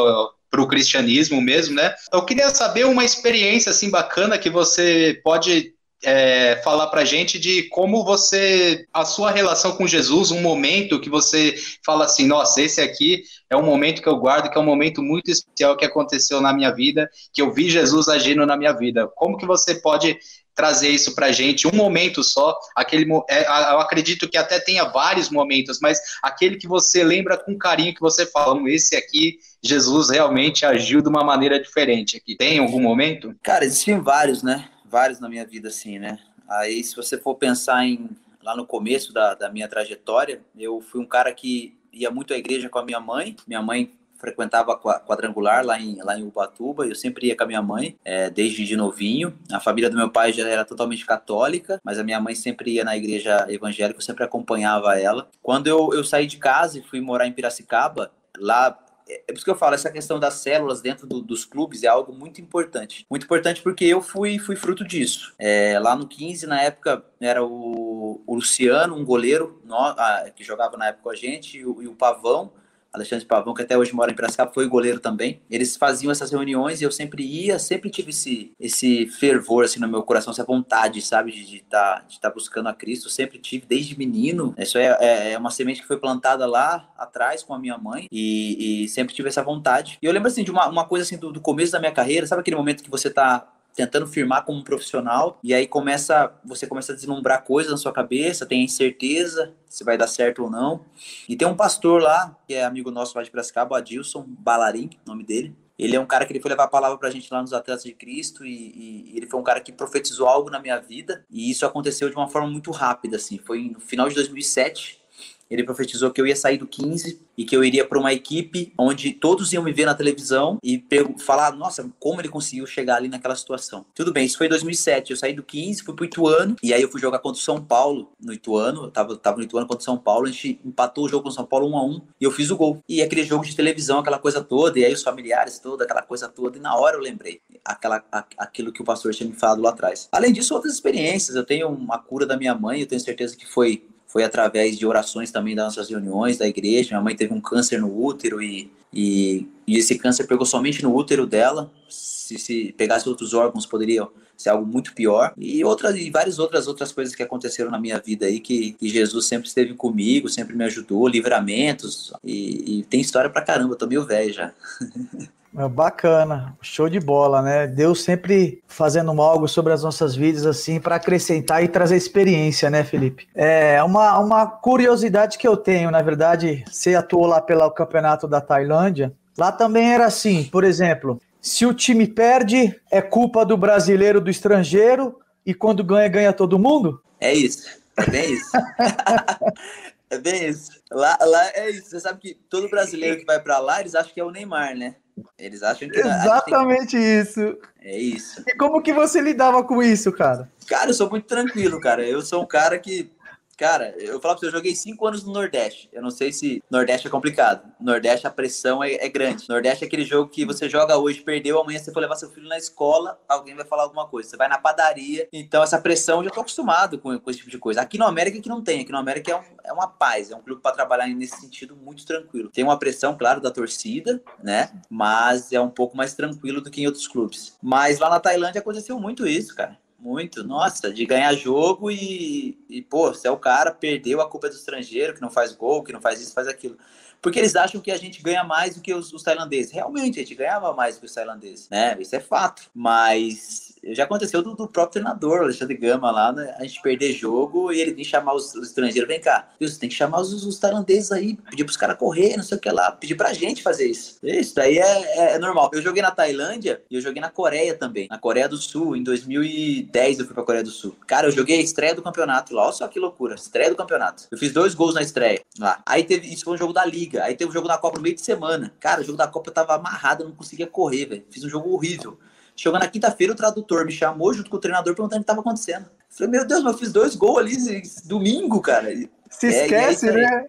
para 0.55 0.63
o 0.63 0.67
cristianismo 0.67 1.41
mesmo, 1.41 1.75
né? 1.75 1.93
Eu 2.13 2.23
queria 2.23 2.49
saber 2.49 2.85
uma 2.85 3.03
experiência 3.03 3.71
assim 3.71 3.89
bacana 3.89 4.37
que 4.37 4.49
você 4.49 5.19
pode 5.21 5.73
é, 6.01 6.61
falar 6.63 6.87
para 6.87 7.03
gente 7.03 7.37
de 7.37 7.63
como 7.63 8.05
você, 8.05 8.85
a 8.93 9.03
sua 9.03 9.31
relação 9.31 9.75
com 9.75 9.85
Jesus, 9.85 10.31
um 10.31 10.41
momento 10.41 11.01
que 11.01 11.09
você 11.09 11.55
fala 11.85 12.05
assim, 12.05 12.25
nossa, 12.25 12.61
esse 12.61 12.79
aqui 12.79 13.23
é 13.49 13.57
um 13.57 13.65
momento 13.65 14.01
que 14.01 14.07
eu 14.07 14.15
guardo, 14.15 14.49
que 14.49 14.57
é 14.57 14.61
um 14.61 14.65
momento 14.65 15.03
muito 15.03 15.29
especial 15.29 15.75
que 15.75 15.83
aconteceu 15.83 16.39
na 16.39 16.53
minha 16.53 16.71
vida, 16.71 17.09
que 17.33 17.41
eu 17.41 17.51
vi 17.51 17.69
Jesus 17.69 18.07
agindo 18.07 18.45
na 18.45 18.55
minha 18.55 18.71
vida. 18.71 19.09
Como 19.13 19.37
que 19.37 19.45
você 19.45 19.75
pode 19.75 20.17
trazer 20.55 20.89
isso 20.89 21.13
para 21.13 21.31
gente, 21.31 21.67
um 21.67 21.75
momento 21.75 22.23
só, 22.23 22.57
aquele, 22.75 23.05
é, 23.29 23.45
eu 23.45 23.79
acredito 23.79 24.29
que 24.29 24.37
até 24.37 24.59
tenha 24.59 24.85
vários 24.85 25.29
momentos, 25.29 25.79
mas 25.81 25.99
aquele 26.23 26.55
que 26.55 26.67
você 26.67 27.03
lembra 27.03 27.37
com 27.37 27.57
carinho, 27.57 27.93
que 27.93 28.01
você 28.01 28.25
fala, 28.25 28.57
esse 28.69 28.95
aqui, 28.95 29.37
Jesus 29.61 30.09
realmente 30.09 30.65
agiu 30.65 31.01
de 31.01 31.09
uma 31.09 31.23
maneira 31.23 31.59
diferente 31.59 32.17
aqui. 32.17 32.35
Tem 32.35 32.59
algum 32.59 32.79
momento? 32.79 33.35
Cara, 33.43 33.65
existem 33.65 33.99
vários, 33.99 34.41
né? 34.41 34.69
vários 34.95 35.19
na 35.19 35.27
minha 35.27 35.45
vida, 35.45 35.67
assim, 35.67 35.99
né? 35.99 36.17
Aí, 36.47 36.81
se 36.81 36.95
você 36.95 37.17
for 37.17 37.35
pensar 37.35 37.85
em 37.85 38.09
lá 38.41 38.55
no 38.55 38.65
começo 38.65 39.11
da, 39.11 39.33
da 39.33 39.49
minha 39.49 39.67
trajetória, 39.67 40.39
eu 40.55 40.79
fui 40.79 41.01
um 41.01 41.05
cara 41.05 41.33
que 41.33 41.75
ia 41.91 42.11
muito 42.11 42.33
à 42.33 42.37
igreja 42.37 42.69
com 42.69 42.79
a 42.79 42.85
minha 42.85 42.99
mãe. 42.99 43.35
Minha 43.47 43.61
mãe 43.61 43.91
frequentava 44.17 44.77
quadrangular 44.77 45.65
lá 45.65 45.79
em, 45.79 46.01
lá 46.01 46.17
em 46.17 46.23
Ubatuba, 46.23 46.85
eu 46.85 46.95
sempre 46.95 47.27
ia 47.27 47.35
com 47.35 47.43
a 47.43 47.47
minha 47.47 47.61
mãe, 47.61 47.97
é, 48.03 48.29
desde 48.29 48.65
de 48.65 48.75
novinho. 48.75 49.37
A 49.51 49.59
família 49.59 49.89
do 49.89 49.97
meu 49.97 50.09
pai 50.09 50.33
já 50.33 50.47
era 50.47 50.65
totalmente 50.65 51.05
católica, 51.05 51.79
mas 51.83 51.99
a 51.99 52.03
minha 52.03 52.19
mãe 52.19 52.35
sempre 52.35 52.71
ia 52.71 52.83
na 52.83 52.95
igreja 52.95 53.45
evangélica, 53.49 53.99
eu 53.99 54.03
sempre 54.03 54.23
acompanhava 54.23 54.99
ela. 54.99 55.27
Quando 55.41 55.67
eu, 55.67 55.93
eu 55.93 56.03
saí 56.03 56.27
de 56.27 56.37
casa 56.37 56.79
e 56.79 56.83
fui 56.83 57.01
morar 57.01 57.27
em 57.27 57.33
Piracicaba, 57.33 58.11
lá 58.37 58.77
é, 59.07 59.21
é 59.27 59.27
por 59.27 59.35
isso 59.35 59.45
que 59.45 59.51
eu 59.51 59.55
falo, 59.55 59.75
essa 59.75 59.91
questão 59.91 60.19
das 60.19 60.35
células 60.35 60.81
dentro 60.81 61.05
do, 61.07 61.21
dos 61.21 61.45
clubes 61.45 61.83
é 61.83 61.87
algo 61.87 62.13
muito 62.13 62.41
importante. 62.41 63.05
Muito 63.09 63.25
importante 63.25 63.61
porque 63.61 63.85
eu 63.85 64.01
fui, 64.01 64.39
fui 64.39 64.55
fruto 64.55 64.83
disso. 64.83 65.33
É, 65.37 65.79
lá 65.79 65.95
no 65.95 66.07
15, 66.07 66.47
na 66.47 66.61
época, 66.61 67.03
era 67.19 67.43
o, 67.43 68.21
o 68.25 68.35
Luciano, 68.35 68.95
um 68.95 69.05
goleiro 69.05 69.61
no, 69.63 69.75
ah, 69.75 70.29
que 70.35 70.43
jogava 70.43 70.77
na 70.77 70.87
época 70.87 71.03
com 71.03 71.09
a 71.09 71.15
gente, 71.15 71.57
e 71.59 71.65
o, 71.65 71.81
e 71.81 71.87
o 71.87 71.95
Pavão, 71.95 72.51
Alexandre 72.95 73.25
Pavão, 73.25 73.53
que 73.53 73.61
até 73.61 73.77
hoje 73.77 73.93
mora 73.93 74.11
em 74.11 74.15
Piracicaba, 74.15 74.51
foi 74.53 74.67
goleiro 74.67 74.99
também. 74.99 75.41
Eles 75.49 75.75
faziam 75.75 76.11
essas 76.11 76.31
reuniões 76.31 76.81
e 76.81 76.83
eu 76.83 76.91
sempre 76.91 77.23
ia, 77.23 77.59
sempre 77.59 77.89
tive 77.89 78.09
esse, 78.09 78.51
esse 78.59 79.07
fervor 79.07 79.63
assim 79.63 79.79
no 79.79 79.87
meu 79.87 80.03
coração, 80.03 80.31
essa 80.31 80.43
vontade, 80.43 81.01
sabe, 81.01 81.31
de 81.31 81.57
estar 81.57 81.99
tá, 81.99 82.05
de 82.07 82.19
tá 82.19 82.29
buscando 82.29 82.67
a 82.67 82.73
Cristo. 82.73 83.09
sempre 83.09 83.37
tive 83.37 83.65
desde 83.65 83.97
menino. 83.97 84.55
Isso 84.57 84.77
é, 84.77 84.97
é, 84.99 85.31
é, 85.33 85.37
uma 85.37 85.51
semente 85.51 85.81
que 85.81 85.87
foi 85.87 85.97
plantada 85.97 86.45
lá 86.45 86.89
atrás 86.97 87.43
com 87.43 87.53
a 87.53 87.59
minha 87.59 87.77
mãe 87.77 88.07
e, 88.11 88.83
e 88.83 88.89
sempre 88.89 89.13
tive 89.13 89.29
essa 89.29 89.43
vontade. 89.43 89.97
E 90.01 90.05
eu 90.05 90.11
lembro 90.11 90.29
assim 90.29 90.43
de 90.43 90.51
uma, 90.51 90.67
uma 90.67 90.85
coisa 90.85 91.03
assim 91.03 91.17
do, 91.17 91.31
do 91.31 91.41
começo 91.41 91.71
da 91.71 91.79
minha 91.79 91.91
carreira, 91.91 92.25
sabe 92.25 92.41
aquele 92.41 92.55
momento 92.55 92.83
que 92.83 92.89
você 92.89 93.09
tá 93.09 93.47
tentando 93.75 94.07
firmar 94.07 94.45
como 94.45 94.63
profissional 94.63 95.37
e 95.43 95.53
aí 95.53 95.67
começa 95.67 96.33
você 96.43 96.65
começa 96.65 96.93
a 96.93 96.95
deslumbrar 96.95 97.43
coisas 97.43 97.71
na 97.71 97.77
sua 97.77 97.91
cabeça, 97.91 98.45
tem 98.45 98.63
incerteza 98.63 99.53
se 99.67 99.83
vai 99.83 99.97
dar 99.97 100.07
certo 100.07 100.43
ou 100.43 100.49
não. 100.49 100.85
E 101.27 101.35
tem 101.35 101.47
um 101.47 101.55
pastor 101.55 102.01
lá, 102.01 102.37
que 102.47 102.53
é 102.53 102.63
amigo 102.63 102.89
nosso 102.89 103.17
lá 103.17 103.23
de 103.23 103.29
Piracicaba, 103.29 103.77
Adilson 103.77 104.23
Balarim, 104.25 104.89
nome 105.05 105.23
dele. 105.23 105.53
Ele 105.77 105.95
é 105.95 105.99
um 105.99 106.05
cara 106.05 106.25
que 106.25 106.31
ele 106.31 106.39
foi 106.39 106.51
levar 106.51 106.63
a 106.63 106.69
palavra 106.69 106.97
pra 106.97 107.09
gente 107.09 107.27
lá 107.29 107.41
nos 107.41 107.51
Atletas 107.51 107.83
de 107.83 107.91
Cristo 107.91 108.45
e, 108.45 109.11
e, 109.11 109.17
ele 109.17 109.27
foi 109.27 109.37
um 109.37 109.43
cara 109.43 109.59
que 109.59 109.73
profetizou 109.73 110.25
algo 110.25 110.49
na 110.49 110.57
minha 110.57 110.79
vida 110.79 111.25
e 111.29 111.51
isso 111.51 111.65
aconteceu 111.65 112.09
de 112.09 112.15
uma 112.15 112.29
forma 112.29 112.47
muito 112.49 112.71
rápida, 112.71 113.17
assim. 113.17 113.37
Foi 113.37 113.69
no 113.69 113.81
final 113.81 114.07
de 114.07 114.15
2007, 114.15 115.01
ele 115.49 115.63
profetizou 115.63 116.11
que 116.11 116.19
eu 116.19 116.27
ia 116.27 116.35
sair 116.35 116.57
do 116.57 116.67
15 116.67 117.19
e 117.37 117.45
que 117.45 117.55
eu 117.55 117.63
iria 117.63 117.85
para 117.85 117.99
uma 117.99 118.13
equipe 118.13 118.73
onde 118.77 119.11
todos 119.11 119.51
iam 119.53 119.63
me 119.63 119.73
ver 119.73 119.85
na 119.85 119.93
televisão 119.93 120.57
e 120.63 120.83
falar, 121.19 121.55
nossa, 121.55 121.89
como 121.99 122.21
ele 122.21 122.29
conseguiu 122.29 122.65
chegar 122.65 122.95
ali 122.95 123.07
naquela 123.07 123.35
situação. 123.35 123.85
Tudo 123.93 124.13
bem, 124.13 124.25
isso 124.25 124.37
foi 124.37 124.47
em 124.47 124.49
2007. 124.49 125.11
Eu 125.11 125.17
saí 125.17 125.33
do 125.33 125.43
15, 125.43 125.83
fui 125.83 125.93
pro 125.93 126.05
Ituano 126.05 126.55
e 126.63 126.73
aí 126.73 126.81
eu 126.81 126.89
fui 126.89 127.01
jogar 127.01 127.19
contra 127.19 127.39
o 127.39 127.43
São 127.43 127.61
Paulo 127.61 128.11
no 128.19 128.33
Ituano. 128.33 128.85
Eu 128.85 128.91
tava, 128.91 129.15
tava 129.17 129.37
no 129.37 129.43
Ituano 129.43 129.67
contra 129.67 129.81
o 129.81 129.85
São 129.85 129.97
Paulo, 129.97 130.27
a 130.27 130.31
gente 130.31 130.59
empatou 130.63 131.05
o 131.05 131.09
jogo 131.09 131.23
com 131.23 131.29
o 131.29 131.33
São 131.33 131.45
Paulo 131.45 131.67
1 131.69 131.77
a 131.77 131.85
1 131.85 132.01
e 132.21 132.23
eu 132.23 132.31
fiz 132.31 132.49
o 132.49 132.57
gol. 132.57 132.81
E 132.87 133.01
aquele 133.01 133.23
jogo 133.23 133.45
de 133.45 133.55
televisão, 133.55 133.99
aquela 133.99 134.19
coisa 134.19 134.43
toda, 134.43 134.79
e 134.79 134.85
aí 134.85 134.93
os 134.93 135.03
familiares 135.03 135.59
toda, 135.59 135.83
aquela 135.83 136.01
coisa 136.01 136.27
toda, 136.27 136.57
e 136.57 136.61
na 136.61 136.75
hora 136.75 136.95
eu 136.95 137.01
lembrei 137.01 137.41
aquela, 137.63 138.03
aquilo 138.37 138.71
que 138.71 138.81
o 138.81 138.85
pastor 138.85 139.13
tinha 139.13 139.29
me 139.29 139.35
falado 139.35 139.61
lá 139.61 139.71
atrás. 139.71 140.07
Além 140.11 140.31
disso, 140.31 140.53
outras 140.53 140.73
experiências. 140.73 141.35
Eu 141.35 141.43
tenho 141.43 141.67
uma 141.69 141.97
cura 141.97 142.25
da 142.25 142.37
minha 142.37 142.53
mãe, 142.53 142.81
eu 142.81 142.87
tenho 142.87 143.01
certeza 143.01 143.35
que 143.35 143.45
foi 143.45 143.83
foi 144.15 144.23
através 144.23 144.79
de 144.79 144.85
orações 144.85 145.29
também 145.29 145.53
das 145.53 145.65
nossas 145.65 145.89
reuniões 145.89 146.37
da 146.37 146.47
igreja. 146.47 146.91
Minha 146.91 147.01
mãe 147.01 147.17
teve 147.17 147.33
um 147.33 147.41
câncer 147.41 147.81
no 147.81 147.93
útero 148.01 148.41
e, 148.41 148.71
e, 148.93 149.45
e 149.67 149.75
esse 149.77 149.97
câncer 149.97 150.25
pegou 150.25 150.45
somente 150.45 150.81
no 150.81 150.95
útero 150.95 151.27
dela. 151.27 151.69
Se, 151.89 152.39
se 152.39 152.73
pegasse 152.77 153.09
outros 153.09 153.33
órgãos, 153.33 153.65
poderia 153.65 154.07
ser 154.37 154.51
algo 154.51 154.65
muito 154.65 154.93
pior. 154.93 155.33
E 155.37 155.61
outras 155.65 155.97
e 155.97 156.09
várias 156.09 156.39
outras 156.39 156.65
outras 156.65 156.93
coisas 156.93 157.13
que 157.13 157.23
aconteceram 157.23 157.69
na 157.69 157.77
minha 157.77 157.99
vida 157.99 158.25
aí 158.25 158.39
que, 158.39 158.71
que 158.71 158.87
Jesus 158.87 159.25
sempre 159.25 159.49
esteve 159.49 159.73
comigo, 159.73 160.29
sempre 160.29 160.55
me 160.55 160.63
ajudou, 160.63 161.09
livramentos. 161.09 162.13
E, 162.23 162.79
e 162.79 162.83
tem 162.83 163.01
história 163.01 163.29
pra 163.29 163.41
caramba, 163.41 163.75
tô 163.75 163.85
meio 163.85 164.05
velho 164.05 164.31
já. 164.31 164.53
Bacana, 165.69 166.55
show 166.61 166.89
de 166.89 166.99
bola, 166.99 167.41
né? 167.41 167.65
Deus 167.65 168.03
sempre 168.03 168.61
fazendo 168.67 169.09
algo 169.21 169.47
sobre 169.47 169.71
as 169.71 169.83
nossas 169.83 170.15
vidas, 170.15 170.45
assim, 170.45 170.79
para 170.79 170.95
acrescentar 170.95 171.63
e 171.63 171.67
trazer 171.69 171.95
experiência, 171.95 172.69
né, 172.69 172.83
Felipe? 172.83 173.27
É 173.33 173.81
uma, 173.81 174.19
uma 174.19 174.45
curiosidade 174.45 175.37
que 175.37 175.47
eu 175.47 175.55
tenho, 175.55 175.89
na 175.89 176.01
verdade, 176.01 176.65
você 176.69 176.93
atuou 176.93 177.25
lá 177.25 177.39
pelo 177.39 177.69
campeonato 177.71 178.27
da 178.27 178.41
Tailândia. 178.41 179.13
Lá 179.37 179.51
também 179.51 179.93
era 179.93 180.05
assim, 180.05 180.43
por 180.45 180.63
exemplo, 180.63 181.21
se 181.41 181.65
o 181.65 181.73
time 181.73 182.05
perde, 182.05 182.75
é 182.91 183.01
culpa 183.01 183.45
do 183.45 183.55
brasileiro, 183.55 184.19
do 184.19 184.29
estrangeiro, 184.29 185.19
e 185.45 185.53
quando 185.53 185.83
ganha, 185.83 186.07
ganha 186.09 186.33
todo 186.33 186.59
mundo? 186.59 186.99
É 187.19 187.33
isso, 187.33 187.69
é 188.11 188.25
isso. 188.25 188.51
é 190.09 190.17
bem 190.17 190.47
isso. 190.47 190.71
Lá, 190.91 191.17
lá 191.21 191.49
é 191.53 191.69
isso. 191.69 191.89
Você 191.89 191.99
sabe 191.99 192.19
que 192.19 192.35
todo 192.49 192.69
brasileiro 192.69 193.19
que 193.19 193.25
vai 193.25 193.39
para 193.39 193.59
lá, 193.59 193.81
eles 193.81 193.95
acham 193.95 194.13
que 194.13 194.19
é 194.19 194.23
o 194.23 194.31
Neymar, 194.31 194.75
né? 194.75 194.95
Eles 195.37 195.63
acham 195.63 195.89
que. 195.89 195.99
Exatamente 195.99 196.91
tem... 196.91 197.21
isso. 197.21 197.57
É 197.81 197.97
isso. 197.97 198.43
E 198.45 198.55
como 198.55 198.81
que 198.81 198.93
você 198.93 199.21
lidava 199.21 199.63
com 199.63 199.81
isso, 199.81 200.11
cara? 200.11 200.51
Cara, 200.67 200.89
eu 200.89 200.93
sou 200.93 201.09
muito 201.09 201.25
tranquilo, 201.25 201.79
cara. 201.79 202.05
Eu 202.05 202.21
sou 202.21 202.43
um 202.43 202.47
cara 202.47 202.77
que 202.77 203.09
Cara, 203.57 203.95
eu 203.97 204.19
falo 204.19 204.33
pra 204.33 204.39
você, 204.39 204.47
eu 204.47 204.51
joguei 204.51 204.75
cinco 204.75 205.07
anos 205.07 205.23
no 205.23 205.31
Nordeste. 205.31 205.89
Eu 205.93 206.01
não 206.01 206.11
sei 206.11 206.33
se 206.33 206.61
Nordeste 206.69 207.07
é 207.07 207.09
complicado. 207.09 207.71
Nordeste 207.79 208.27
a 208.27 208.29
pressão 208.29 208.83
é, 208.83 208.93
é, 208.95 209.07
grande. 209.07 209.47
Nordeste 209.47 209.83
é 209.83 209.87
aquele 209.87 210.03
jogo 210.03 210.29
que 210.29 210.45
você 210.45 210.67
joga 210.69 210.97
hoje, 210.97 211.21
perdeu, 211.21 211.59
amanhã 211.59 211.79
você 211.79 211.91
for 211.93 212.01
levar 212.01 212.15
seu 212.15 212.29
filho 212.29 212.49
na 212.49 212.57
escola, 212.57 213.19
alguém 213.29 213.55
vai 213.55 213.65
falar 213.65 213.83
alguma 213.83 214.07
coisa. 214.07 214.29
Você 214.29 214.37
vai 214.37 214.49
na 214.49 214.57
padaria. 214.57 215.27
Então, 215.31 215.63
essa 215.63 215.79
pressão 215.79 216.19
eu 216.19 216.25
já 216.25 216.31
tô 216.31 216.41
acostumado 216.41 216.99
com, 216.99 217.17
com 217.17 217.29
esse 217.29 217.39
tipo 217.39 217.51
de 217.51 217.57
coisa. 217.57 217.81
Aqui 217.81 217.97
no 217.97 218.05
América 218.05 218.41
que 218.41 218.49
não 218.49 218.61
tem. 218.61 218.81
Aqui 218.81 218.91
no 218.91 218.97
América 218.97 219.31
é, 219.31 219.35
um, 219.35 219.43
é 219.63 219.73
uma 219.73 219.87
paz, 219.87 220.31
é 220.31 220.35
um 220.35 220.41
clube 220.41 220.61
para 220.61 220.75
trabalhar 220.75 221.07
nesse 221.07 221.39
sentido 221.39 221.77
muito 221.77 222.05
tranquilo. 222.05 222.49
Tem 222.49 222.63
uma 222.63 222.77
pressão, 222.77 223.17
claro, 223.17 223.39
da 223.39 223.51
torcida, 223.51 224.21
né? 224.43 224.69
Mas 224.89 225.53
é 225.53 225.61
um 225.61 225.69
pouco 225.69 225.95
mais 225.95 226.13
tranquilo 226.13 226.59
do 226.59 226.69
que 226.69 226.81
em 226.81 226.87
outros 226.87 227.07
clubes. 227.07 227.57
Mas 227.61 227.99
lá 227.99 228.09
na 228.09 228.19
Tailândia 228.19 228.59
aconteceu 228.59 228.99
muito 228.99 229.25
isso, 229.25 229.55
cara. 229.55 229.77
Muito, 230.05 230.43
nossa, 230.43 230.93
de 230.93 231.03
ganhar 231.03 231.33
jogo 231.33 231.89
e, 231.89 232.63
e, 232.69 232.79
pô, 232.83 233.11
se 233.11 233.27
é 233.27 233.31
o 233.31 233.39
cara, 233.39 233.71
perdeu, 233.71 234.21
a 234.21 234.29
culpa 234.29 234.45
é 234.45 234.51
do 234.51 234.55
estrangeiro, 234.55 235.15
que 235.15 235.21
não 235.21 235.31
faz 235.31 235.51
gol, 235.51 235.83
que 235.83 235.91
não 235.91 235.99
faz 235.99 236.21
isso, 236.21 236.31
faz 236.31 236.47
aquilo. 236.47 236.77
Porque 237.19 237.39
eles 237.39 237.55
acham 237.55 237.81
que 237.81 237.89
a 237.89 237.97
gente 237.97 238.21
ganha 238.21 238.43
mais 238.43 238.75
do 238.75 238.81
que 238.81 238.93
os, 238.93 239.11
os 239.11 239.23
tailandeses. 239.23 239.71
Realmente, 239.71 240.19
a 240.19 240.21
gente 240.21 240.35
ganhava 240.35 240.71
mais 240.75 240.93
do 240.93 240.99
que 240.99 241.07
os 241.07 241.13
tailandeses, 241.15 241.67
né? 241.69 241.97
Isso 241.99 242.15
é 242.15 242.19
fato. 242.19 242.69
Mas 242.71 243.64
já 243.93 244.03
aconteceu 244.03 244.41
do, 244.41 244.55
do 244.55 244.67
próprio 244.67 245.01
treinador, 245.01 245.41
Alexandre 245.41 245.77
Gama, 245.77 246.11
lá, 246.11 246.31
né? 246.31 246.55
A 246.57 246.63
gente 246.63 246.81
perder 246.81 247.13
jogo 247.13 247.71
e 247.71 247.79
ele 247.79 247.93
vir 247.93 248.03
chamar 248.03 248.33
os, 248.33 248.53
os 248.55 248.69
estrangeiros. 248.69 249.07
Vem 249.07 249.19
cá, 249.19 249.49
você 249.59 249.79
tem 249.79 249.89
que 249.89 249.95
chamar 249.95 250.21
os, 250.21 250.45
os 250.45 250.59
tailandeses 250.59 251.11
aí, 251.11 251.35
pedir 251.49 251.63
pros 251.63 251.77
caras 251.77 251.97
correr, 251.97 252.35
não 252.37 252.43
sei 252.43 252.57
o 252.57 252.61
que 252.61 252.69
lá, 252.69 252.91
pedir 252.91 253.15
pra 253.15 253.33
gente 253.33 253.61
fazer 253.61 253.87
isso. 253.87 254.17
Isso 254.23 254.55
daí 254.55 254.79
é, 254.79 255.01
é, 255.19 255.35
é, 255.35 255.39
normal. 255.39 255.69
Eu 255.73 255.81
joguei 255.81 256.01
na 256.01 256.11
Tailândia 256.11 256.81
e 256.89 256.95
eu 256.95 257.01
joguei 257.01 257.21
na 257.21 257.29
Coreia 257.29 257.75
também. 257.75 258.07
Na 258.09 258.17
Coreia 258.17 258.49
do 258.49 258.57
Sul, 258.57 258.95
em 258.95 259.03
2010 259.03 260.19
eu 260.19 260.25
fui 260.25 260.33
pra 260.33 260.43
Coreia 260.43 260.63
do 260.63 260.71
Sul. 260.71 260.95
Cara, 261.05 261.27
eu 261.27 261.31
joguei 261.31 261.59
a 261.59 261.61
estreia 261.61 261.93
do 261.93 262.01
campeonato 262.01 262.53
lá. 262.53 262.63
Olha 262.63 262.73
só 262.73 262.87
que 262.87 262.99
loucura. 262.99 263.35
Estreia 263.35 263.69
do 263.69 263.75
campeonato. 263.75 264.23
Eu 264.31 264.37
fiz 264.37 264.51
dois 264.51 264.73
gols 264.73 264.95
na 264.95 265.01
estreia 265.01 265.41
lá. 265.59 265.81
Aí 265.85 266.03
teve. 266.03 266.27
Isso 266.31 266.43
foi 266.43 266.55
um 266.55 266.57
jogo 266.57 266.73
da 266.73 266.85
Liga. 266.85 267.23
Aí 267.23 267.35
teve 267.35 267.49
um 267.49 267.53
jogo 267.53 267.67
da 267.67 267.77
Copa 267.77 267.97
no 267.97 268.03
meio 268.03 268.15
de 268.15 268.21
semana. 268.21 268.73
Cara, 268.79 269.01
o 269.01 269.03
jogo 269.03 269.17
da 269.17 269.27
Copa 269.27 269.49
eu 269.49 269.53
tava 269.53 269.75
amarrado, 269.75 270.23
eu 270.23 270.29
não 270.29 270.35
conseguia 270.35 270.67
correr, 270.67 271.05
velho. 271.05 271.25
Fiz 271.29 271.43
um 271.43 271.49
jogo 271.49 271.71
horrível. 271.71 272.17
Chegou 272.55 272.79
na 272.79 272.87
quinta-feira, 272.87 273.33
o 273.33 273.35
tradutor 273.35 273.85
me 273.85 273.91
chamou 273.91 274.33
junto 274.33 274.49
com 274.49 274.57
o 274.57 274.59
treinador 274.59 274.95
perguntando 274.95 275.17
o 275.17 275.19
que 275.19 275.23
estava 275.23 275.41
acontecendo. 275.41 275.87
falei, 276.09 276.31
meu 276.31 276.47
Deus, 276.47 276.63
mas 276.63 276.73
eu 276.73 276.79
fiz 276.79 276.91
dois 276.91 277.15
gols 277.15 277.39
ali 277.39 277.83
domingo, 278.05 278.61
cara. 278.61 278.93
Se 279.29 279.47
é, 279.47 279.63
esquece, 279.65 280.07
é 280.07 280.13
né? 280.13 280.45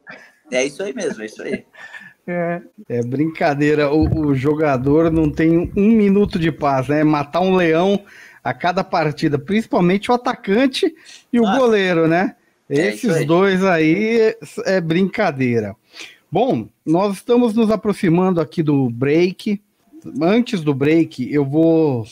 É 0.52 0.64
isso 0.64 0.82
aí 0.82 0.94
mesmo, 0.94 1.22
é 1.22 1.26
isso 1.26 1.42
aí. 1.42 1.64
É, 2.28 2.60
é 2.88 3.02
brincadeira. 3.04 3.88
O, 3.92 4.26
o, 4.26 4.34
jogador 4.34 5.12
não 5.12 5.30
tem 5.30 5.72
um 5.76 5.90
minuto 5.92 6.40
de 6.40 6.50
paz, 6.50 6.88
né? 6.88 7.04
Matar 7.04 7.38
um 7.38 7.54
leão 7.54 8.04
a 8.42 8.52
cada 8.52 8.82
partida, 8.82 9.38
principalmente 9.38 10.10
o 10.10 10.14
atacante 10.14 10.92
e 11.32 11.38
o 11.38 11.46
ah, 11.46 11.56
goleiro, 11.56 12.08
né? 12.08 12.34
É 12.68 12.88
Esses 12.88 13.14
aí. 13.14 13.24
dois 13.24 13.62
aí 13.62 14.34
é 14.64 14.80
brincadeira. 14.80 15.76
Bom, 16.30 16.68
nós 16.84 17.14
estamos 17.14 17.54
nos 17.54 17.70
aproximando 17.70 18.40
aqui 18.40 18.60
do 18.60 18.90
break 18.90 19.62
antes 20.20 20.60
do 20.62 20.74
break, 20.74 21.32
eu 21.32 21.44
vou 21.44 22.04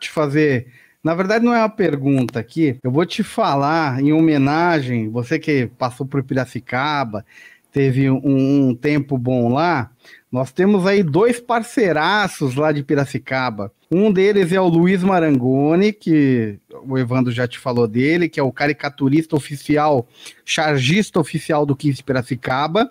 te 0.00 0.10
fazer 0.10 0.66
Na 1.02 1.14
verdade, 1.14 1.44
não 1.44 1.54
é 1.54 1.58
uma 1.58 1.68
pergunta 1.68 2.38
aqui. 2.40 2.78
Eu 2.82 2.90
vou 2.90 3.04
te 3.04 3.22
falar 3.22 4.00
em 4.00 4.12
homenagem, 4.12 5.08
você 5.10 5.38
que 5.38 5.66
passou 5.78 6.06
por 6.06 6.22
Piracicaba, 6.22 7.24
teve 7.70 8.08
um, 8.08 8.68
um 8.70 8.74
tempo 8.74 9.18
bom 9.18 9.52
lá. 9.52 9.90
Nós 10.30 10.50
temos 10.50 10.86
aí 10.86 11.02
dois 11.02 11.40
parceiraços 11.40 12.54
lá 12.54 12.72
de 12.72 12.82
Piracicaba. 12.82 13.72
Um 13.90 14.12
deles 14.12 14.52
é 14.52 14.60
o 14.60 14.66
Luiz 14.66 15.02
Marangoni, 15.02 15.92
que 15.92 16.58
o 16.86 16.98
Evandro 16.98 17.30
já 17.30 17.46
te 17.46 17.58
falou 17.58 17.86
dele, 17.86 18.28
que 18.28 18.40
é 18.40 18.42
o 18.42 18.50
caricaturista 18.50 19.36
oficial, 19.36 20.08
chargista 20.44 21.20
oficial 21.20 21.64
do 21.66 21.76
15 21.76 22.02
Piracicaba. 22.02 22.90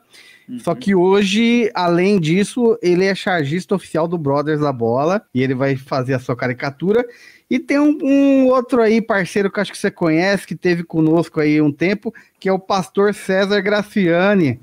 Uhum. 0.53 0.59
Só 0.59 0.75
que 0.75 0.93
hoje, 0.93 1.71
além 1.73 2.19
disso, 2.19 2.77
ele 2.81 3.05
é 3.05 3.15
chargista 3.15 3.73
oficial 3.73 4.07
do 4.07 4.17
Brothers 4.17 4.61
da 4.61 4.71
Bola 4.71 5.25
e 5.33 5.41
ele 5.41 5.55
vai 5.55 5.75
fazer 5.75 6.13
a 6.13 6.19
sua 6.19 6.35
caricatura. 6.35 7.03
E 7.49 7.59
tem 7.59 7.79
um, 7.79 7.97
um, 8.01 8.47
outro 8.47 8.81
aí, 8.81 9.01
parceiro 9.01 9.51
que 9.51 9.59
acho 9.59 9.71
que 9.71 9.77
você 9.77 9.89
conhece, 9.91 10.45
que 10.47 10.55
teve 10.55 10.83
conosco 10.83 11.39
aí 11.39 11.61
um 11.61 11.71
tempo, 11.71 12.13
que 12.39 12.47
é 12.47 12.53
o 12.53 12.59
pastor 12.59 13.13
César 13.13 13.61
Graciani. 13.61 14.59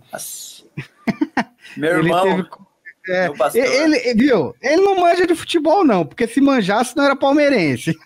Meu 1.76 1.98
irmão. 1.98 2.46
Teve, 3.04 3.58
é, 3.58 3.82
ele, 3.82 4.14
viu? 4.14 4.54
Ele 4.62 4.82
não 4.82 5.00
manja 5.00 5.26
de 5.26 5.34
futebol, 5.34 5.84
não, 5.84 6.04
porque 6.04 6.28
se 6.28 6.40
manjasse 6.40 6.96
não 6.96 7.04
era 7.04 7.16
palmeirense. 7.16 7.98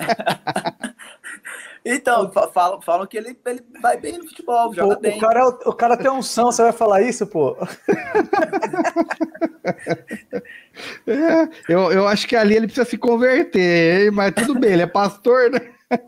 Então, 1.84 2.30
falam, 2.52 2.80
falam 2.80 3.06
que 3.06 3.16
ele, 3.16 3.36
ele 3.44 3.64
vai 3.80 3.96
bem 3.96 4.18
no 4.18 4.28
futebol, 4.28 4.72
joga 4.72 4.96
o, 4.96 5.00
bem. 5.00 5.18
O 5.18 5.20
cara, 5.20 5.40
é 5.40 5.44
o 5.44 5.72
cara 5.72 5.96
tem 5.96 6.10
unção, 6.10 6.52
você 6.52 6.62
vai 6.62 6.72
falar 6.72 7.02
isso, 7.02 7.26
pô? 7.26 7.56
É, 11.06 11.48
eu, 11.68 11.92
eu 11.92 12.08
acho 12.08 12.26
que 12.26 12.34
ali 12.34 12.56
ele 12.56 12.66
precisa 12.66 12.88
se 12.88 12.96
converter, 12.96 14.04
hein? 14.04 14.10
mas 14.10 14.32
tudo 14.34 14.58
bem, 14.58 14.72
ele 14.72 14.82
é 14.82 14.86
pastor, 14.86 15.50
né? 15.50 15.60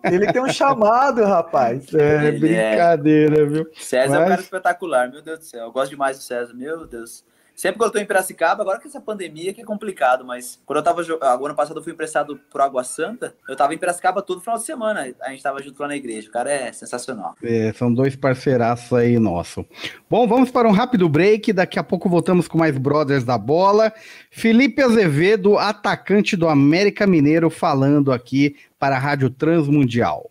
Ele 0.04 0.32
tem 0.32 0.42
um 0.42 0.48
chamado, 0.48 1.22
rapaz. 1.24 1.92
É, 1.94 2.28
ele 2.28 2.38
brincadeira, 2.38 3.42
é... 3.42 3.44
viu? 3.44 3.66
César 3.74 4.08
mas... 4.08 4.20
é 4.20 4.24
um 4.24 4.28
cara 4.28 4.40
espetacular, 4.40 5.10
meu 5.10 5.22
Deus 5.22 5.38
do 5.40 5.44
céu. 5.44 5.64
Eu 5.64 5.72
gosto 5.72 5.90
demais 5.90 6.16
do 6.16 6.22
César, 6.22 6.54
meu 6.54 6.86
Deus. 6.86 7.24
Sempre 7.54 7.78
que 7.78 7.84
eu 7.84 7.90
tô 7.90 7.98
em 7.98 8.04
Piracicaba, 8.04 8.62
agora 8.62 8.80
que 8.80 8.88
essa 8.88 9.00
pandemia 9.00 9.54
que 9.54 9.60
é 9.60 9.64
complicado, 9.64 10.24
mas 10.24 10.60
quando 10.66 10.78
eu 10.78 10.82
tava 10.82 11.02
o 11.40 11.46
ano 11.46 11.54
passado 11.54 11.78
eu 11.78 11.84
fui 11.84 11.92
emprestado 11.92 12.38
por 12.50 12.60
Água 12.60 12.82
Santa, 12.82 13.34
eu 13.48 13.54
tava 13.54 13.72
em 13.72 13.78
Piracicaba 13.78 14.20
todo 14.22 14.40
final 14.40 14.58
de 14.58 14.64
semana, 14.64 15.14
a 15.22 15.30
gente 15.30 15.42
tava 15.42 15.62
junto 15.62 15.80
lá 15.80 15.88
na 15.88 15.96
igreja. 15.96 16.28
O 16.28 16.32
cara 16.32 16.50
é 16.50 16.72
sensacional. 16.72 17.36
É, 17.42 17.72
são 17.72 17.92
dois 17.92 18.16
parceiraços 18.16 18.92
aí 18.92 19.18
nosso. 19.18 19.64
Bom, 20.10 20.26
vamos 20.26 20.50
para 20.50 20.68
um 20.68 20.72
rápido 20.72 21.08
break, 21.08 21.52
daqui 21.52 21.78
a 21.78 21.84
pouco 21.84 22.08
voltamos 22.08 22.48
com 22.48 22.58
mais 22.58 22.76
brothers 22.76 23.22
da 23.22 23.38
bola. 23.38 23.92
Felipe 24.30 24.82
Azevedo, 24.82 25.56
atacante 25.56 26.36
do 26.36 26.48
América 26.48 27.06
Mineiro, 27.06 27.50
falando 27.50 28.12
aqui 28.12 28.56
para 28.78 28.96
a 28.96 28.98
Rádio 28.98 29.30
Transmundial. 29.30 30.28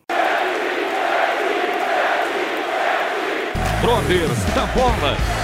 Brothers 3.80 4.44
da 4.54 4.66
bola. 4.66 5.43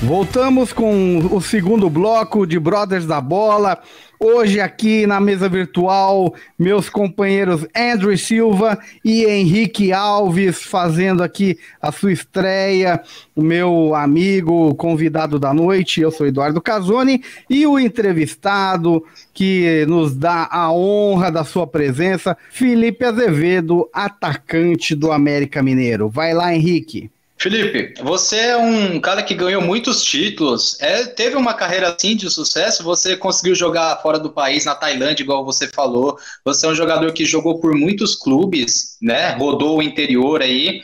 Voltamos 0.00 0.72
com 0.72 1.18
o 1.32 1.40
segundo 1.40 1.90
bloco 1.90 2.46
de 2.46 2.56
Brothers 2.56 3.04
da 3.04 3.20
Bola. 3.20 3.82
Hoje 4.20 4.60
aqui 4.60 5.08
na 5.08 5.18
mesa 5.18 5.48
virtual, 5.48 6.32
meus 6.56 6.88
companheiros 6.88 7.66
Andrew 7.76 8.16
Silva 8.16 8.78
e 9.04 9.24
Henrique 9.24 9.92
Alves 9.92 10.62
fazendo 10.62 11.20
aqui 11.20 11.58
a 11.82 11.90
sua 11.90 12.12
estreia, 12.12 13.02
o 13.34 13.42
meu 13.42 13.92
amigo 13.92 14.72
convidado 14.76 15.36
da 15.36 15.52
noite, 15.52 16.00
eu 16.00 16.12
sou 16.12 16.28
Eduardo 16.28 16.60
Casoni, 16.60 17.22
e 17.50 17.66
o 17.66 17.76
entrevistado 17.76 19.04
que 19.34 19.84
nos 19.88 20.14
dá 20.14 20.48
a 20.48 20.70
honra 20.72 21.30
da 21.30 21.42
sua 21.42 21.66
presença, 21.66 22.36
Felipe 22.50 23.04
Azevedo, 23.04 23.88
atacante 23.92 24.94
do 24.94 25.10
América 25.10 25.60
Mineiro. 25.60 26.08
Vai 26.08 26.32
lá, 26.32 26.54
Henrique. 26.54 27.10
Felipe, 27.40 27.94
você 28.02 28.36
é 28.36 28.56
um 28.56 29.00
cara 29.00 29.22
que 29.22 29.32
ganhou 29.32 29.62
muitos 29.62 30.02
títulos. 30.02 30.76
É, 30.80 31.04
teve 31.04 31.36
uma 31.36 31.54
carreira 31.54 31.94
assim 31.94 32.16
de 32.16 32.28
sucesso. 32.28 32.82
Você 32.82 33.16
conseguiu 33.16 33.54
jogar 33.54 34.02
fora 34.02 34.18
do 34.18 34.30
país, 34.30 34.64
na 34.64 34.74
Tailândia, 34.74 35.22
igual 35.22 35.44
você 35.44 35.68
falou. 35.68 36.18
Você 36.44 36.66
é 36.66 36.68
um 36.68 36.74
jogador 36.74 37.12
que 37.12 37.24
jogou 37.24 37.60
por 37.60 37.76
muitos 37.76 38.16
clubes, 38.16 38.96
né? 39.00 39.36
Rodou 39.36 39.78
o 39.78 39.82
interior 39.82 40.42
aí. 40.42 40.82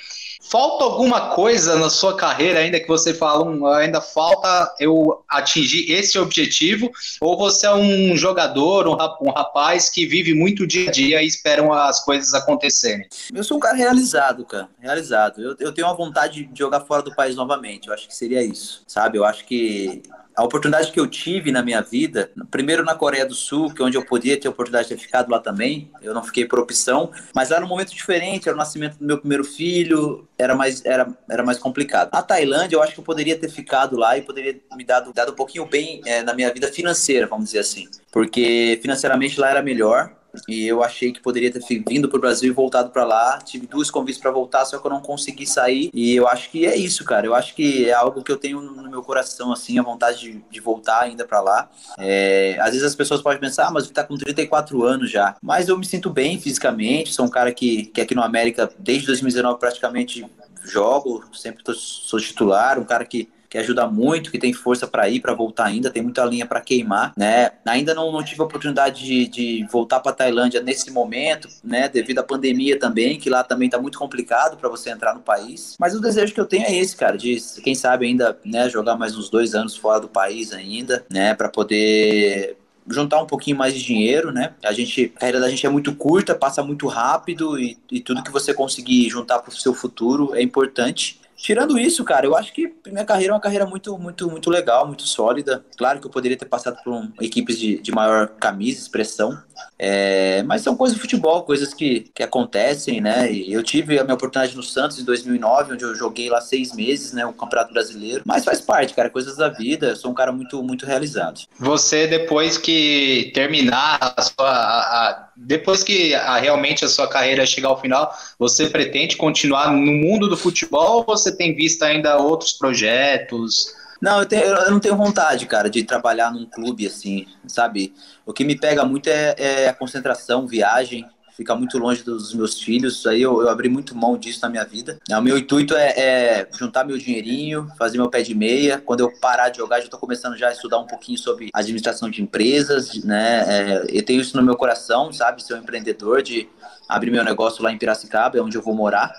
Falta 0.54 0.84
alguma 0.84 1.30
coisa 1.30 1.76
na 1.76 1.90
sua 1.90 2.16
carreira 2.16 2.60
ainda 2.60 2.78
que 2.78 2.86
você 2.86 3.12
fala, 3.12 3.44
um, 3.44 3.66
ainda 3.66 4.00
falta 4.00 4.72
eu 4.78 5.20
atingir 5.28 5.90
esse 5.90 6.16
objetivo? 6.16 6.92
Ou 7.20 7.36
você 7.36 7.66
é 7.66 7.74
um 7.74 8.16
jogador, 8.16 8.86
um 8.86 9.30
rapaz 9.32 9.88
que 9.88 10.06
vive 10.06 10.32
muito 10.32 10.64
dia 10.64 10.88
a 10.88 10.92
dia 10.92 11.22
e 11.24 11.26
esperam 11.26 11.72
as 11.72 12.04
coisas 12.04 12.32
acontecerem? 12.34 13.04
Eu 13.34 13.42
sou 13.42 13.56
um 13.56 13.60
cara 13.60 13.76
realizado, 13.76 14.44
cara, 14.44 14.68
realizado. 14.78 15.42
Eu, 15.42 15.56
eu 15.58 15.72
tenho 15.72 15.88
uma 15.88 15.96
vontade 15.96 16.44
de 16.44 16.56
jogar 16.56 16.82
fora 16.82 17.02
do 17.02 17.12
país 17.12 17.34
novamente, 17.34 17.88
eu 17.88 17.94
acho 17.94 18.06
que 18.06 18.14
seria 18.14 18.40
isso, 18.40 18.84
sabe? 18.86 19.18
Eu 19.18 19.24
acho 19.24 19.44
que 19.46 20.04
a 20.36 20.42
oportunidade 20.42 20.90
que 20.90 20.98
eu 20.98 21.06
tive 21.06 21.52
na 21.52 21.62
minha 21.62 21.80
vida, 21.80 22.30
primeiro 22.50 22.84
na 22.84 22.94
Coreia 22.94 23.24
do 23.24 23.34
Sul, 23.34 23.72
que 23.72 23.80
é 23.80 23.84
onde 23.84 23.96
eu 23.96 24.04
podia 24.04 24.38
ter 24.38 24.48
a 24.48 24.50
oportunidade 24.50 24.88
de 24.88 24.94
ter 24.94 25.00
ficado 25.00 25.30
lá 25.30 25.38
também, 25.38 25.90
eu 26.02 26.12
não 26.12 26.24
fiquei 26.24 26.44
por 26.44 26.58
opção, 26.58 27.10
mas 27.34 27.50
era 27.50 27.64
um 27.64 27.68
momento 27.68 27.94
diferente, 27.94 28.48
era 28.48 28.54
o 28.54 28.58
nascimento 28.58 28.98
do 28.98 29.04
meu 29.04 29.18
primeiro 29.18 29.44
filho, 29.44 30.26
era 30.36 30.54
mais, 30.54 30.84
era, 30.84 31.08
era 31.30 31.42
mais 31.42 31.58
complicado. 31.58 32.10
Na 32.12 32.22
Tailândia, 32.22 32.76
eu 32.76 32.82
acho 32.82 32.94
que 32.94 33.00
eu 33.00 33.04
poderia 33.04 33.38
ter 33.38 33.48
ficado 33.48 33.96
lá 33.96 34.18
e 34.18 34.22
poderia 34.22 34.60
me 34.76 34.84
dado, 34.84 35.12
dado 35.12 35.32
um 35.32 35.36
pouquinho 35.36 35.66
bem 35.66 36.00
é, 36.04 36.22
na 36.22 36.34
minha 36.34 36.52
vida 36.52 36.68
financeira, 36.68 37.26
vamos 37.26 37.46
dizer 37.46 37.60
assim, 37.60 37.88
porque 38.10 38.78
financeiramente 38.82 39.38
lá 39.38 39.50
era 39.50 39.62
melhor, 39.62 40.12
e 40.48 40.66
eu 40.66 40.82
achei 40.82 41.12
que 41.12 41.20
poderia 41.20 41.50
ter 41.50 41.60
vindo 41.86 42.08
para 42.08 42.18
o 42.18 42.20
Brasil 42.20 42.50
e 42.50 42.54
voltado 42.54 42.90
para 42.90 43.04
lá. 43.04 43.38
Tive 43.38 43.66
duas 43.66 43.90
convites 43.90 44.20
para 44.20 44.30
voltar, 44.30 44.64
só 44.64 44.78
que 44.78 44.86
eu 44.86 44.90
não 44.90 45.00
consegui 45.00 45.46
sair. 45.46 45.90
E 45.92 46.14
eu 46.14 46.28
acho 46.28 46.50
que 46.50 46.66
é 46.66 46.76
isso, 46.76 47.04
cara. 47.04 47.26
Eu 47.26 47.34
acho 47.34 47.54
que 47.54 47.88
é 47.88 47.92
algo 47.92 48.22
que 48.22 48.30
eu 48.30 48.36
tenho 48.36 48.60
no 48.60 48.90
meu 48.90 49.02
coração, 49.02 49.52
assim, 49.52 49.78
a 49.78 49.82
vontade 49.82 50.20
de, 50.20 50.44
de 50.50 50.60
voltar 50.60 51.00
ainda 51.00 51.24
para 51.24 51.40
lá. 51.40 51.70
É, 51.98 52.56
às 52.60 52.70
vezes 52.70 52.82
as 52.82 52.94
pessoas 52.94 53.22
podem 53.22 53.40
pensar, 53.40 53.68
ah, 53.68 53.70
mas 53.70 53.88
tá 53.90 54.04
com 54.04 54.16
34 54.16 54.82
anos 54.84 55.10
já. 55.10 55.36
Mas 55.42 55.68
eu 55.68 55.78
me 55.78 55.84
sinto 55.84 56.10
bem 56.10 56.38
fisicamente. 56.40 57.12
Sou 57.12 57.26
um 57.26 57.30
cara 57.30 57.52
que, 57.52 57.86
que 57.86 58.00
aqui 58.00 58.14
no 58.14 58.22
América, 58.22 58.70
desde 58.78 59.06
2019, 59.06 59.58
praticamente 59.58 60.26
jogo, 60.64 61.24
sempre 61.32 61.62
tô, 61.62 61.74
sou 61.74 62.18
titular. 62.18 62.78
Um 62.78 62.84
cara 62.84 63.04
que 63.04 63.28
que 63.54 63.58
ajuda 63.58 63.86
muito, 63.86 64.32
que 64.32 64.38
tem 64.38 64.52
força 64.52 64.84
para 64.84 65.08
ir, 65.08 65.20
para 65.20 65.32
voltar 65.32 65.66
ainda, 65.66 65.88
tem 65.88 66.02
muita 66.02 66.24
linha 66.24 66.44
para 66.44 66.60
queimar, 66.60 67.12
né? 67.16 67.52
Ainda 67.64 67.94
não, 67.94 68.10
não 68.10 68.20
tive 68.20 68.42
a 68.42 68.44
oportunidade 68.44 69.04
de, 69.04 69.28
de 69.28 69.66
voltar 69.70 70.00
para 70.00 70.12
Tailândia 70.12 70.60
nesse 70.60 70.90
momento, 70.90 71.46
né? 71.62 71.88
Devido 71.88 72.18
à 72.18 72.24
pandemia 72.24 72.76
também, 72.76 73.16
que 73.16 73.30
lá 73.30 73.44
também 73.44 73.70
tá 73.70 73.78
muito 73.78 73.96
complicado 73.96 74.56
para 74.56 74.68
você 74.68 74.90
entrar 74.90 75.14
no 75.14 75.20
país. 75.20 75.76
Mas 75.78 75.94
o 75.94 76.00
desejo 76.00 76.34
que 76.34 76.40
eu 76.40 76.46
tenho 76.46 76.64
é 76.66 76.74
esse, 76.74 76.96
cara, 76.96 77.16
de 77.16 77.40
quem 77.62 77.76
sabe 77.76 78.06
ainda, 78.06 78.36
né, 78.44 78.68
jogar 78.68 78.96
mais 78.96 79.16
uns 79.16 79.30
dois 79.30 79.54
anos 79.54 79.76
fora 79.76 80.00
do 80.00 80.08
país 80.08 80.52
ainda, 80.52 81.06
né, 81.08 81.32
para 81.32 81.48
poder 81.48 82.56
juntar 82.88 83.22
um 83.22 83.26
pouquinho 83.26 83.56
mais 83.56 83.72
de 83.72 83.84
dinheiro, 83.84 84.32
né? 84.32 84.54
A 84.64 84.72
gente, 84.72 85.12
a 85.14 85.20
carreira 85.20 85.38
da 85.38 85.48
gente 85.48 85.64
é 85.64 85.70
muito 85.70 85.94
curta, 85.94 86.34
passa 86.34 86.60
muito 86.60 86.88
rápido 86.88 87.56
e, 87.56 87.78
e 87.88 88.00
tudo 88.00 88.22
que 88.24 88.32
você 88.32 88.52
conseguir 88.52 89.08
juntar 89.08 89.38
para 89.38 89.50
o 89.50 89.56
seu 89.56 89.72
futuro 89.72 90.34
é 90.34 90.42
importante. 90.42 91.20
Tirando 91.36 91.78
isso, 91.78 92.04
cara, 92.04 92.26
eu 92.26 92.36
acho 92.36 92.52
que 92.52 92.74
minha 92.86 93.04
carreira 93.04 93.32
é 93.32 93.34
uma 93.34 93.40
carreira 93.40 93.66
muito, 93.66 93.98
muito, 93.98 94.30
muito 94.30 94.50
legal, 94.50 94.86
muito 94.86 95.02
sólida. 95.02 95.64
Claro 95.76 96.00
que 96.00 96.06
eu 96.06 96.10
poderia 96.10 96.36
ter 96.36 96.46
passado 96.46 96.76
por 96.82 96.92
um, 96.92 97.12
equipes 97.20 97.58
de, 97.58 97.80
de 97.80 97.92
maior 97.92 98.28
camisa, 98.28 98.80
expressão, 98.80 99.36
é, 99.78 100.42
mas 100.44 100.62
são 100.62 100.76
coisas 100.76 100.96
do 100.96 101.00
futebol, 101.00 101.42
coisas 101.42 101.74
que, 101.74 102.10
que 102.14 102.22
acontecem, 102.22 103.00
né? 103.00 103.30
E 103.30 103.52
eu 103.52 103.62
tive 103.62 103.98
a 103.98 104.04
minha 104.04 104.14
oportunidade 104.14 104.56
no 104.56 104.62
Santos 104.62 104.98
em 104.98 105.04
2009, 105.04 105.74
onde 105.74 105.84
eu 105.84 105.94
joguei 105.94 106.28
lá 106.28 106.40
seis 106.40 106.74
meses, 106.74 107.12
né? 107.12 107.24
O 107.26 107.32
Campeonato 107.32 107.72
Brasileiro. 107.72 108.22
Mas 108.24 108.44
faz 108.44 108.60
parte, 108.60 108.94
cara, 108.94 109.10
coisas 109.10 109.36
da 109.36 109.48
vida. 109.48 109.88
Eu 109.88 109.96
sou 109.96 110.10
um 110.10 110.14
cara 110.14 110.32
muito, 110.32 110.62
muito 110.62 110.86
realizado. 110.86 111.42
Você, 111.58 112.06
depois 112.06 112.56
que 112.56 113.30
terminar 113.34 113.98
a 114.00 114.22
sua. 114.22 114.48
A, 114.48 115.08
a, 115.08 115.28
depois 115.36 115.82
que 115.82 116.14
a, 116.14 116.36
realmente 116.38 116.84
a 116.84 116.88
sua 116.88 117.08
carreira 117.08 117.44
chegar 117.44 117.68
ao 117.68 117.80
final, 117.80 118.12
você 118.38 118.68
pretende 118.68 119.16
continuar 119.16 119.72
no 119.72 119.78
mundo 119.78 120.28
do 120.28 120.36
futebol 120.36 120.98
ou 120.98 121.04
você 121.04 121.34
tem 121.34 121.54
visto 121.54 121.82
ainda 121.82 122.16
outros 122.16 122.52
projetos? 122.52 123.74
Não, 124.04 124.18
eu, 124.18 124.26
tenho, 124.26 124.44
eu, 124.44 124.70
não 124.70 124.78
tenho 124.78 124.94
vontade, 124.98 125.46
cara, 125.46 125.70
de 125.70 125.82
trabalhar 125.82 126.30
num 126.30 126.44
clube 126.44 126.86
assim, 126.86 127.26
sabe? 127.46 127.94
O 128.26 128.34
que 128.34 128.44
me 128.44 128.54
pega 128.54 128.84
muito 128.84 129.08
é, 129.08 129.34
é 129.38 129.68
a 129.70 129.72
concentração, 129.72 130.46
viagem, 130.46 131.08
ficar 131.34 131.54
muito 131.54 131.78
longe 131.78 132.02
dos 132.02 132.34
meus 132.34 132.60
filhos. 132.60 133.06
Aí 133.06 133.22
eu, 133.22 133.40
eu, 133.40 133.48
abri 133.48 133.70
muito 133.70 133.96
mão 133.96 134.18
disso 134.18 134.40
na 134.42 134.50
minha 134.50 134.64
vida. 134.66 134.98
O 135.10 135.22
meu 135.22 135.38
intuito 135.38 135.74
é, 135.74 135.88
é, 135.96 136.48
juntar 136.52 136.84
meu 136.84 136.98
dinheirinho, 136.98 137.66
fazer 137.78 137.96
meu 137.96 138.10
pé 138.10 138.20
de 138.20 138.34
meia. 138.34 138.78
Quando 138.78 139.00
eu 139.00 139.10
parar 139.20 139.48
de 139.48 139.56
jogar, 139.56 139.78
já 139.78 139.84
estou 139.84 139.98
começando 139.98 140.36
já 140.36 140.48
a 140.48 140.52
estudar 140.52 140.78
um 140.78 140.86
pouquinho 140.86 141.16
sobre 141.16 141.48
administração 141.54 142.10
de 142.10 142.20
empresas, 142.20 143.02
né? 143.04 143.44
É, 143.46 143.84
eu 143.88 144.04
tenho 144.04 144.20
isso 144.20 144.36
no 144.36 144.42
meu 144.42 144.54
coração, 144.54 145.14
sabe? 145.14 145.42
Ser 145.42 145.54
um 145.54 145.60
empreendedor, 145.60 146.20
de 146.20 146.46
abrir 146.86 147.10
meu 147.10 147.24
negócio 147.24 147.62
lá 147.62 147.72
em 147.72 147.78
Piracicaba, 147.78 148.36
é 148.36 148.42
onde 148.42 148.58
eu 148.58 148.62
vou 148.62 148.74
morar 148.74 149.10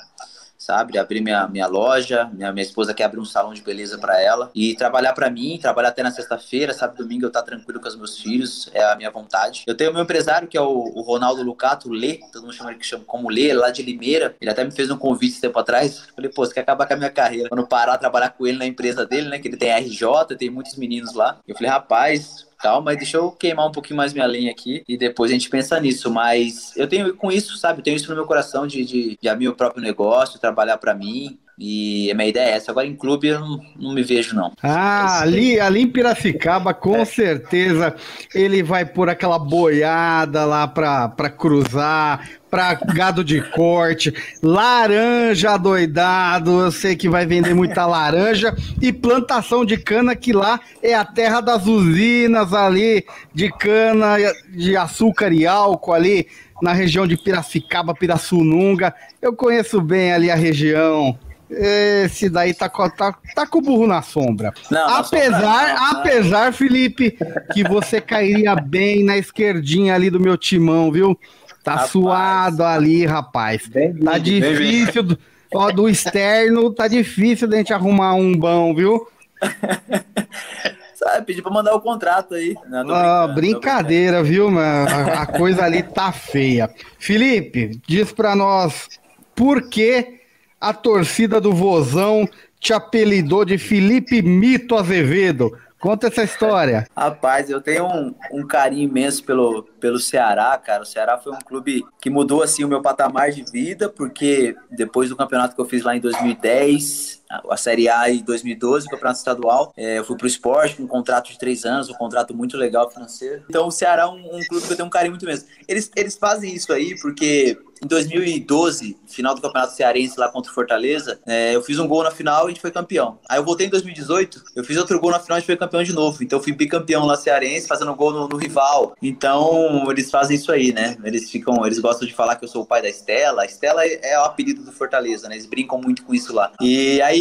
sabe? 0.66 0.98
Abrir 0.98 1.22
minha, 1.22 1.48
minha 1.48 1.68
loja, 1.68 2.30
minha, 2.34 2.52
minha 2.52 2.64
esposa 2.64 2.94
quer 2.94 3.04
abrir 3.04 3.20
um 3.20 3.26
salão 3.26 3.54
de 3.54 3.62
beleza 3.62 3.98
para 3.98 4.20
ela 4.20 4.50
e 4.56 4.76
trabalhar 4.76 5.14
para 5.14 5.30
mim, 5.30 5.60
trabalhar 5.62 5.90
até 5.90 6.02
na 6.02 6.12
sexta-feira, 6.12 6.74
sabe? 6.74 6.98
Domingo 6.98 7.26
eu 7.26 7.28
estar 7.28 7.42
tá 7.42 7.46
tranquilo 7.46 7.80
com 7.80 7.88
os 7.88 7.96
meus 7.96 8.18
filhos, 8.18 8.70
é 8.74 8.84
a 8.84 8.96
minha 8.96 9.12
vontade. 9.12 9.64
Eu 9.68 9.76
tenho 9.76 9.94
meu 9.94 10.02
empresário, 10.02 10.48
que 10.48 10.58
é 10.58 10.62
o, 10.62 10.68
o 10.68 11.02
Ronaldo 11.02 11.44
Lucato, 11.44 11.90
Lê, 11.90 12.20
todo 12.32 12.44
mundo 12.44 12.54
chama 12.54 12.72
ele 12.72 12.80
que 12.80 12.86
chama 12.86 13.04
como 13.06 13.30
Lê, 13.30 13.54
lá 13.54 13.70
de 13.70 13.84
Limeira. 13.84 14.36
Ele 14.42 14.50
até 14.50 14.64
me 14.64 14.72
fez 14.72 14.90
um 14.90 14.98
convite 14.98 15.40
tempo 15.40 15.60
atrás. 15.60 16.08
Falei, 16.16 16.32
pô, 16.32 16.46
você 16.46 16.54
quer 16.54 16.62
acabar 16.62 16.88
com 16.88 16.94
a 16.94 16.98
minha 16.98 17.12
carreira? 17.12 17.50
Quando 17.50 17.68
parar, 17.68 17.98
trabalhar 17.98 18.32
com 18.32 18.48
ele 18.48 18.58
na 18.58 18.66
empresa 18.66 19.06
dele, 19.06 19.30
né? 19.30 19.40
Que 19.40 19.48
ele 19.48 19.58
tem 19.58 19.72
RJ, 19.72 20.36
tem 20.38 20.50
muitos 20.50 20.76
meninos 20.76 21.14
lá. 21.14 21.38
Eu 21.48 21.56
falei, 21.56 21.70
rapaz, 21.70 22.48
calma, 22.58 22.96
deixa 22.96 23.18
eu 23.18 23.32
queimar 23.32 23.68
um 23.68 23.72
pouquinho 23.72 23.98
mais 23.98 24.14
minha 24.14 24.26
lenha 24.26 24.52
aqui 24.52 24.84
e 24.88 24.98
depois 24.98 25.32
a 25.32 25.34
gente 25.34 25.50
pensa 25.50 25.80
nisso. 25.80 26.12
Mas 26.12 26.76
eu 26.76 26.88
tenho 26.88 27.16
com 27.16 27.32
isso, 27.32 27.58
sabe? 27.58 27.80
Eu 27.80 27.84
tenho 27.84 27.98
isso 27.98 28.10
no 28.10 28.16
meu 28.16 28.26
coração 28.26 28.66
de, 28.68 28.84
de, 28.84 29.18
de 29.22 29.30
abrir 29.30 29.48
o 29.48 29.56
próprio 29.56 29.84
negócio, 29.84 30.40
trabalhar 30.40 30.78
para 30.78 30.94
mim. 30.94 31.38
E 31.58 32.12
a 32.12 32.16
minha 32.16 32.28
ideia 32.28 32.50
é 32.50 32.52
essa. 32.52 32.72
Agora 32.72 32.86
em 32.86 32.96
clube 32.96 33.28
eu 33.28 33.40
não, 33.40 33.62
não 33.78 33.94
me 33.94 34.04
vejo, 34.04 34.36
não. 34.36 34.52
Ah, 34.62 35.22
ali, 35.22 35.60
ali 35.60 35.82
em 35.82 35.88
Piracicaba, 35.88 36.74
com 36.74 36.98
é. 36.98 37.06
certeza 37.06 37.96
ele 38.34 38.62
vai 38.62 38.86
por 38.86 39.10
aquela 39.10 39.40
boiada 39.40 40.46
lá 40.46 40.68
pra, 40.68 41.08
pra 41.08 41.30
cruzar, 41.30 42.30
pra 42.50 42.74
gado 42.74 43.24
de 43.24 43.42
corte, 43.52 44.14
laranja 44.44 45.56
doidado. 45.56 46.60
Eu 46.60 46.72
sei 46.72 46.96
que 46.96 47.08
vai 47.08 47.26
vender 47.26 47.54
muita 47.54 47.86
laranja 47.86 48.54
e 48.82 48.92
plantação 48.92 49.64
de 49.64 49.78
cana, 49.78 50.14
que 50.14 50.34
lá 50.34 50.60
é 50.84 50.94
a 50.94 51.06
terra 51.06 51.40
das 51.40 51.66
usinas 51.66 52.54
ali 52.54 53.06
de 53.34 53.50
cana, 53.50 54.18
de 54.50 54.76
açúcar 54.76 55.32
e 55.32 55.48
álcool 55.48 55.94
ali 55.94 56.28
na 56.62 56.74
região 56.74 57.08
de 57.08 57.18
Piracicaba, 57.18 57.94
Pirassununga. 57.94 58.94
Eu 59.22 59.34
conheço 59.34 59.80
bem 59.80 60.12
ali 60.12 60.30
a 60.30 60.36
região. 60.36 61.18
Esse 61.50 62.30
daí 62.30 62.54
tá, 62.54 62.68
tá, 62.70 63.16
tá 63.36 63.48
com 63.48 63.60
o 63.60 63.62
burro 63.62 63.88
na 63.88 64.02
sombra. 64.02 64.54
Não, 64.72 64.96
apesar, 64.96 65.32
sombra 65.32 65.74
não, 65.74 65.92
apesar, 65.92 66.54
Felipe, 66.54 67.18
que 67.54 67.64
você 67.64 68.02
cairia 68.02 68.56
bem 68.56 69.04
na 69.04 69.18
esquerdinha 69.18 69.94
ali 69.94 70.10
do 70.10 70.20
meu 70.20 70.38
timão, 70.38 70.92
viu? 70.92 71.18
Tá 71.64 71.74
rapaz, 71.74 71.92
suado 71.92 72.64
ali, 72.64 73.06
rapaz. 73.06 73.70
Tá 74.04 74.18
difícil, 74.18 75.04
do, 75.04 75.18
ó, 75.54 75.72
do 75.72 75.88
externo, 75.88 76.72
tá 76.72 76.88
difícil 76.88 77.48
de 77.48 77.58
gente 77.58 77.74
arrumar 77.74 78.14
um 78.16 78.34
bom, 78.34 78.74
viu? 78.74 79.08
Sabe, 80.96 81.26
pedir 81.26 81.42
pra 81.42 81.52
mandar 81.52 81.76
o 81.76 81.82
contrato 81.82 82.34
aí. 82.34 82.56
Não, 82.68 82.94
ah, 82.94 83.28
brincadeira, 83.28 84.24
viu, 84.24 84.50
mano? 84.50 84.90
A, 84.90 85.22
a 85.22 85.26
coisa 85.26 85.64
ali 85.64 85.84
tá 85.84 86.12
feia. 86.12 86.70
Felipe, 86.98 87.80
diz 87.86 88.12
pra 88.12 88.36
nós 88.36 88.88
por 89.36 89.70
que 89.70 90.25
a 90.60 90.74
torcida 90.74 91.40
do 91.40 91.54
Vozão 91.54 92.28
te 92.60 92.74
apelidou 92.74 93.46
de 93.46 93.58
Felipe 93.58 94.22
Mito 94.22 94.76
Azevedo. 94.76 95.52
Conta 95.80 96.08
essa 96.08 96.24
história. 96.24 96.88
Rapaz, 96.98 97.48
eu 97.50 97.62
tenho 97.62 97.86
um, 97.86 98.16
um, 98.32 98.48
carinho 98.48 98.90
imenso 98.90 99.24
pelo, 99.24 99.62
pelo 99.80 100.00
Ceará, 100.00 100.58
cara. 100.58 100.82
O 100.82 100.86
Ceará 100.86 101.18
foi 101.18 101.32
um 101.32 101.40
clube 101.40 101.86
que 102.02 102.10
mudou 102.10 102.42
assim 102.42 102.64
o 102.64 102.68
meu 102.68 102.82
patamar 102.82 103.30
de 103.30 103.44
vida, 103.52 103.88
porque 103.88 104.56
depois 104.72 105.10
do 105.10 105.16
campeonato 105.16 105.54
que 105.54 105.62
eu 105.62 105.66
fiz 105.66 105.84
lá 105.84 105.96
em 105.96 106.00
2010, 106.00 107.22
a 107.30 107.58
Série 107.58 107.90
A 107.90 108.10
em 108.10 108.24
2012, 108.24 108.88
o 108.88 108.90
campeonato 108.90 109.20
estadual, 109.20 109.74
é, 109.76 109.98
eu 109.98 110.06
fui 110.06 110.18
pro 110.18 110.28
esporte 110.28 110.76
com 110.76 110.84
um 110.84 110.88
contrato 110.88 111.32
de 111.32 111.38
três 111.38 111.66
anos, 111.66 111.90
um 111.90 111.94
contrato 111.94 112.36
muito 112.36 112.58
legal 112.58 112.90
financeiro. 112.90 113.44
Então 113.50 113.68
o 113.68 113.72
Ceará 113.72 114.04
é 114.04 114.08
um, 114.08 114.38
um 114.38 114.46
clube 114.46 114.66
que 114.66 114.74
eu 114.74 114.76
tenho 114.76 114.88
um 114.88 114.92
carinho 114.92 115.12
muito 115.12 115.26
mesmo. 115.26 115.48
Eles, 115.68 115.90
eles 115.96 116.16
fazem 116.16 116.54
isso 116.54 116.72
aí 116.72 116.98
porque 117.00 117.58
em 117.84 117.88
2012, 117.88 118.98
final 119.06 119.36
do 119.36 119.42
Campeonato 119.42 119.74
Cearense 119.74 120.20
lá 120.20 120.30
contra 120.30 120.52
o 120.52 120.54
Fortaleza, 120.56 121.20
é, 121.26 121.56
eu 121.56 121.62
fiz 121.62 121.78
um 121.78 121.88
gol 121.88 122.04
na 122.04 122.12
final 122.12 122.44
e 122.44 122.46
a 122.46 122.50
gente 122.50 122.62
foi 122.62 122.72
campeão. 122.72 123.20
Aí 123.28 123.38
eu 123.38 123.44
voltei 123.44 123.68
em 123.68 123.70
2018, 123.70 124.44
eu 124.56 124.64
fiz 124.64 124.78
outro 124.78 125.00
gol 125.00 125.12
na 125.12 125.20
final 125.20 125.38
e 125.38 125.38
a 125.38 125.40
gente 125.40 125.48
foi 125.48 125.58
campeão 125.58 125.84
de 125.84 125.94
novo. 125.94 126.24
Então 126.24 126.40
eu 126.40 126.44
fui 126.44 126.54
bicampeão 126.54 127.06
lá 127.06 127.16
cearense, 127.16 127.68
fazendo 127.68 127.94
gol 127.94 128.12
no, 128.12 128.28
no, 128.28 128.38
rival. 128.38 128.96
Então 129.02 129.90
eles 129.92 130.10
fazem 130.10 130.36
isso 130.36 130.52
aí, 130.52 130.72
né? 130.72 130.98
Eles 131.04 131.30
ficam, 131.30 131.66
eles 131.66 131.80
gostam 131.80 132.08
de 132.08 132.14
falar 132.14 132.38
que 132.38 132.46
eu 132.46 132.50
sou 132.50 132.64
o 132.64 132.66
pai 132.66 132.82
da 132.82 132.90
Estela. 132.90 133.44
A 133.44 133.46
Estela 133.46 133.86
é, 133.86 134.14
é 134.14 134.20
o 134.20 134.24
apelido 134.24 134.64
do 134.64 134.72
Fortaleza, 134.72 135.28
né? 135.28 135.36
Eles 135.36 135.46
brincam 135.46 135.80
muito 135.80 136.04
com 136.04 136.14
isso 136.14 136.34
lá. 136.34 136.52
E 136.62 137.02
aí 137.02 137.15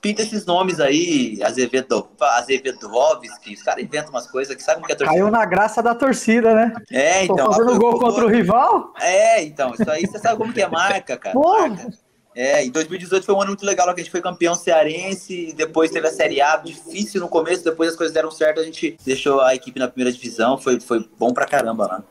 pinta 0.00 0.22
esses 0.22 0.46
nomes 0.46 0.78
aí, 0.78 1.42
Azevedo, 1.42 2.08
Azevedovski, 2.20 3.54
os 3.54 3.62
caras 3.62 3.82
inventam 3.82 4.10
umas 4.10 4.26
coisas 4.26 4.54
que 4.54 4.62
sabem 4.62 4.84
que 4.84 4.92
a 4.92 4.96
torcida. 4.96 5.18
Caiu 5.18 5.30
na 5.30 5.44
graça 5.44 5.82
da 5.82 5.94
torcida, 5.94 6.54
né? 6.54 6.74
É, 6.90 7.24
então. 7.24 7.36
Tô 7.36 7.52
fazendo 7.52 7.78
gol 7.78 7.98
contra 7.98 8.24
o 8.24 8.28
rival? 8.28 8.94
É, 9.00 9.42
então, 9.42 9.72
isso 9.74 9.90
aí 9.90 10.06
você 10.06 10.18
sabe 10.18 10.38
como 10.38 10.52
que 10.52 10.62
é 10.62 10.68
marca, 10.68 11.16
cara. 11.16 11.38
Marca. 11.38 11.90
É, 12.36 12.62
em 12.62 12.70
2018 12.70 13.24
foi 13.24 13.34
um 13.34 13.40
ano 13.40 13.52
muito 13.52 13.64
legal, 13.64 13.86
que 13.94 14.00
a 14.00 14.04
gente 14.04 14.12
foi 14.12 14.20
campeão 14.20 14.54
cearense, 14.54 15.54
depois 15.56 15.90
teve 15.90 16.06
a 16.06 16.12
Série 16.12 16.38
A, 16.42 16.58
difícil 16.58 17.18
no 17.18 17.28
começo, 17.28 17.64
depois 17.64 17.90
as 17.90 17.96
coisas 17.96 18.12
deram 18.12 18.30
certo, 18.30 18.60
a 18.60 18.62
gente 18.62 18.94
deixou 19.06 19.40
a 19.40 19.54
equipe 19.54 19.80
na 19.80 19.88
primeira 19.88 20.12
divisão, 20.12 20.58
foi, 20.58 20.78
foi 20.78 21.08
bom 21.18 21.32
pra 21.32 21.46
caramba 21.46 21.86
lá. 21.86 22.04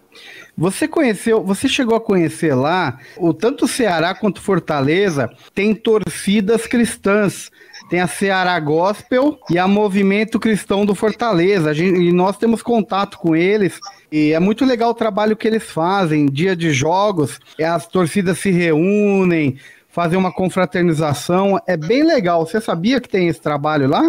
Você 0.58 0.88
conheceu, 0.88 1.44
você 1.44 1.68
chegou 1.68 1.96
a 1.96 2.02
conhecer 2.02 2.54
lá, 2.54 2.98
o 3.18 3.34
tanto 3.34 3.68
Ceará 3.68 4.16
quanto 4.16 4.42
Fortaleza 4.42 5.30
tem 5.54 5.76
torcidas 5.76 6.66
cristãs 6.66 7.52
tem 7.90 8.00
a 8.00 8.08
Ceará 8.08 8.60
Gospel 8.60 9.40
e 9.50 9.60
a 9.60 9.68
Movimento 9.68 10.40
Cristão 10.40 10.86
do 10.86 10.96
Fortaleza. 10.96 11.74
Gente, 11.74 12.00
e 12.00 12.12
nós 12.12 12.38
temos 12.38 12.62
contato 12.62 13.18
com 13.18 13.36
eles. 13.36 13.80
E 14.12 14.32
é 14.32 14.40
muito 14.40 14.66
legal 14.66 14.92
o 14.92 14.96
trabalho 14.96 15.36
que 15.36 15.48
eles 15.48 15.64
fazem. 15.64 16.26
Dia 16.26 16.56
de 16.56 16.72
jogos, 16.72 17.40
as 17.62 17.88
torcidas 17.88 18.40
se 18.40 18.50
reúnem, 18.50 19.60
fazem 19.90 20.18
uma 20.18 20.34
confraternização. 20.34 21.60
É 21.68 21.78
bem 21.78 22.04
legal. 22.04 22.46
Você 22.46 22.60
sabia 22.60 23.00
que 23.00 23.10
tem 23.10 23.28
esse 23.28 23.42
trabalho 23.42 23.88
lá? 23.88 24.04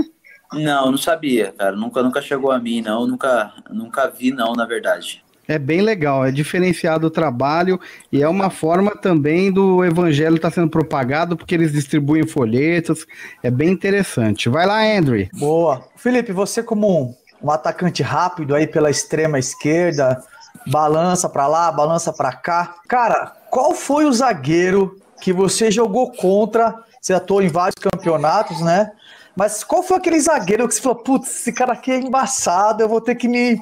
Não, 0.53 0.91
não 0.93 0.99
sabia, 0.99 1.53
cara. 1.53 1.77
Nunca, 1.77 2.03
nunca 2.03 2.23
chegou 2.23 2.51
a 2.51 2.59
mim, 2.59 2.81
não. 2.81 3.07
Nunca, 3.07 3.53
nunca 3.71 4.09
vi, 4.09 4.31
não, 4.31 4.55
na 4.55 4.65
verdade. 4.65 5.23
É 5.49 5.59
bem 5.59 5.81
legal, 5.81 6.25
é 6.25 6.33
diferenciado 6.33 7.07
o 7.07 7.11
trabalho 7.11 7.81
e 8.11 8.23
é 8.23 8.29
uma 8.29 8.51
forma 8.51 8.91
também 8.97 9.53
do 9.53 9.85
evangelho 9.85 10.37
estar 10.37 10.51
tá 10.51 10.55
sendo 10.55 10.69
propagado, 10.69 11.37
porque 11.37 11.55
eles 11.55 11.73
distribuem 11.73 12.27
folhetos, 12.27 13.07
é 13.43 13.51
bem 13.51 13.71
interessante. 13.71 14.49
Vai 14.49 14.67
lá, 14.67 14.83
Andrew. 14.83 15.29
Boa. 15.35 15.85
Felipe, 15.97 16.33
você 16.33 16.63
como 16.63 17.17
um, 17.43 17.51
atacante 17.51 18.03
rápido 18.03 18.55
aí 18.55 18.67
pela 18.67 18.91
extrema 18.91 19.39
esquerda, 19.39 20.23
balança 20.67 21.29
para 21.29 21.47
lá, 21.47 21.71
balança 21.71 22.13
para 22.13 22.33
cá. 22.33 22.75
Cara, 22.89 23.33
qual 23.51 23.73
foi 23.73 24.05
o 24.05 24.13
zagueiro 24.13 24.99
que 25.21 25.33
você 25.33 25.71
jogou 25.71 26.11
contra? 26.11 26.75
Você 27.01 27.15
atuou 27.15 27.41
em 27.41 27.49
vários 27.49 27.77
campeonatos, 27.77 28.61
né? 28.61 28.91
Mas 29.37 29.63
qual 29.63 29.83
foi 29.83 29.99
aquele 29.99 30.19
zagueiro 30.19 30.67
que 30.67 30.75
você 30.75 30.81
falou, 30.81 31.03
putz, 31.03 31.29
esse 31.29 31.53
cara 31.53 31.75
aqui 31.75 31.93
é 31.93 31.99
embaçado, 31.99 32.83
eu 32.83 32.89
vou 32.89 33.03
ter 33.03 33.15
que 33.15 33.29
me 33.29 33.61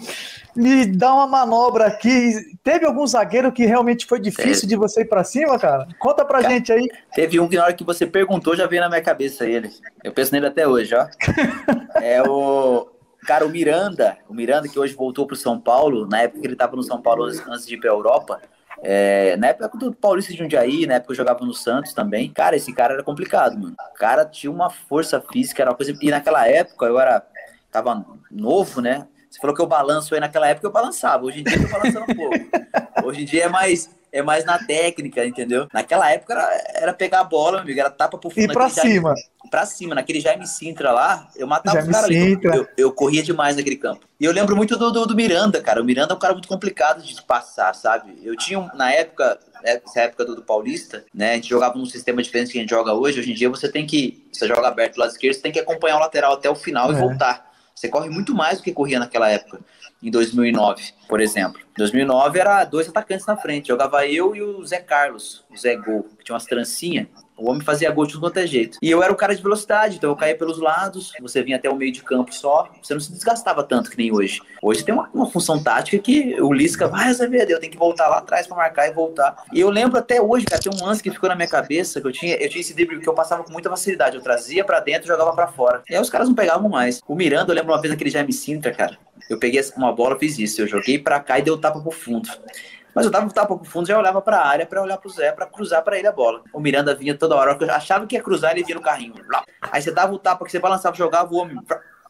me 0.56 0.86
dá 0.86 1.12
uma 1.12 1.26
manobra 1.26 1.86
aqui. 1.86 2.56
Teve 2.62 2.86
algum 2.86 3.06
zagueiro 3.06 3.52
que 3.52 3.64
realmente 3.66 4.06
foi 4.06 4.20
difícil 4.20 4.68
de 4.68 4.76
você 4.76 5.02
ir 5.02 5.06
para 5.06 5.24
cima, 5.24 5.58
cara? 5.58 5.86
Conta 5.98 6.24
pra 6.24 6.40
cara, 6.40 6.54
gente 6.54 6.72
aí. 6.72 6.88
Teve 7.14 7.40
um 7.40 7.48
que 7.48 7.56
na 7.56 7.64
hora 7.64 7.72
que 7.72 7.84
você 7.84 8.06
perguntou 8.06 8.56
já 8.56 8.66
veio 8.66 8.82
na 8.82 8.88
minha 8.88 9.02
cabeça 9.02 9.46
ele. 9.46 9.70
Eu 10.02 10.12
penso 10.12 10.32
nele 10.32 10.46
até 10.46 10.66
hoje, 10.66 10.94
ó. 10.94 11.06
é 12.00 12.22
o 12.22 12.88
cara, 13.26 13.46
o 13.46 13.48
Miranda, 13.48 14.18
o 14.28 14.34
Miranda 14.34 14.68
que 14.68 14.78
hoje 14.78 14.94
voltou 14.94 15.26
pro 15.26 15.34
São 15.34 15.58
Paulo, 15.58 16.06
na 16.06 16.22
época 16.22 16.40
que 16.40 16.46
ele 16.46 16.56
tava 16.56 16.76
no 16.76 16.82
São 16.82 17.00
Paulo 17.00 17.24
antes 17.24 17.66
de 17.66 17.74
ir 17.74 17.80
pra 17.80 17.90
Europa. 17.90 18.40
É, 18.82 19.36
na 19.38 19.48
época 19.48 19.78
do 19.78 19.94
Paulista 19.94 20.30
de 20.30 20.38
Jundiaí, 20.38 20.86
na 20.86 20.94
época 20.94 21.12
eu 21.12 21.16
jogava 21.16 21.44
no 21.44 21.54
Santos 21.54 21.94
também. 21.94 22.30
Cara, 22.30 22.54
esse 22.54 22.72
cara 22.72 22.94
era 22.94 23.02
complicado, 23.02 23.58
mano. 23.58 23.74
O 23.94 23.98
cara 23.98 24.26
tinha 24.26 24.50
uma 24.50 24.68
força 24.68 25.20
física, 25.32 25.62
era 25.62 25.70
uma 25.70 25.76
coisa. 25.76 25.96
E 26.00 26.10
naquela 26.10 26.46
época 26.46 26.86
eu 26.86 26.98
era. 26.98 27.26
Tava 27.70 28.04
novo, 28.30 28.80
né? 28.80 29.08
Você 29.34 29.40
falou 29.40 29.56
que 29.56 29.60
eu 29.60 29.66
balanço 29.66 30.14
aí 30.14 30.20
naquela 30.20 30.46
época, 30.46 30.68
eu 30.68 30.70
balançava. 30.70 31.24
Hoje 31.24 31.40
em 31.40 31.42
dia 31.42 31.56
eu 31.56 31.64
tô 31.64 31.72
balançando 31.72 32.06
um 32.08 32.14
pouco. 32.14 32.36
Hoje 33.02 33.22
em 33.22 33.24
dia 33.24 33.44
é 33.44 33.48
mais, 33.48 33.90
é 34.12 34.22
mais 34.22 34.44
na 34.44 34.60
técnica, 34.60 35.26
entendeu? 35.26 35.66
Naquela 35.74 36.08
época 36.08 36.34
era, 36.34 36.64
era 36.74 36.94
pegar 36.94 37.18
a 37.18 37.24
bola, 37.24 37.54
meu 37.54 37.62
amigo, 37.62 37.80
era 37.80 37.90
tapa 37.90 38.16
pro 38.16 38.30
fundo. 38.30 38.44
E 38.44 38.54
pra 38.54 38.68
cima. 38.68 39.12
Jaime, 39.12 39.50
pra 39.50 39.66
cima, 39.66 39.94
naquele 39.96 40.20
Jaime 40.20 40.46
Sintra 40.46 40.92
lá, 40.92 41.28
eu 41.34 41.48
matava 41.48 41.78
Jaime 41.78 41.88
os 41.88 41.94
caras 41.96 42.10
ali. 42.10 42.38
Eu, 42.44 42.68
eu, 42.76 42.92
corria 42.92 43.24
demais 43.24 43.56
naquele 43.56 43.74
campo. 43.74 44.06
E 44.20 44.24
eu 44.24 44.30
lembro 44.30 44.54
muito 44.54 44.78
do, 44.78 44.92
do, 44.92 45.04
do, 45.04 45.16
Miranda, 45.16 45.60
cara. 45.60 45.82
O 45.82 45.84
Miranda 45.84 46.12
é 46.12 46.16
um 46.16 46.20
cara 46.20 46.32
muito 46.32 46.46
complicado 46.46 47.02
de 47.02 47.20
passar, 47.22 47.74
sabe? 47.74 48.16
Eu 48.22 48.36
tinha, 48.36 48.60
na 48.74 48.92
época, 48.92 49.36
essa 49.64 50.02
época 50.02 50.24
do, 50.24 50.36
do 50.36 50.42
Paulista, 50.42 51.04
né? 51.12 51.32
A 51.32 51.34
gente 51.34 51.48
jogava 51.48 51.76
num 51.76 51.86
sistema 51.86 52.22
diferente 52.22 52.52
que 52.52 52.58
a 52.58 52.60
gente 52.60 52.70
joga 52.70 52.94
hoje. 52.94 53.18
Hoje 53.18 53.32
em 53.32 53.34
dia 53.34 53.50
você 53.50 53.68
tem 53.68 53.84
que, 53.84 54.24
você 54.32 54.46
joga 54.46 54.68
aberto 54.68 54.94
do 54.94 55.00
lado 55.00 55.10
esquerdo, 55.10 55.34
você 55.34 55.42
tem 55.42 55.50
que 55.50 55.58
acompanhar 55.58 55.96
o 55.96 56.00
lateral 56.00 56.34
até 56.34 56.48
o 56.48 56.54
final 56.54 56.92
é. 56.92 56.94
e 56.94 57.00
voltar. 57.00 57.43
Você 57.74 57.88
corre 57.88 58.08
muito 58.08 58.34
mais 58.34 58.58
do 58.58 58.64
que 58.64 58.72
corria 58.72 58.98
naquela 58.98 59.28
época, 59.28 59.60
em 60.02 60.10
2009, 60.10 60.92
por 61.08 61.20
exemplo. 61.20 61.60
Em 61.60 61.78
2009 61.78 62.38
era 62.38 62.64
dois 62.64 62.88
atacantes 62.88 63.26
na 63.26 63.36
frente, 63.36 63.68
jogava 63.68 64.06
eu 64.06 64.34
e 64.36 64.42
o 64.42 64.64
Zé 64.64 64.78
Carlos, 64.78 65.44
o 65.50 65.56
Zé 65.56 65.76
Gol, 65.76 66.04
que 66.16 66.24
tinha 66.24 66.34
umas 66.34 66.44
trancinhas. 66.44 67.08
O 67.36 67.50
homem 67.50 67.62
fazia 67.62 67.90
gol 67.90 68.06
de 68.06 68.12
tudo 68.12 68.22
quanto 68.22 68.38
é 68.38 68.46
jeito. 68.46 68.78
E 68.80 68.90
eu 68.90 69.02
era 69.02 69.12
o 69.12 69.16
cara 69.16 69.34
de 69.34 69.42
velocidade, 69.42 69.96
então 69.96 70.10
eu 70.10 70.16
caía 70.16 70.36
pelos 70.36 70.58
lados, 70.58 71.12
você 71.20 71.42
vinha 71.42 71.56
até 71.56 71.68
o 71.68 71.74
meio 71.74 71.92
de 71.92 72.02
campo 72.02 72.32
só, 72.32 72.68
você 72.80 72.94
não 72.94 73.00
se 73.00 73.10
desgastava 73.12 73.64
tanto 73.64 73.90
que 73.90 73.98
nem 73.98 74.12
hoje. 74.12 74.40
Hoje 74.62 74.84
tem 74.84 74.94
uma, 74.94 75.10
uma 75.12 75.28
função 75.28 75.62
tática 75.62 75.98
que 75.98 76.40
o 76.40 76.52
Lisca 76.52 76.86
vai, 76.86 77.08
Azevedo, 77.08 77.50
eu 77.50 77.58
tenho 77.58 77.72
que 77.72 77.78
voltar 77.78 78.08
lá 78.08 78.18
atrás 78.18 78.46
para 78.46 78.56
marcar 78.56 78.88
e 78.88 78.92
voltar. 78.92 79.44
E 79.52 79.60
eu 79.60 79.68
lembro 79.68 79.98
até 79.98 80.22
hoje, 80.22 80.46
cara, 80.46 80.62
tem 80.62 80.72
um 80.72 80.84
lance 80.84 81.02
que 81.02 81.10
ficou 81.10 81.28
na 81.28 81.34
minha 81.34 81.48
cabeça, 81.48 82.00
que 82.00 82.06
eu 82.06 82.12
tinha, 82.12 82.36
eu 82.36 82.48
tinha 82.48 82.60
esse 82.60 82.74
drible 82.74 83.00
que 83.00 83.08
eu 83.08 83.14
passava 83.14 83.42
com 83.42 83.52
muita 83.52 83.68
facilidade, 83.68 84.16
eu 84.16 84.22
trazia 84.22 84.64
para 84.64 84.78
dentro 84.80 85.04
e 85.04 85.08
jogava 85.08 85.32
para 85.32 85.48
fora. 85.48 85.82
E 85.88 85.94
aí 85.94 86.00
os 86.00 86.10
caras 86.10 86.28
não 86.28 86.34
pegavam 86.34 86.68
mais. 86.68 87.00
O 87.06 87.14
Miranda, 87.16 87.50
eu 87.50 87.56
lembro 87.56 87.72
uma 87.72 87.80
vez 87.80 87.92
aquele 87.92 88.10
Jaime 88.10 88.32
Sintra, 88.32 88.72
cara, 88.72 88.96
eu 89.28 89.38
peguei 89.38 89.60
uma 89.76 89.92
bola, 89.92 90.18
fiz 90.18 90.38
isso, 90.38 90.60
eu 90.60 90.68
joguei 90.68 90.98
para 90.98 91.18
cá 91.20 91.38
e 91.38 91.42
deu 91.42 91.58
tapa 91.58 91.80
pro 91.80 91.90
fundo. 91.90 92.28
Mas 92.94 93.04
eu 93.04 93.10
dava 93.10 93.26
um 93.26 93.30
tapa 93.30 93.56
pro 93.56 93.64
fundo, 93.64 93.88
já 93.88 93.98
olhava 93.98 94.22
pra 94.22 94.44
área 94.44 94.64
pra 94.64 94.82
olhar 94.82 94.96
pro 94.98 95.10
Zé, 95.10 95.32
pra 95.32 95.46
cruzar 95.46 95.82
pra 95.82 95.98
ele 95.98 96.06
a 96.06 96.12
bola. 96.12 96.42
O 96.52 96.60
Miranda 96.60 96.94
vinha 96.94 97.16
toda 97.16 97.34
hora, 97.34 97.56
eu 97.60 97.70
achava 97.72 98.06
que 98.06 98.14
ia 98.14 98.22
cruzar, 98.22 98.52
ele 98.52 98.64
vinha 98.64 98.76
no 98.76 98.82
carrinho. 98.82 99.14
Aí 99.60 99.82
você 99.82 99.90
dava 99.90 100.12
o 100.12 100.18
tapa 100.18 100.44
que 100.44 100.50
você 100.50 100.58
balançava, 100.58 100.96
jogava 100.96 101.34
o 101.34 101.36
homem. 101.38 101.56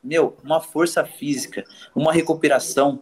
Meu, 0.02 0.36
uma 0.44 0.60
força 0.60 1.04
física, 1.04 1.64
uma 1.94 2.12
recuperação 2.12 3.00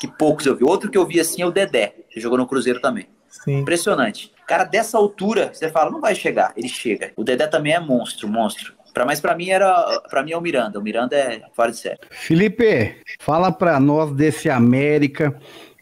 que 0.00 0.08
poucos 0.08 0.46
eu 0.46 0.56
vi. 0.56 0.64
Outro 0.64 0.90
que 0.90 0.98
eu 0.98 1.06
vi 1.06 1.20
assim 1.20 1.42
é 1.42 1.46
o 1.46 1.52
Dedé, 1.52 1.94
que 2.10 2.20
jogou 2.20 2.36
no 2.36 2.46
Cruzeiro 2.46 2.80
também. 2.80 3.08
Sim. 3.28 3.60
Impressionante. 3.60 4.32
Cara, 4.46 4.64
dessa 4.64 4.98
altura, 4.98 5.50
você 5.52 5.70
fala, 5.70 5.90
não 5.90 6.00
vai 6.00 6.16
chegar. 6.16 6.52
Ele 6.56 6.68
chega. 6.68 7.12
O 7.16 7.22
Dedé 7.22 7.46
também 7.46 7.72
é 7.72 7.78
monstro, 7.78 8.26
monstro. 8.26 8.74
Pra, 8.92 9.04
mas 9.04 9.20
para 9.20 9.36
mim 9.36 9.50
era, 9.50 10.00
para 10.10 10.24
mim 10.24 10.32
é 10.32 10.36
o 10.36 10.40
Miranda. 10.40 10.80
O 10.80 10.82
Miranda 10.82 11.14
é 11.16 11.42
fora 11.54 11.70
de 11.70 11.78
série. 11.78 12.00
Felipe, 12.10 13.00
fala 13.20 13.52
para 13.52 13.78
nós 13.78 14.10
desse 14.10 14.50
América 14.50 15.38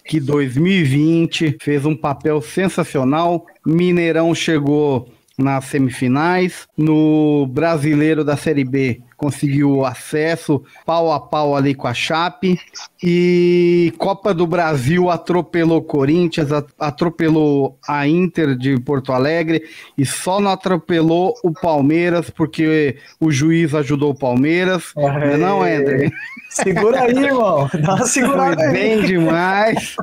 que 0.08 0.18
2020 0.18 1.58
fez 1.60 1.84
um 1.84 1.94
papel 1.94 2.40
sensacional. 2.40 3.46
Mineirão 3.64 4.34
chegou 4.34 5.12
nas 5.36 5.66
semifinais. 5.66 6.66
No 6.76 7.46
Brasileiro 7.46 8.24
da 8.24 8.34
Série 8.34 8.64
B 8.64 9.02
conseguiu 9.18 9.84
acesso 9.84 10.62
pau 10.86 11.12
a 11.12 11.18
pau 11.18 11.54
ali 11.54 11.74
com 11.74 11.88
a 11.88 11.92
Chape. 11.92 12.58
E 13.02 13.92
Copa 13.98 14.32
do 14.32 14.46
Brasil 14.46 15.10
atropelou 15.10 15.82
Corinthians, 15.82 16.48
atropelou 16.78 17.76
a 17.86 18.06
Inter 18.06 18.56
de 18.56 18.78
Porto 18.80 19.12
Alegre 19.12 19.64
e 19.96 20.06
só 20.06 20.40
não 20.40 20.52
atropelou 20.52 21.34
o 21.42 21.52
Palmeiras 21.52 22.30
porque 22.30 22.96
o 23.20 23.30
juiz 23.30 23.74
ajudou 23.74 24.12
o 24.12 24.18
Palmeiras. 24.18 24.92
É, 24.96 25.36
não, 25.36 25.64
é 25.64 25.76
André? 25.76 26.10
Segura 26.50 27.02
aí, 27.02 27.16
irmão. 27.16 27.68
Dá 27.82 27.94
uma 27.94 28.06
segurada 28.06 28.56
Foi 28.56 28.72
bem 28.72 29.02
demais. 29.02 29.96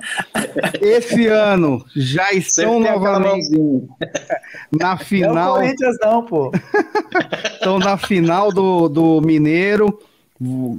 Esse 0.82 1.28
ano 1.28 1.84
já 1.95 2.32
estão 2.34 2.80
novamente 2.80 3.49
na 4.71 4.97
final. 4.97 5.56
Não 5.56 5.58
é 5.58 5.65
Corinthians 5.65 5.97
não, 6.01 6.25
pô. 6.25 6.51
estão 7.56 7.80
na 7.80 7.97
final 7.97 8.51
do, 8.51 8.88
do 8.88 9.04
Mineiro 9.21 9.99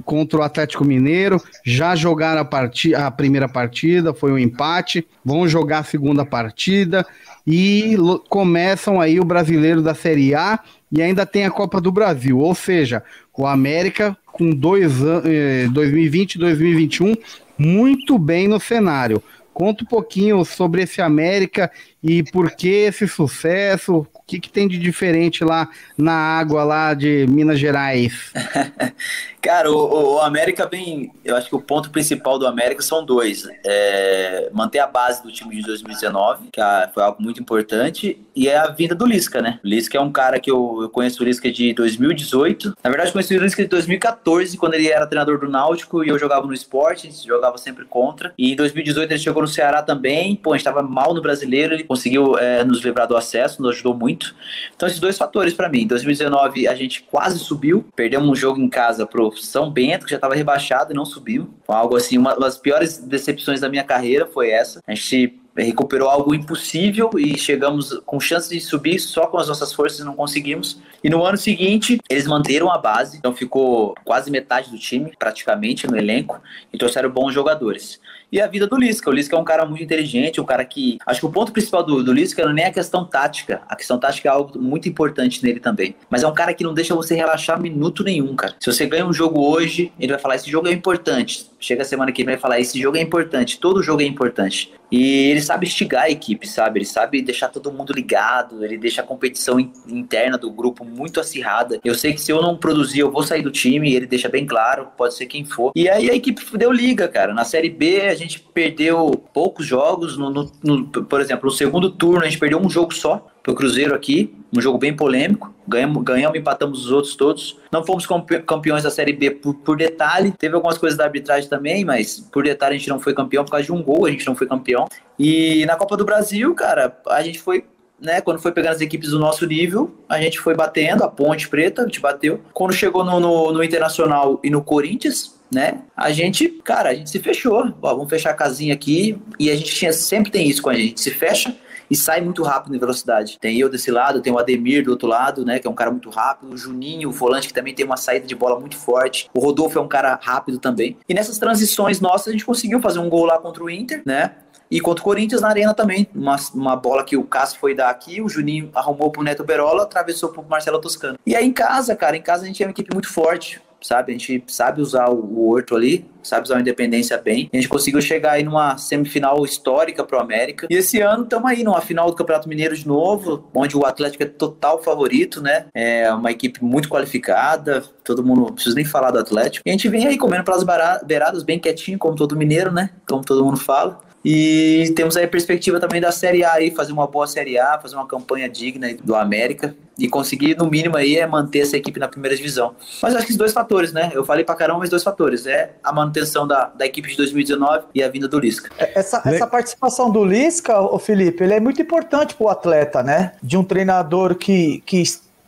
contra 0.05 0.39
o 0.39 0.43
Atlético 0.43 0.85
Mineiro, 0.85 1.41
já 1.65 1.95
jogaram 1.95 2.41
a, 2.41 2.45
partida, 2.45 3.07
a 3.07 3.11
primeira 3.11 3.49
partida, 3.49 4.13
foi 4.13 4.31
um 4.31 4.37
empate, 4.37 5.07
vão 5.25 5.47
jogar 5.47 5.79
a 5.79 5.83
segunda 5.83 6.23
partida 6.23 7.05
e 7.45 7.95
começam 8.29 9.01
aí 9.01 9.19
o 9.19 9.25
brasileiro 9.25 9.81
da 9.81 9.95
Série 9.95 10.35
A 10.35 10.59
e 10.91 11.01
ainda 11.01 11.25
tem 11.25 11.43
a 11.43 11.51
Copa 11.51 11.81
do 11.81 11.91
Brasil, 11.91 12.37
ou 12.37 12.53
seja, 12.53 13.03
o 13.35 13.47
América 13.47 14.15
com 14.25 14.51
dois 14.51 15.01
anos, 15.01 15.23
2020 15.71 16.35
e 16.35 16.39
2021 16.39 17.15
muito 17.57 18.19
bem 18.19 18.47
no 18.47 18.59
cenário. 18.59 19.23
Conta 19.53 19.83
um 19.83 19.87
pouquinho 19.87 20.45
sobre 20.45 20.83
esse 20.83 21.01
América 21.01 21.71
e 22.03 22.23
por 22.23 22.51
que 22.51 22.67
esse 22.67 23.07
sucesso, 23.07 24.07
o 24.13 24.23
que, 24.25 24.39
que 24.39 24.49
tem 24.49 24.67
de 24.67 24.77
diferente 24.77 25.43
lá 25.43 25.69
na 25.97 26.13
água 26.13 26.63
lá 26.63 26.93
de 26.93 27.25
Minas 27.27 27.59
Gerais? 27.59 28.31
Cara, 29.47 29.71
o, 29.71 30.15
o, 30.15 30.19
América 30.19 30.67
vem. 30.67 31.11
Eu 31.23 31.37
acho 31.37 31.47
que 31.47 31.55
o 31.55 31.61
ponto 31.61 31.89
principal 31.89 32.37
do 32.37 32.45
América 32.45 32.81
são 32.81 33.05
dois: 33.05 33.47
é 33.65 34.49
manter 34.51 34.79
a 34.79 34.87
base 34.87 35.23
do 35.23 35.31
time 35.31 35.55
de 35.55 35.61
2019, 35.61 36.49
que 36.51 36.59
foi 36.93 37.01
algo 37.01 37.21
muito 37.23 37.41
importante, 37.41 38.19
e 38.35 38.49
é 38.49 38.57
a 38.57 38.67
vinda 38.67 38.93
do 38.93 39.05
Lisca, 39.05 39.41
né? 39.41 39.59
O 39.63 39.67
Lisca 39.67 39.97
é 39.97 40.01
um 40.01 40.11
cara 40.11 40.37
que 40.37 40.51
eu, 40.51 40.79
eu 40.81 40.89
conheço 40.89 41.23
o 41.23 41.25
Lisca 41.25 41.49
de 41.49 41.73
2018. 41.73 42.73
Na 42.83 42.89
verdade, 42.89 43.13
conheci 43.13 43.37
o 43.37 43.41
Lisca 43.41 43.63
de 43.63 43.69
2014, 43.69 44.57
quando 44.57 44.73
ele 44.73 44.89
era 44.89 45.07
treinador 45.07 45.39
do 45.39 45.47
Náutico 45.47 46.03
e 46.03 46.09
eu 46.09 46.19
jogava 46.19 46.45
no 46.45 46.53
esporte, 46.53 47.09
jogava 47.25 47.57
sempre 47.57 47.85
contra. 47.85 48.33
E 48.37 48.51
em 48.51 48.55
2018 48.55 49.11
ele 49.11 49.19
chegou 49.19 49.41
no 49.41 49.47
Ceará 49.47 49.81
também. 49.81 50.35
Pô, 50.35 50.53
a 50.53 50.57
gente 50.57 50.65
tava 50.65 50.81
mal 50.81 51.13
no 51.13 51.21
brasileiro, 51.21 51.73
ele 51.73 51.85
conseguiu 51.87 52.37
é, 52.37 52.63
nos 52.63 52.83
livrar 52.83 53.07
do 53.07 53.15
acesso, 53.15 53.61
nos 53.61 53.75
ajudou 53.75 53.93
muito. 53.93 54.35
Então, 54.75 54.87
esses 54.87 54.99
dois 54.99 55.17
fatores 55.17 55.53
para 55.53 55.69
mim. 55.69 55.81
Em 55.81 55.87
2019 55.87 56.67
a 56.67 56.75
gente 56.75 57.03
quase 57.03 57.39
subiu, 57.39 57.85
perdemos 57.95 58.27
um 58.27 58.35
jogo 58.35 58.59
em 58.59 58.69
casa 58.69 59.05
pro 59.05 59.31
são 59.37 59.69
Bento, 59.69 60.05
que 60.05 60.11
já 60.11 60.17
estava 60.17 60.35
rebaixado 60.35 60.91
e 60.91 60.95
não 60.95 61.05
subiu. 61.05 61.49
Algo 61.67 61.95
assim, 61.95 62.17
uma 62.17 62.35
das 62.35 62.57
piores 62.57 62.97
decepções 62.97 63.61
da 63.61 63.69
minha 63.69 63.83
carreira 63.83 64.25
foi 64.25 64.49
essa. 64.49 64.81
A 64.85 64.93
gente 64.93 65.39
recuperou 65.63 66.09
algo 66.09 66.33
impossível 66.33 67.11
e 67.17 67.37
chegamos 67.37 67.99
com 68.05 68.19
chance 68.19 68.49
de 68.49 68.59
subir 68.59 68.99
só 68.99 69.27
com 69.27 69.37
as 69.37 69.47
nossas 69.47 69.73
forças 69.73 70.05
não 70.05 70.13
conseguimos. 70.13 70.79
E 71.03 71.09
no 71.09 71.23
ano 71.23 71.37
seguinte, 71.37 71.99
eles 72.09 72.27
manteram 72.27 72.71
a 72.71 72.77
base, 72.77 73.17
então 73.17 73.33
ficou 73.35 73.95
quase 74.03 74.29
metade 74.31 74.69
do 74.69 74.77
time, 74.77 75.13
praticamente, 75.17 75.87
no 75.87 75.97
elenco, 75.97 76.41
e 76.73 76.77
trouxeram 76.77 77.09
bons 77.09 77.33
jogadores 77.33 77.99
e 78.31 78.41
a 78.41 78.47
vida 78.47 78.67
do 78.67 78.75
Lisca. 78.75 79.09
O 79.09 79.13
Lisca 79.13 79.35
é 79.35 79.39
um 79.39 79.43
cara 79.43 79.65
muito 79.65 79.83
inteligente, 79.83 80.41
um 80.41 80.45
cara 80.45 80.65
que. 80.65 80.97
Acho 81.05 81.21
que 81.21 81.25
o 81.25 81.31
ponto 81.31 81.51
principal 81.51 81.83
do, 81.83 82.03
do 82.03 82.11
Lisca 82.11 82.43
não 82.43 82.51
é 82.51 82.53
nem 82.53 82.65
a 82.65 82.71
questão 82.71 83.05
tática. 83.05 83.61
A 83.67 83.75
questão 83.75 83.97
tática 83.97 84.27
é 84.27 84.31
algo 84.31 84.59
muito 84.59 84.89
importante 84.89 85.43
nele 85.43 85.59
também. 85.59 85.95
Mas 86.09 86.23
é 86.23 86.27
um 86.27 86.33
cara 86.33 86.53
que 86.53 86.63
não 86.63 86.73
deixa 86.73 86.93
você 86.93 87.15
relaxar 87.15 87.59
minuto 87.59 88.03
nenhum, 88.03 88.35
cara. 88.35 88.55
Se 88.59 88.71
você 88.71 88.85
ganha 88.85 89.05
um 89.05 89.13
jogo 89.13 89.41
hoje, 89.41 89.91
ele 89.99 90.11
vai 90.11 90.21
falar: 90.21 90.35
esse 90.35 90.49
jogo 90.49 90.67
é 90.67 90.73
importante. 90.73 91.49
Chega 91.59 91.83
a 91.83 91.85
semana 91.85 92.11
que 92.11 92.23
vem 92.23 92.35
vai 92.35 92.41
falar: 92.41 92.59
esse 92.59 92.79
jogo 92.79 92.97
é 92.97 93.01
importante. 93.01 93.59
Todo 93.59 93.81
jogo 93.81 94.01
é 94.01 94.05
importante. 94.05 94.73
E 94.91 95.31
ele 95.31 95.41
sabe 95.47 95.65
instigar 95.65 96.03
a 96.03 96.09
equipe, 96.09 96.47
sabe? 96.47 96.79
Ele 96.79 96.85
sabe 96.85 97.21
deixar 97.21 97.47
todo 97.49 97.71
mundo 97.71 97.93
ligado, 97.93 98.63
ele 98.63 98.77
deixa 98.77 99.01
a 99.01 99.05
competição 99.05 99.59
interna 99.59 100.37
do 100.37 100.51
grupo 100.51 100.83
muito 100.85 101.19
acirrada. 101.19 101.79
Eu 101.83 101.95
sei 101.95 102.13
que 102.13 102.21
se 102.21 102.31
eu 102.31 102.41
não 102.41 102.57
produzir, 102.57 102.99
eu 102.99 103.11
vou 103.11 103.23
sair 103.23 103.41
do 103.41 103.51
time, 103.51 103.93
ele 103.93 104.05
deixa 104.05 104.29
bem 104.29 104.45
claro, 104.45 104.89
pode 104.97 105.15
ser 105.15 105.25
quem 105.25 105.45
for. 105.45 105.71
E 105.75 105.89
aí 105.89 106.09
a 106.09 106.15
equipe 106.15 106.41
deu 106.57 106.71
liga, 106.71 107.07
cara. 107.07 107.33
Na 107.33 107.43
Série 107.43 107.69
B, 107.69 108.17
gente 108.17 108.39
perdeu 108.39 109.11
poucos 109.33 109.65
jogos. 109.65 110.17
No, 110.17 110.29
no, 110.29 110.51
no, 110.61 110.87
por 110.87 111.21
exemplo, 111.21 111.45
no 111.45 111.51
segundo 111.51 111.89
turno, 111.89 112.23
a 112.23 112.25
gente 112.25 112.39
perdeu 112.39 112.59
um 112.59 112.69
jogo 112.69 112.93
só 112.93 113.25
pro 113.47 113.55
Cruzeiro 113.55 113.95
aqui, 113.95 114.35
um 114.53 114.59
jogo 114.59 114.77
bem 114.77 114.93
polêmico. 114.93 115.55
Ganhamos, 115.65 116.03
ganhamos 116.03 116.37
empatamos 116.37 116.85
os 116.85 116.91
outros 116.91 117.15
todos. 117.15 117.57
Não 117.71 117.81
fomos 117.81 118.05
campeões 118.45 118.83
da 118.83 118.91
Série 118.91 119.13
B 119.13 119.31
por, 119.31 119.53
por, 119.53 119.77
detalhe. 119.77 120.33
Teve 120.37 120.55
algumas 120.55 120.77
coisas 120.77 120.97
da 120.97 121.05
arbitragem 121.05 121.49
também, 121.49 121.85
mas 121.85 122.19
por 122.19 122.43
detalhe 122.43 122.75
a 122.75 122.77
gente 122.77 122.89
não 122.89 122.99
foi 122.99 123.13
campeão. 123.13 123.45
Por 123.45 123.51
causa 123.51 123.65
de 123.65 123.71
um 123.71 123.81
gol, 123.81 124.05
a 124.05 124.11
gente 124.11 124.27
não 124.27 124.35
foi 124.35 124.47
campeão. 124.47 124.85
E 125.17 125.65
na 125.65 125.77
Copa 125.77 125.95
do 125.95 126.03
Brasil, 126.03 126.53
cara, 126.55 126.97
a 127.07 127.21
gente 127.23 127.39
foi 127.39 127.63
né, 128.01 128.19
quando 128.19 128.39
foi 128.39 128.51
pegando 128.51 128.73
as 128.73 128.81
equipes 128.81 129.11
do 129.11 129.17
nosso 129.17 129.45
nível, 129.47 129.95
a 130.09 130.19
gente 130.19 130.39
foi 130.39 130.53
batendo, 130.53 131.03
a 131.03 131.07
Ponte 131.07 131.47
Preta, 131.47 131.83
a 131.83 131.85
gente 131.85 132.01
bateu. 132.01 132.41
Quando 132.53 132.73
chegou 132.73 133.03
no, 133.05 133.17
no, 133.17 133.53
no 133.53 133.63
Internacional 133.63 134.41
e 134.43 134.49
no 134.49 134.61
Corinthians, 134.61 135.37
né? 135.49 135.83
A 135.95 136.11
gente, 136.11 136.49
cara, 136.49 136.89
a 136.89 136.93
gente 136.93 137.09
se 137.09 137.19
fechou. 137.19 137.73
Ó, 137.81 137.95
vamos 137.95 138.09
fechar 138.09 138.31
a 138.31 138.33
casinha 138.33 138.73
aqui. 138.73 139.17
E 139.39 139.49
a 139.49 139.55
gente 139.55 139.73
tinha, 139.73 139.93
sempre 139.93 140.29
tem 140.31 140.49
isso 140.49 140.61
com. 140.61 140.69
A 140.69 140.75
gente 140.75 140.99
se 140.99 141.11
fecha 141.11 141.55
e 141.89 141.95
sai 141.95 142.21
muito 142.21 142.43
rápido 142.43 142.75
em 142.75 142.79
velocidade. 142.79 143.37
Tem 143.39 143.57
eu 143.57 143.69
desse 143.69 143.91
lado, 143.91 144.21
tem 144.21 144.31
o 144.31 144.39
Ademir 144.39 144.83
do 144.83 144.91
outro 144.91 145.07
lado, 145.07 145.45
né? 145.45 145.59
Que 145.59 145.67
é 145.67 145.69
um 145.69 145.75
cara 145.75 145.91
muito 145.91 146.09
rápido. 146.09 146.51
O 146.51 146.57
Juninho, 146.57 147.09
o 147.09 147.11
volante, 147.11 147.47
que 147.47 147.53
também 147.53 147.73
tem 147.73 147.85
uma 147.85 147.97
saída 147.97 148.25
de 148.27 148.35
bola 148.35 148.59
muito 148.59 148.77
forte. 148.77 149.29
O 149.33 149.39
Rodolfo 149.39 149.77
é 149.77 149.81
um 149.81 149.87
cara 149.87 150.19
rápido 150.21 150.59
também. 150.59 150.97
E 151.07 151.13
nessas 151.13 151.37
transições 151.37 151.99
nossas, 151.99 152.27
a 152.29 152.31
gente 152.31 152.45
conseguiu 152.45 152.79
fazer 152.79 152.99
um 152.99 153.09
gol 153.09 153.25
lá 153.25 153.39
contra 153.39 153.63
o 153.63 153.69
Inter, 153.69 154.01
né? 154.05 154.35
E 154.69 154.81
contra 154.81 155.01
o 155.01 155.05
Corinthians 155.05 155.41
na 155.41 155.47
arena 155.47 155.73
também. 155.73 156.07
Uma, 156.13 156.35
uma 156.53 156.75
bola 156.75 157.03
que 157.03 157.15
o 157.15 157.23
Cássio 157.23 157.59
foi 157.59 157.73
dar 157.73 157.89
aqui, 157.89 158.21
o 158.21 158.27
Juninho 158.27 158.69
arrumou 158.75 159.09
pro 159.09 159.23
Neto 159.23 159.43
Berola, 159.43 159.83
atravessou 159.83 160.29
pro 160.29 160.43
Marcelo 160.43 160.79
Toscano. 160.79 161.17
E 161.25 161.35
aí 161.35 161.45
em 161.45 161.53
casa, 161.53 161.95
cara, 161.95 162.17
em 162.17 162.21
casa 162.21 162.43
a 162.43 162.47
gente 162.47 162.61
é 162.61 162.65
uma 162.65 162.71
equipe 162.71 162.93
muito 162.93 163.07
forte 163.07 163.61
sabe? 163.81 164.11
A 164.11 164.17
gente 164.17 164.43
sabe 164.47 164.81
usar 164.81 165.09
o 165.09 165.47
Horto 165.47 165.75
ali, 165.75 166.09
sabe 166.23 166.43
usar 166.43 166.57
a 166.57 166.61
Independência 166.61 167.17
bem. 167.17 167.49
A 167.53 167.55
gente 167.55 167.69
conseguiu 167.69 168.01
chegar 168.01 168.33
aí 168.33 168.43
numa 168.43 168.77
semifinal 168.77 169.43
histórica 169.45 170.03
pro 170.03 170.19
América. 170.19 170.67
E 170.69 170.75
esse 170.75 170.99
ano 170.99 171.23
estamos 171.23 171.49
aí 171.49 171.63
numa 171.63 171.81
final 171.81 172.09
do 172.09 172.15
Campeonato 172.15 172.49
Mineiro 172.49 172.75
de 172.75 172.87
novo, 172.87 173.49
onde 173.53 173.77
o 173.77 173.85
Atlético 173.85 174.23
é 174.23 174.27
total 174.27 174.81
favorito, 174.83 175.41
né? 175.41 175.67
É 175.73 176.11
uma 176.13 176.31
equipe 176.31 176.63
muito 176.63 176.89
qualificada, 176.89 177.83
todo 178.03 178.23
mundo, 178.23 178.41
não 178.41 178.53
preciso 178.53 178.75
nem 178.75 178.85
falar 178.85 179.11
do 179.11 179.19
Atlético. 179.19 179.63
E 179.65 179.69
a 179.69 179.73
gente 179.73 179.87
vem 179.89 180.07
aí 180.07 180.17
comendo 180.17 180.43
pelas 180.43 180.65
beiradas 181.03 181.43
bem 181.43 181.59
quietinho, 181.59 181.97
como 181.97 182.15
todo 182.15 182.35
mineiro, 182.35 182.71
né? 182.71 182.89
Como 183.07 183.23
todo 183.23 183.43
mundo 183.43 183.57
fala. 183.57 183.99
E 184.25 184.91
temos 184.95 185.15
aí 185.15 185.25
a 185.25 185.27
perspectiva 185.27 185.79
também 185.79 186.01
da 186.01 186.11
Série 186.11 186.43
A 186.43 186.53
aí, 186.53 186.71
fazer 186.71 186.91
uma 186.91 187.07
boa 187.07 187.27
Série 187.27 187.57
A, 187.57 187.79
fazer 187.79 187.95
uma 187.95 188.07
campanha 188.07 188.49
digna 188.49 188.87
do 189.03 189.15
América 189.15 189.75
e 189.97 190.07
conseguir, 190.07 190.55
no 190.55 190.69
mínimo, 190.69 190.95
aí, 190.95 191.17
é 191.17 191.25
manter 191.25 191.59
essa 191.59 191.75
equipe 191.75 191.99
na 191.99 192.07
primeira 192.07 192.35
divisão. 192.35 192.75
Mas 193.01 193.15
acho 193.15 193.25
que 193.25 193.31
os 193.31 193.37
dois 193.37 193.53
fatores, 193.53 193.91
né? 193.91 194.11
Eu 194.13 194.23
falei 194.23 194.43
pra 194.43 194.53
caramba, 194.53 194.79
mas 194.79 194.89
dois 194.89 195.03
fatores. 195.03 195.47
É 195.47 195.71
a 195.83 195.91
manutenção 195.91 196.47
da, 196.47 196.65
da 196.65 196.85
equipe 196.85 197.09
de 197.09 197.17
2019 197.17 197.85
e 197.95 198.03
a 198.03 198.09
vinda 198.09 198.27
do 198.27 198.39
Lisca. 198.39 198.69
É, 198.77 198.99
essa, 198.99 199.21
essa 199.25 199.47
participação 199.47 200.11
do 200.11 200.23
Lisca, 200.23 200.79
o 200.79 200.99
Felipe, 200.99 201.43
ele 201.43 201.53
é 201.53 201.59
muito 201.59 201.81
importante 201.81 202.35
pro 202.35 202.49
atleta, 202.49 203.01
né? 203.01 203.33
De 203.41 203.57
um 203.57 203.63
treinador 203.63 204.35
que, 204.35 204.83
que 204.85 205.01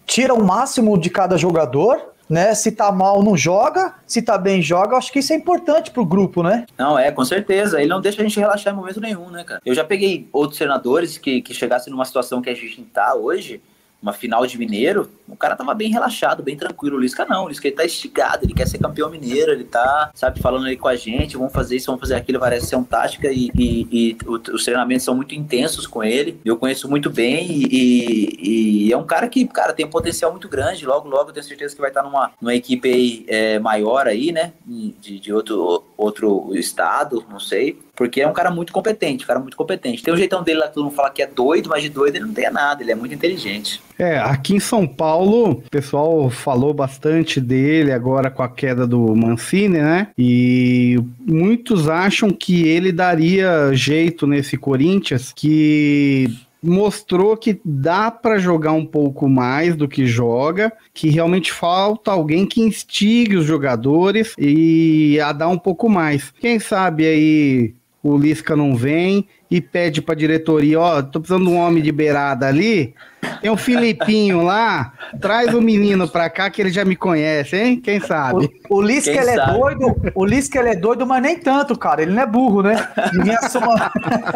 tira 0.05 0.33
o 0.33 0.43
máximo 0.43 0.97
de 0.97 1.09
cada 1.09 1.37
jogador 1.37 2.09
né? 2.29 2.53
Se 2.53 2.71
tá 2.71 2.91
mal, 2.91 3.23
não 3.23 3.35
joga. 3.35 3.95
Se 4.05 4.21
tá 4.21 4.37
bem, 4.37 4.61
joga. 4.61 4.95
Acho 4.95 5.11
que 5.11 5.19
isso 5.19 5.33
é 5.33 5.35
importante 5.35 5.91
pro 5.91 6.05
grupo, 6.05 6.43
né? 6.43 6.65
Não, 6.77 6.97
é, 6.97 7.11
com 7.11 7.25
certeza. 7.25 7.79
Ele 7.79 7.89
não 7.89 7.99
deixa 7.99 8.21
a 8.21 8.23
gente 8.23 8.39
relaxar 8.39 8.71
em 8.73 8.75
momento 8.75 9.01
nenhum, 9.01 9.29
né, 9.29 9.43
cara? 9.43 9.61
Eu 9.65 9.73
já 9.73 9.83
peguei 9.83 10.27
outros 10.31 10.57
treinadores 10.57 11.17
que, 11.17 11.41
que 11.41 11.53
chegassem 11.53 11.91
numa 11.91 12.05
situação 12.05 12.41
que 12.41 12.49
a 12.49 12.55
gente 12.55 12.81
tá 12.83 13.15
hoje 13.15 13.61
uma 14.01 14.13
final 14.13 14.45
de 14.45 14.57
mineiro, 14.57 15.09
o 15.27 15.35
cara 15.35 15.55
tava 15.55 15.73
bem 15.73 15.91
relaxado, 15.91 16.41
bem 16.41 16.55
tranquilo. 16.55 16.97
O 16.97 16.99
Lisca 16.99 17.25
não, 17.25 17.45
o 17.45 17.49
Lisca 17.49 17.67
ele 17.67 17.75
tá 17.75 17.85
estigado, 17.85 18.45
ele 18.45 18.53
quer 18.53 18.67
ser 18.67 18.77
campeão 18.77 19.09
mineiro, 19.09 19.51
ele 19.51 19.65
tá, 19.65 20.11
sabe, 20.15 20.39
falando 20.39 20.65
aí 20.65 20.77
com 20.77 20.87
a 20.87 20.95
gente, 20.95 21.37
vamos 21.37 21.53
fazer 21.53 21.75
isso, 21.75 21.87
vamos 21.87 21.99
fazer 21.99 22.15
aquilo, 22.15 22.39
um 22.77 22.83
tática 22.83 23.29
e, 23.31 23.51
e, 23.55 23.87
e 23.91 24.17
os 24.29 24.63
treinamentos 24.63 25.03
são 25.03 25.15
muito 25.15 25.35
intensos 25.35 25.85
com 25.85 26.03
ele. 26.03 26.39
Eu 26.45 26.57
conheço 26.57 26.89
muito 26.89 27.09
bem 27.09 27.47
e, 27.49 28.87
e, 28.87 28.93
é 28.93 28.97
um 28.97 29.05
cara 29.05 29.27
que, 29.27 29.45
cara, 29.47 29.73
tem 29.73 29.85
um 29.85 29.89
potencial 29.89 30.31
muito 30.31 30.47
grande. 30.47 30.85
Logo, 30.85 31.09
logo, 31.09 31.31
tenho 31.31 31.45
certeza 31.45 31.75
que 31.75 31.81
vai 31.81 31.89
estar 31.89 32.03
numa, 32.03 32.31
numa 32.41 32.55
equipe 32.55 32.89
aí, 32.89 33.25
é, 33.27 33.59
maior 33.59 34.07
aí, 34.07 34.31
né, 34.31 34.53
de, 34.65 35.19
de 35.19 35.33
outro, 35.33 35.83
outro 35.99 36.51
estado, 36.55 37.23
não 37.29 37.39
sei 37.39 37.77
porque 37.99 38.21
é 38.21 38.27
um 38.27 38.31
cara 38.31 38.49
muito 38.49 38.71
competente, 38.71 39.25
um 39.25 39.27
cara 39.27 39.41
muito 39.41 39.57
competente. 39.57 40.01
Tem 40.01 40.13
um 40.13 40.17
jeitão 40.17 40.41
dele 40.41 40.59
lá 40.59 40.69
que 40.69 40.75
todo 40.75 40.85
mundo 40.85 40.95
fala 40.95 41.09
que 41.09 41.21
é 41.21 41.27
doido, 41.27 41.67
mas 41.67 41.83
de 41.83 41.89
doido 41.89 42.15
ele 42.15 42.25
não 42.25 42.33
tem 42.33 42.49
nada, 42.49 42.81
ele 42.81 42.93
é 42.93 42.95
muito 42.95 43.13
inteligente. 43.13 43.81
É, 43.99 44.17
aqui 44.17 44.55
em 44.55 44.59
São 44.61 44.87
Paulo, 44.87 45.51
o 45.51 45.69
pessoal 45.69 46.29
falou 46.29 46.73
bastante 46.73 47.41
dele 47.41 47.91
agora 47.91 48.31
com 48.31 48.41
a 48.41 48.47
queda 48.47 48.87
do 48.87 49.13
Mancini, 49.13 49.79
né? 49.79 50.07
E 50.17 50.97
muitos 51.27 51.89
acham 51.89 52.29
que 52.29 52.65
ele 52.65 52.93
daria 52.93 53.73
jeito 53.73 54.25
nesse 54.25 54.55
Corinthians, 54.55 55.33
que 55.35 56.33
mostrou 56.61 57.37
que 57.37 57.59
dá 57.63 58.11
para 58.11 58.37
jogar 58.37 58.73
um 58.73 58.85
pouco 58.85 59.27
mais 59.27 59.75
do 59.75 59.87
que 59.87 60.05
joga, 60.05 60.71
que 60.93 61.09
realmente 61.09 61.51
falta 61.51 62.11
alguém 62.11 62.45
que 62.45 62.61
instigue 62.61 63.37
os 63.37 63.45
jogadores 63.45 64.33
e 64.37 65.19
a 65.19 65.31
dar 65.31 65.47
um 65.47 65.57
pouco 65.57 65.89
mais. 65.89 66.31
Quem 66.39 66.59
sabe 66.59 67.05
aí 67.05 67.75
o 68.01 68.17
Lisca 68.17 68.55
não 68.55 68.75
vem 68.75 69.27
e 69.51 69.59
pede 69.59 70.01
pra 70.01 70.15
diretoria, 70.15 70.79
ó, 70.79 70.99
oh, 70.99 71.03
tô 71.03 71.19
precisando 71.19 71.45
de 71.45 71.51
um 71.51 71.57
homem 71.57 71.81
de 71.83 71.91
beirada 71.91 72.47
ali, 72.47 72.93
tem 73.41 73.49
um 73.49 73.57
Filipinho 73.57 74.41
lá, 74.43 74.93
traz 75.19 75.53
o 75.53 75.61
menino 75.61 76.07
pra 76.07 76.29
cá 76.29 76.49
que 76.49 76.61
ele 76.61 76.69
já 76.69 76.85
me 76.85 76.95
conhece, 76.95 77.57
hein? 77.57 77.81
Quem 77.81 77.99
sabe? 77.99 78.49
O, 78.69 78.77
o 78.77 78.81
Lisca, 78.81 79.11
ele 79.11 79.31
é 79.31 79.35
sabe? 79.35 79.51
é 79.51 79.57
doido, 79.57 79.95
o 80.15 80.25
Lisca, 80.25 80.59
ele 80.59 80.69
é 80.69 80.75
doido, 80.75 81.05
mas 81.05 81.21
nem 81.21 81.37
tanto, 81.37 81.77
cara, 81.77 82.01
ele 82.01 82.11
não 82.11 82.21
é 82.21 82.27
burro, 82.27 82.61
né? 82.61 82.75
De, 83.11 83.49
soma... 83.49 83.91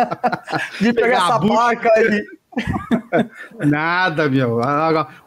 de 0.81 0.91
pegar 0.93 1.17
essa 1.17 1.39
barca 1.39 1.89
aí. 1.95 2.23
Nada, 3.59 4.29
meu. 4.29 4.59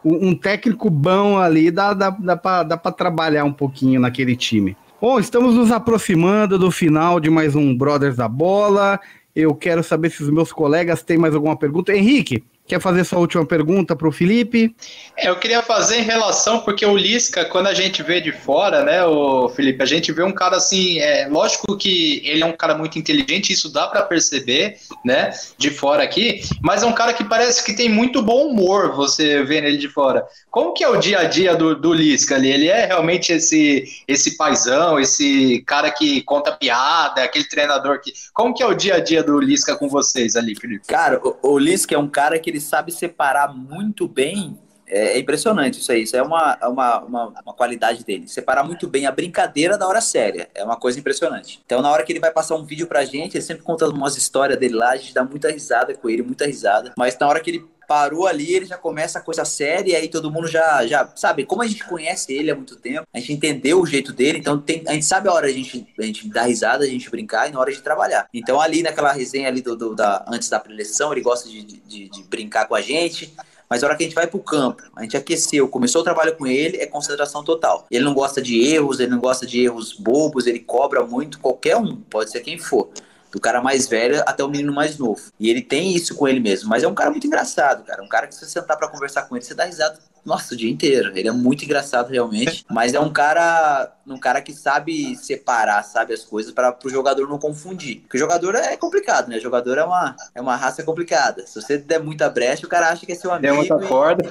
Um 0.03 0.35
técnico 0.35 0.89
bom 0.89 1.37
ali 1.37 1.71
dá, 1.71 1.93
dá, 1.93 2.09
dá, 2.09 2.77
pra 2.77 2.91
trabalhar 2.91 3.43
um 3.43 3.53
pouquinho 3.53 3.99
naquele 3.99 4.35
time. 4.35 4.77
Bom, 4.99 5.19
estamos 5.19 5.53
nos 5.53 5.71
aproximando 5.71 6.57
do 6.57 6.71
final 6.71 7.19
de 7.19 7.29
mais 7.29 7.53
um 7.53 7.77
Brothers 7.77 8.15
da 8.15 8.27
Bola. 8.27 8.99
Eu 9.35 9.53
quero 9.53 9.83
saber 9.83 10.09
se 10.09 10.23
os 10.23 10.29
meus 10.31 10.51
colegas 10.51 11.03
têm 11.03 11.19
mais 11.19 11.35
alguma 11.35 11.55
pergunta. 11.55 11.95
Henrique, 11.95 12.43
Quer 12.67 12.81
fazer 12.81 13.05
sua 13.05 13.19
última 13.19 13.45
pergunta 13.45 13.95
para 13.95 14.07
o 14.07 14.11
Felipe? 14.11 14.75
É, 15.15 15.29
eu 15.29 15.37
queria 15.37 15.61
fazer 15.61 15.99
em 15.99 16.03
relação, 16.03 16.59
porque 16.59 16.85
o 16.85 16.97
Lisca, 16.97 17.45
quando 17.45 17.67
a 17.67 17.73
gente 17.73 18.03
vê 18.03 18.19
de 18.19 18.33
fora, 18.33 18.83
né, 18.83 19.05
o 19.05 19.47
Felipe, 19.47 19.81
a 19.81 19.85
gente 19.85 20.11
vê 20.11 20.21
um 20.21 20.33
cara 20.33 20.57
assim, 20.57 20.99
é, 20.99 21.27
lógico 21.29 21.77
que 21.77 22.21
ele 22.25 22.43
é 22.43 22.45
um 22.45 22.51
cara 22.51 22.77
muito 22.77 22.99
inteligente, 22.99 23.53
isso 23.53 23.71
dá 23.71 23.87
para 23.87 24.01
perceber, 24.01 24.75
né, 25.05 25.31
de 25.57 25.69
fora 25.69 26.03
aqui, 26.03 26.41
mas 26.61 26.83
é 26.83 26.85
um 26.85 26.93
cara 26.93 27.13
que 27.13 27.23
parece 27.23 27.63
que 27.63 27.73
tem 27.73 27.87
muito 27.87 28.21
bom 28.21 28.47
humor, 28.47 28.93
você 28.93 29.43
vê 29.43 29.61
nele 29.61 29.77
de 29.77 29.87
fora. 29.87 30.25
Como 30.51 30.73
que 30.73 30.83
é 30.83 30.89
o 30.89 30.97
dia 30.97 31.19
a 31.19 31.23
dia 31.23 31.55
do, 31.55 31.73
do 31.73 31.93
Lisca 31.93 32.35
ali? 32.35 32.51
Ele 32.51 32.67
é 32.67 32.85
realmente 32.85 33.31
esse, 33.31 33.85
esse 34.07 34.35
paizão, 34.35 34.99
esse 34.99 35.63
cara 35.65 35.89
que 35.89 36.21
conta 36.23 36.51
piada, 36.51 37.23
aquele 37.23 37.45
treinador 37.45 38.01
que... 38.01 38.11
Como 38.33 38.53
que 38.53 38.61
é 38.61 38.65
o 38.65 38.73
dia 38.73 38.95
a 38.95 38.99
dia 38.99 39.23
do 39.23 39.39
Lisca 39.39 39.75
com 39.77 39.87
vocês 39.87 40.35
ali, 40.35 40.53
Felipe? 40.53 40.85
Cara, 40.87 41.21
o, 41.23 41.53
o 41.53 41.57
Lisca 41.57 41.95
é 41.95 41.97
um 41.97 42.09
cara 42.09 42.37
que 42.37 42.49
ele 42.49 42.56
sabe 42.59 42.91
separar 42.91 43.53
muito 43.53 44.07
bem. 44.07 44.57
É, 44.89 45.17
é 45.17 45.19
impressionante 45.19 45.79
isso 45.79 45.91
aí. 45.91 46.03
Isso 46.03 46.15
é 46.15 46.21
uma, 46.21 46.57
uma, 46.67 46.99
uma, 47.01 47.27
uma, 47.27 47.53
qualidade 47.53 48.05
dele. 48.05 48.27
Separar 48.27 48.63
muito 48.63 48.87
bem 48.87 49.05
a 49.05 49.11
brincadeira 49.11 49.77
da 49.77 49.87
hora 49.87 49.99
séria. 49.99 50.49
É 50.55 50.63
uma 50.63 50.77
coisa 50.77 50.99
impressionante. 50.99 51.61
Então, 51.65 51.81
na 51.81 51.91
hora 51.91 52.03
que 52.03 52.11
ele 52.11 52.19
vai 52.19 52.31
passar 52.31 52.55
um 52.55 52.63
vídeo 52.63 52.87
pra 52.87 53.03
gente, 53.03 53.35
ele 53.35 53.43
sempre 53.43 53.63
conta 53.63 53.87
umas 53.87 54.15
histórias 54.15 54.57
dele 54.57 54.75
lá, 54.75 54.91
a 54.91 54.97
gente 54.97 55.13
dá 55.13 55.23
muita 55.23 55.51
risada 55.51 55.93
com 55.93 56.09
ele, 56.09 56.21
muita 56.21 56.45
risada. 56.45 56.93
Mas 56.97 57.17
na 57.19 57.27
hora 57.27 57.39
que 57.41 57.49
ele 57.49 57.65
parou 57.87 58.27
ali, 58.27 58.53
ele 58.53 58.65
já 58.65 58.77
começa 58.77 59.17
a 59.17 59.21
coisa 59.21 59.45
séria, 59.45 59.93
e 59.93 59.95
aí 59.95 60.07
todo 60.09 60.29
mundo 60.29 60.47
já, 60.47 60.85
já 60.85 61.09
sabe, 61.15 61.45
como 61.45 61.61
a 61.61 61.67
gente 61.67 61.85
conhece 61.85 62.33
ele 62.33 62.51
há 62.51 62.55
muito 62.55 62.75
tempo, 62.75 63.07
a 63.13 63.19
gente 63.19 63.33
entendeu 63.33 63.81
o 63.81 63.85
jeito 63.85 64.11
dele, 64.11 64.39
então 64.39 64.59
tem, 64.59 64.83
a 64.87 64.93
gente 64.93 65.05
sabe 65.05 65.29
a 65.29 65.33
hora 65.33 65.47
a 65.47 65.51
gente, 65.51 65.87
a 65.97 66.03
gente 66.03 66.27
dar 66.27 66.43
risada, 66.43 66.83
a 66.83 66.87
gente 66.87 67.09
brincar 67.09 67.47
e 67.47 67.51
na 67.53 67.59
hora 67.59 67.71
de 67.71 67.81
trabalhar. 67.81 68.27
Então 68.33 68.59
ali 68.59 68.83
naquela 68.83 69.13
resenha 69.13 69.47
ali 69.47 69.61
do, 69.61 69.75
do 69.75 69.95
da, 69.95 70.25
antes 70.27 70.49
da 70.49 70.59
preleção, 70.59 71.13
ele 71.13 71.21
gosta 71.21 71.47
de, 71.47 71.63
de, 71.63 72.09
de 72.09 72.23
brincar 72.23 72.67
com 72.67 72.75
a 72.75 72.81
gente, 72.81 73.33
mas 73.69 73.83
a 73.83 73.87
hora 73.87 73.95
que 73.95 74.03
a 74.03 74.05
gente 74.05 74.15
vai 74.15 74.27
pro 74.27 74.39
campo, 74.39 74.83
a 74.95 75.03
gente 75.03 75.15
aqueceu, 75.15 75.67
começou 75.67 76.01
o 76.01 76.03
trabalho 76.03 76.35
com 76.35 76.45
ele, 76.45 76.77
é 76.77 76.85
concentração 76.85 77.43
total. 77.43 77.85
Ele 77.89 78.03
não 78.03 78.13
gosta 78.13 78.41
de 78.41 78.61
erros, 78.61 78.99
ele 78.99 79.11
não 79.11 79.19
gosta 79.19 79.45
de 79.45 79.61
erros 79.61 79.93
bobos, 79.93 80.45
ele 80.45 80.59
cobra 80.59 81.05
muito, 81.05 81.39
qualquer 81.39 81.77
um, 81.77 81.95
pode 81.95 82.31
ser 82.31 82.41
quem 82.41 82.57
for 82.57 82.89
do 83.37 83.41
cara 83.41 83.61
mais 83.61 83.87
velho 83.87 84.23
até 84.25 84.43
o 84.43 84.49
menino 84.49 84.73
mais 84.73 84.97
novo. 84.97 85.21
E 85.39 85.47
ele 85.49 85.61
tem 85.61 85.95
isso 85.95 86.15
com 86.15 86.27
ele 86.27 86.39
mesmo. 86.39 86.67
Mas 86.67 86.83
é 86.83 86.87
um 86.87 86.95
cara 86.95 87.11
muito 87.11 87.27
engraçado, 87.27 87.83
cara. 87.83 88.03
Um 88.03 88.07
cara 88.07 88.25
que 88.25 88.33
se 88.33 88.39
você 88.39 88.59
sentar 88.59 88.75
para 88.75 88.87
conversar 88.87 89.23
com 89.23 89.35
ele, 89.35 89.45
você 89.45 89.53
dá 89.53 89.65
risada, 89.65 89.99
nossa, 90.25 90.55
o 90.55 90.57
dia 90.57 90.69
inteiro. 90.69 91.15
Ele 91.15 91.27
é 91.27 91.31
muito 91.31 91.63
engraçado 91.63 92.09
realmente. 92.09 92.65
Mas 92.67 92.95
é 92.95 92.99
um 92.99 93.13
cara, 93.13 93.93
um 94.07 94.17
cara 94.17 94.41
que 94.41 94.51
sabe 94.53 95.15
separar, 95.15 95.83
sabe 95.83 96.15
as 96.15 96.23
coisas 96.23 96.51
para 96.51 96.75
o 96.83 96.89
jogador 96.89 97.29
não 97.29 97.37
confundir. 97.37 98.01
Porque 98.01 98.17
o 98.17 98.19
jogador 98.19 98.55
é 98.55 98.75
complicado, 98.75 99.29
né? 99.29 99.37
O 99.37 99.41
jogador 99.41 99.77
é 99.77 99.83
uma, 99.83 100.15
é 100.33 100.41
uma 100.41 100.55
raça 100.55 100.81
complicada. 100.81 101.45
Se 101.45 101.61
você 101.61 101.77
der 101.77 102.01
muita 102.01 102.27
brecha, 102.27 102.65
o 102.65 102.69
cara 102.69 102.89
acha 102.89 103.05
que 103.05 103.11
é 103.11 103.15
seu 103.15 103.31
amigo. 103.31 103.53
Tem 103.53 103.55
muita 103.55 103.87
corda. 103.87 104.25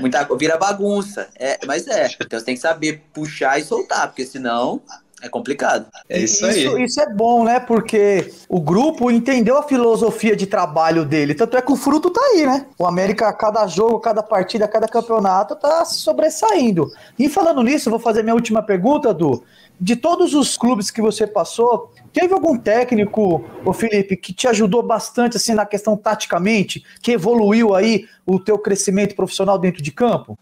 Muita, 0.00 0.26
vira 0.36 0.56
bagunça. 0.56 1.28
É, 1.38 1.58
mas 1.66 1.86
é. 1.86 2.08
Então 2.18 2.38
você 2.38 2.46
tem 2.46 2.54
que 2.54 2.60
saber 2.60 3.02
puxar 3.12 3.58
e 3.60 3.64
soltar, 3.64 4.08
porque 4.08 4.24
senão 4.24 4.80
é 5.22 5.28
complicado. 5.28 5.86
É 6.08 6.18
isso 6.18 6.44
aí. 6.44 6.64
Isso, 6.64 6.78
isso, 6.78 7.00
é 7.00 7.12
bom, 7.12 7.44
né? 7.44 7.60
Porque 7.60 8.32
o 8.48 8.60
grupo 8.60 9.10
entendeu 9.10 9.58
a 9.58 9.62
filosofia 9.62 10.34
de 10.34 10.46
trabalho 10.46 11.04
dele. 11.04 11.34
Tanto 11.34 11.56
é 11.56 11.62
que 11.62 11.72
o 11.72 11.76
fruto 11.76 12.10
tá 12.10 12.20
aí, 12.32 12.46
né? 12.46 12.66
O 12.78 12.86
América, 12.86 13.32
cada 13.32 13.66
jogo, 13.66 14.00
cada 14.00 14.22
partida, 14.22 14.66
cada 14.66 14.88
campeonato 14.88 15.54
tá 15.56 15.84
sobressaindo. 15.84 16.90
E 17.18 17.28
falando 17.28 17.62
nisso, 17.62 17.90
vou 17.90 17.98
fazer 17.98 18.22
minha 18.22 18.34
última 18.34 18.62
pergunta, 18.62 19.12
Du. 19.12 19.42
De 19.80 19.96
todos 19.96 20.34
os 20.34 20.58
clubes 20.58 20.90
que 20.90 21.00
você 21.00 21.26
passou, 21.26 21.90
teve 22.12 22.34
algum 22.34 22.58
técnico, 22.58 23.42
o 23.64 23.72
Felipe, 23.72 24.14
que 24.14 24.30
te 24.30 24.46
ajudou 24.46 24.82
bastante 24.82 25.38
assim 25.38 25.54
na 25.54 25.64
questão 25.64 25.96
taticamente, 25.96 26.84
que 27.00 27.12
evoluiu 27.12 27.74
aí 27.74 28.04
o 28.26 28.38
teu 28.38 28.58
crescimento 28.58 29.16
profissional 29.16 29.58
dentro 29.58 29.82
de 29.82 29.90
campo? 29.90 30.38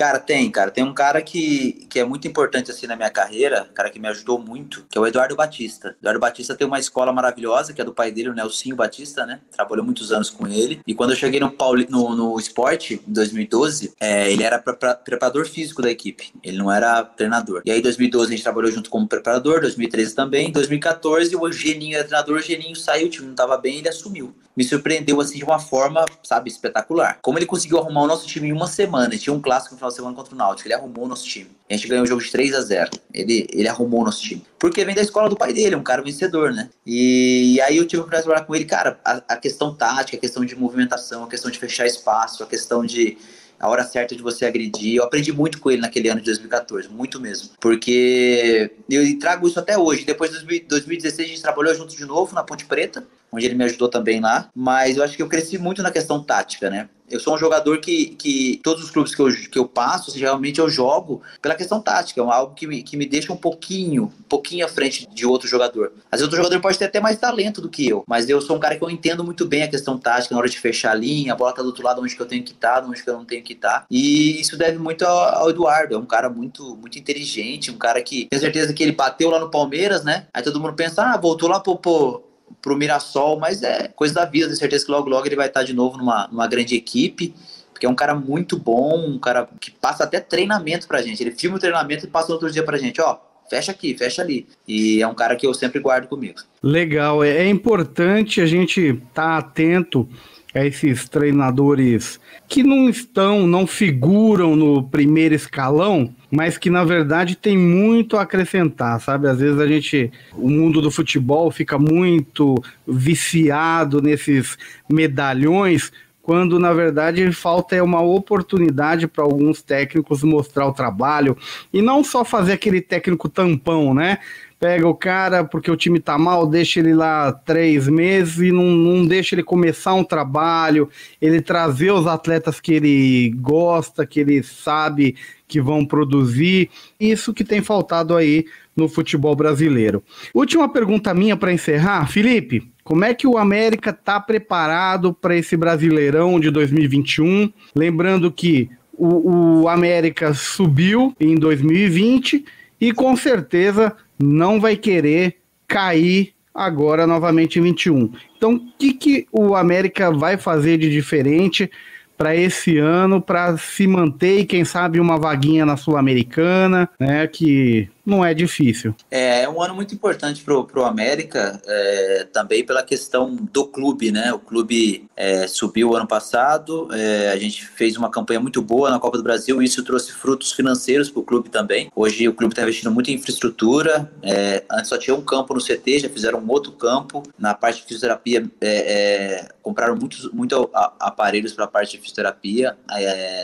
Cara, 0.00 0.18
tem, 0.18 0.50
cara. 0.50 0.70
Tem 0.70 0.82
um 0.82 0.94
cara 0.94 1.20
que, 1.20 1.86
que 1.90 2.00
é 2.00 2.04
muito 2.06 2.26
importante 2.26 2.70
assim 2.70 2.86
na 2.86 2.96
minha 2.96 3.10
carreira, 3.10 3.68
cara 3.74 3.90
que 3.90 3.98
me 3.98 4.08
ajudou 4.08 4.38
muito, 4.38 4.86
que 4.88 4.96
é 4.96 5.00
o 5.00 5.06
Eduardo 5.06 5.36
Batista. 5.36 5.94
Eduardo 6.00 6.18
Batista 6.18 6.54
tem 6.54 6.66
uma 6.66 6.78
escola 6.78 7.12
maravilhosa, 7.12 7.74
que 7.74 7.82
é 7.82 7.84
do 7.84 7.92
pai 7.92 8.10
dele, 8.10 8.30
o 8.30 8.34
Nelsinho 8.34 8.74
Batista, 8.74 9.26
né? 9.26 9.42
Trabalhou 9.52 9.84
muitos 9.84 10.10
anos 10.10 10.30
com 10.30 10.48
ele. 10.48 10.80
E 10.86 10.94
quando 10.94 11.10
eu 11.10 11.16
cheguei 11.16 11.38
no, 11.38 11.50
Pauli, 11.50 11.86
no, 11.90 12.16
no 12.16 12.40
esporte, 12.40 12.98
em 13.06 13.12
2012, 13.12 13.92
é, 14.00 14.32
ele 14.32 14.42
era 14.42 14.58
pra, 14.58 14.72
pra, 14.72 14.94
preparador 14.94 15.46
físico 15.46 15.82
da 15.82 15.90
equipe. 15.90 16.32
Ele 16.42 16.56
não 16.56 16.72
era 16.72 17.04
treinador. 17.04 17.60
E 17.66 17.70
aí, 17.70 17.80
em 17.80 17.82
2012, 17.82 18.28
a 18.28 18.30
gente 18.30 18.42
trabalhou 18.42 18.72
junto 18.72 18.88
como 18.88 19.06
preparador, 19.06 19.60
2013 19.60 20.14
também. 20.14 20.48
Em 20.48 20.52
2014, 20.52 21.36
o 21.36 21.52
Geninho 21.52 21.96
era 21.96 22.04
treinador, 22.04 22.38
o 22.38 22.42
Geninho 22.42 22.74
saiu, 22.74 23.08
o 23.08 23.10
time 23.10 23.28
não 23.28 23.34
tava 23.34 23.58
bem, 23.58 23.76
ele 23.76 23.88
assumiu. 23.90 24.34
Me 24.56 24.64
surpreendeu 24.64 25.20
assim 25.20 25.38
de 25.38 25.44
uma 25.44 25.58
forma, 25.58 26.04
sabe, 26.22 26.50
espetacular. 26.50 27.18
Como 27.22 27.38
ele 27.38 27.46
conseguiu 27.46 27.78
arrumar 27.78 28.02
o 28.02 28.06
nosso 28.06 28.26
time 28.26 28.48
em 28.48 28.52
uma 28.52 28.66
semana. 28.66 29.16
Tinha 29.16 29.32
um 29.32 29.40
clássico 29.40 29.74
no 29.74 29.78
final 29.78 29.89
de 29.90 29.96
semana 29.96 30.14
contra 30.14 30.34
o 30.34 30.36
Náutico. 30.36 30.66
Ele 30.68 30.74
arrumou 30.74 31.04
o 31.04 31.08
nosso 31.08 31.26
time. 31.26 31.50
A 31.68 31.74
gente 31.74 31.88
ganhou 31.88 32.04
o 32.04 32.06
jogo 32.06 32.22
de 32.22 32.30
3 32.30 32.54
a 32.54 32.60
0 32.60 32.90
Ele, 33.12 33.46
ele 33.52 33.68
arrumou 33.68 34.00
o 34.00 34.04
nosso 34.04 34.22
time. 34.22 34.44
Porque 34.58 34.84
vem 34.84 34.94
da 34.94 35.02
escola 35.02 35.28
do 35.28 35.36
pai 35.36 35.52
dele, 35.52 35.76
um 35.76 35.82
cara 35.82 36.02
vencedor, 36.02 36.52
né? 36.52 36.70
E, 36.86 37.54
e 37.54 37.60
aí 37.60 37.76
eu 37.76 37.86
tive 37.86 38.00
oportunidade 38.00 38.22
de 38.22 38.26
trabalhar 38.26 38.46
com 38.46 38.54
ele. 38.54 38.64
Cara, 38.64 39.00
a, 39.04 39.22
a, 39.28 39.36
questão 39.36 39.74
tática, 39.74 40.16
a 40.16 40.20
questão 40.20 40.44
de 40.44 40.56
movimentação, 40.56 41.24
a 41.24 41.28
questão 41.28 41.50
de 41.50 41.58
fechar 41.58 41.86
espaço, 41.86 42.42
a 42.42 42.46
questão 42.46 42.84
de, 42.84 43.16
a 43.58 43.68
hora 43.68 43.84
certa 43.84 44.16
de 44.16 44.22
você 44.22 44.46
agredir. 44.46 44.96
Eu 44.96 45.04
aprendi 45.04 45.32
muito 45.32 45.60
com 45.60 45.70
ele 45.70 45.82
naquele 45.82 46.08
ano 46.08 46.20
de 46.20 46.26
2014, 46.26 46.88
muito 46.88 47.20
mesmo. 47.20 47.50
Porque 47.60 48.70
eu 48.88 49.18
trago 49.18 49.46
isso 49.46 49.60
até 49.60 49.76
hoje. 49.78 50.04
Depois 50.04 50.30
de 50.30 50.60
2016 50.60 51.28
a 51.28 51.30
gente 51.30 51.42
trabalhou 51.42 51.74
junto 51.74 51.94
de 51.94 52.04
novo 52.06 52.34
na 52.34 52.42
Ponte 52.42 52.64
Preta, 52.64 53.06
onde 53.32 53.46
ele 53.46 53.54
me 53.54 53.64
ajudou 53.64 53.88
também 53.88 54.20
lá. 54.20 54.48
Mas 54.54 54.96
eu 54.96 55.04
acho 55.04 55.16
que 55.16 55.22
eu 55.22 55.28
cresci 55.28 55.58
muito 55.58 55.82
na 55.82 55.90
questão 55.90 56.22
tática, 56.22 56.70
né? 56.70 56.88
Eu 57.10 57.18
sou 57.18 57.34
um 57.34 57.38
jogador 57.38 57.80
que, 57.80 58.14
que 58.14 58.60
todos 58.62 58.84
os 58.84 58.90
clubes 58.90 59.14
que 59.14 59.20
eu, 59.20 59.28
que 59.50 59.58
eu 59.58 59.66
passo, 59.66 60.16
geralmente 60.16 60.60
eu 60.60 60.70
jogo 60.70 61.20
pela 61.42 61.56
questão 61.56 61.80
tática, 61.80 62.20
é 62.20 62.24
algo 62.24 62.54
que 62.54 62.68
me, 62.68 62.84
que 62.84 62.96
me 62.96 63.04
deixa 63.04 63.32
um 63.32 63.36
pouquinho, 63.36 64.04
um 64.04 64.22
pouquinho 64.28 64.64
à 64.64 64.68
frente 64.68 65.08
de 65.12 65.26
outro 65.26 65.48
jogador. 65.48 65.92
Às 66.10 66.20
vezes 66.20 66.22
outro 66.22 66.36
jogador 66.36 66.60
pode 66.60 66.78
ter 66.78 66.84
até 66.84 67.00
mais 67.00 67.18
talento 67.18 67.60
do 67.60 67.68
que 67.68 67.88
eu, 67.88 68.04
mas 68.06 68.28
eu 68.30 68.40
sou 68.40 68.56
um 68.56 68.60
cara 68.60 68.76
que 68.76 68.84
eu 68.84 68.88
entendo 68.88 69.24
muito 69.24 69.44
bem 69.44 69.64
a 69.64 69.68
questão 69.68 69.98
tática 69.98 70.32
na 70.32 70.40
hora 70.40 70.48
de 70.48 70.60
fechar 70.60 70.92
a 70.92 70.94
linha, 70.94 71.32
a 71.32 71.36
bola 71.36 71.52
tá 71.52 71.62
do 71.62 71.68
outro 71.68 71.82
lado 71.82 72.00
onde 72.00 72.14
que 72.14 72.22
eu 72.22 72.26
tenho 72.26 72.44
que 72.44 72.52
estar, 72.52 72.80
tá, 72.80 72.86
onde 72.86 73.02
que 73.02 73.10
eu 73.10 73.14
não 73.14 73.24
tenho 73.24 73.42
que 73.42 73.54
estar. 73.54 73.80
Tá. 73.80 73.86
E 73.90 74.40
isso 74.40 74.56
deve 74.56 74.78
muito 74.78 75.04
ao, 75.04 75.40
ao, 75.40 75.50
Eduardo, 75.50 75.96
é 75.96 75.98
um 75.98 76.06
cara 76.06 76.30
muito, 76.30 76.76
muito 76.76 76.96
inteligente, 76.96 77.72
um 77.72 77.78
cara 77.78 78.00
que 78.02 78.28
tem 78.30 78.38
certeza 78.38 78.72
que 78.72 78.84
ele 78.84 78.92
bateu 78.92 79.30
lá 79.30 79.40
no 79.40 79.50
Palmeiras, 79.50 80.04
né? 80.04 80.26
Aí 80.32 80.42
todo 80.44 80.60
mundo 80.60 80.74
pensa, 80.74 81.02
ah, 81.02 81.16
voltou 81.16 81.48
lá 81.48 81.58
pro, 81.58 81.76
pro 81.76 82.29
pro 82.60 82.76
Mirassol, 82.76 83.38
mas 83.38 83.62
é 83.62 83.88
coisa 83.88 84.14
da 84.14 84.24
vida, 84.24 84.46
tenho 84.46 84.58
certeza 84.58 84.84
que 84.84 84.90
logo 84.90 85.08
logo 85.08 85.26
ele 85.26 85.36
vai 85.36 85.48
estar 85.48 85.62
de 85.62 85.72
novo 85.72 85.98
numa, 85.98 86.28
numa 86.28 86.46
grande 86.46 86.74
equipe, 86.74 87.34
porque 87.72 87.86
é 87.86 87.88
um 87.88 87.94
cara 87.94 88.14
muito 88.14 88.58
bom, 88.58 89.06
um 89.06 89.18
cara 89.18 89.48
que 89.60 89.70
passa 89.70 90.04
até 90.04 90.20
treinamento 90.20 90.86
pra 90.86 91.00
gente. 91.00 91.22
Ele 91.22 91.30
filma 91.30 91.56
o 91.56 91.60
treinamento 91.60 92.04
e 92.04 92.08
passa 92.08 92.32
outro 92.32 92.50
dia 92.50 92.62
pra 92.62 92.76
gente, 92.76 93.00
ó, 93.00 93.18
fecha 93.48 93.72
aqui, 93.72 93.96
fecha 93.96 94.20
ali. 94.22 94.46
E 94.68 95.02
é 95.02 95.06
um 95.06 95.14
cara 95.14 95.34
que 95.34 95.46
eu 95.46 95.54
sempre 95.54 95.80
guardo 95.80 96.06
comigo. 96.06 96.40
Legal, 96.62 97.24
é, 97.24 97.38
é 97.38 97.48
importante 97.48 98.40
a 98.40 98.46
gente 98.46 98.80
estar 98.80 99.08
tá 99.12 99.38
atento 99.38 100.08
a 100.54 100.64
esses 100.64 101.08
treinadores 101.08 102.20
que 102.50 102.64
não 102.64 102.88
estão, 102.88 103.46
não 103.46 103.64
figuram 103.64 104.56
no 104.56 104.82
primeiro 104.82 105.36
escalão, 105.36 106.12
mas 106.28 106.58
que 106.58 106.68
na 106.68 106.82
verdade 106.82 107.36
tem 107.36 107.56
muito 107.56 108.16
a 108.16 108.22
acrescentar, 108.22 109.00
sabe? 109.00 109.28
Às 109.28 109.38
vezes 109.38 109.60
a 109.60 109.68
gente, 109.68 110.10
o 110.34 110.50
mundo 110.50 110.82
do 110.82 110.90
futebol 110.90 111.48
fica 111.52 111.78
muito 111.78 112.56
viciado 112.84 114.02
nesses 114.02 114.58
medalhões, 114.90 115.92
quando 116.20 116.58
na 116.58 116.72
verdade 116.72 117.30
falta 117.30 117.76
é 117.76 117.82
uma 117.82 118.02
oportunidade 118.02 119.06
para 119.06 119.22
alguns 119.22 119.62
técnicos 119.62 120.24
mostrar 120.24 120.66
o 120.66 120.72
trabalho 120.72 121.36
e 121.72 121.80
não 121.80 122.02
só 122.02 122.24
fazer 122.24 122.54
aquele 122.54 122.80
técnico 122.80 123.28
tampão, 123.28 123.94
né? 123.94 124.18
Pega 124.60 124.86
o 124.86 124.94
cara 124.94 125.42
porque 125.42 125.70
o 125.70 125.76
time 125.76 125.98
tá 125.98 126.18
mal, 126.18 126.46
deixa 126.46 126.78
ele 126.78 126.92
lá 126.92 127.32
três 127.32 127.88
meses 127.88 128.38
e 128.38 128.52
não, 128.52 128.66
não 128.66 129.06
deixa 129.06 129.34
ele 129.34 129.42
começar 129.42 129.94
um 129.94 130.04
trabalho, 130.04 130.88
ele 131.20 131.40
trazer 131.40 131.90
os 131.90 132.06
atletas 132.06 132.60
que 132.60 132.74
ele 132.74 133.30
gosta, 133.38 134.06
que 134.06 134.20
ele 134.20 134.42
sabe 134.42 135.16
que 135.48 135.62
vão 135.62 135.84
produzir. 135.84 136.68
Isso 137.00 137.32
que 137.32 137.42
tem 137.42 137.62
faltado 137.62 138.14
aí 138.14 138.44
no 138.76 138.86
futebol 138.86 139.34
brasileiro. 139.34 140.04
Última 140.34 140.68
pergunta 140.68 141.14
minha 141.14 141.36
para 141.36 141.52
encerrar, 141.52 142.06
Felipe. 142.06 142.70
Como 142.84 143.04
é 143.04 143.14
que 143.14 143.26
o 143.26 143.38
América 143.38 143.92
tá 143.92 144.20
preparado 144.20 145.14
para 145.14 145.36
esse 145.36 145.56
Brasileirão 145.56 146.38
de 146.38 146.50
2021? 146.50 147.50
Lembrando 147.74 148.30
que 148.30 148.68
o, 148.92 149.62
o 149.62 149.68
América 149.68 150.34
subiu 150.34 151.14
em 151.18 151.34
2020 151.34 152.44
e 152.80 152.92
com 152.92 153.16
certeza 153.16 153.94
não 154.18 154.60
vai 154.60 154.76
querer 154.76 155.36
cair 155.68 156.34
agora 156.54 157.06
novamente 157.06 157.58
em 157.58 157.62
21. 157.62 158.12
Então, 158.36 158.54
o 158.54 158.60
que, 158.78 158.92
que 158.92 159.26
o 159.30 159.54
América 159.54 160.10
vai 160.10 160.36
fazer 160.36 160.78
de 160.78 160.90
diferente 160.90 161.70
para 162.16 162.36
esse 162.36 162.76
ano, 162.76 163.20
para 163.20 163.56
se 163.56 163.86
manter 163.86 164.40
e 164.40 164.44
quem 164.44 164.62
sabe 164.62 165.00
uma 165.00 165.18
vaguinha 165.18 165.64
na 165.64 165.78
Sul-Americana, 165.78 166.86
né? 166.98 167.26
Que 167.26 167.88
não 168.10 168.24
é 168.24 168.34
difícil. 168.34 168.94
É, 169.10 169.42
é 169.42 169.48
um 169.48 169.62
ano 169.62 169.74
muito 169.74 169.94
importante 169.94 170.42
para 170.42 170.54
o 170.54 170.84
América, 170.84 171.60
é, 171.66 172.26
também 172.32 172.64
pela 172.64 172.82
questão 172.82 173.34
do 173.34 173.66
clube, 173.66 174.10
né? 174.10 174.32
O 174.32 174.38
clube 174.38 175.08
é, 175.16 175.46
subiu 175.46 175.94
ano 175.94 176.06
passado, 176.06 176.88
é, 176.92 177.30
a 177.30 177.36
gente 177.36 177.64
fez 177.64 177.96
uma 177.96 178.10
campanha 178.10 178.40
muito 178.40 178.60
boa 178.60 178.90
na 178.90 178.98
Copa 178.98 179.16
do 179.16 179.22
Brasil 179.22 179.62
e 179.62 179.64
isso 179.64 179.84
trouxe 179.84 180.12
frutos 180.12 180.52
financeiros 180.52 181.08
para 181.08 181.20
o 181.20 181.24
clube 181.24 181.48
também. 181.48 181.90
Hoje 181.94 182.28
o 182.28 182.34
clube 182.34 182.52
está 182.52 182.62
investindo 182.62 182.90
muito 182.90 183.10
em 183.10 183.14
infraestrutura, 183.14 184.10
é, 184.22 184.64
antes 184.70 184.88
só 184.88 184.98
tinha 184.98 185.14
um 185.14 185.22
campo 185.22 185.54
no 185.54 185.60
CT, 185.60 186.00
já 186.00 186.08
fizeram 186.08 186.40
um 186.40 186.50
outro 186.50 186.72
campo. 186.72 187.22
Na 187.38 187.54
parte 187.54 187.80
de 187.80 187.86
fisioterapia, 187.86 188.50
é, 188.60 189.48
compraram 189.62 189.96
muitos 189.96 190.30
muito 190.32 190.68
aparelhos 190.98 191.52
para 191.52 191.64
a 191.64 191.68
parte 191.68 191.92
de 191.92 191.98
fisioterapia, 191.98 192.76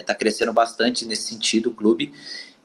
está 0.01 0.15
crescendo 0.15 0.53
bastante 0.53 1.05
nesse 1.07 1.29
sentido 1.29 1.71
o 1.71 1.73
clube. 1.73 2.13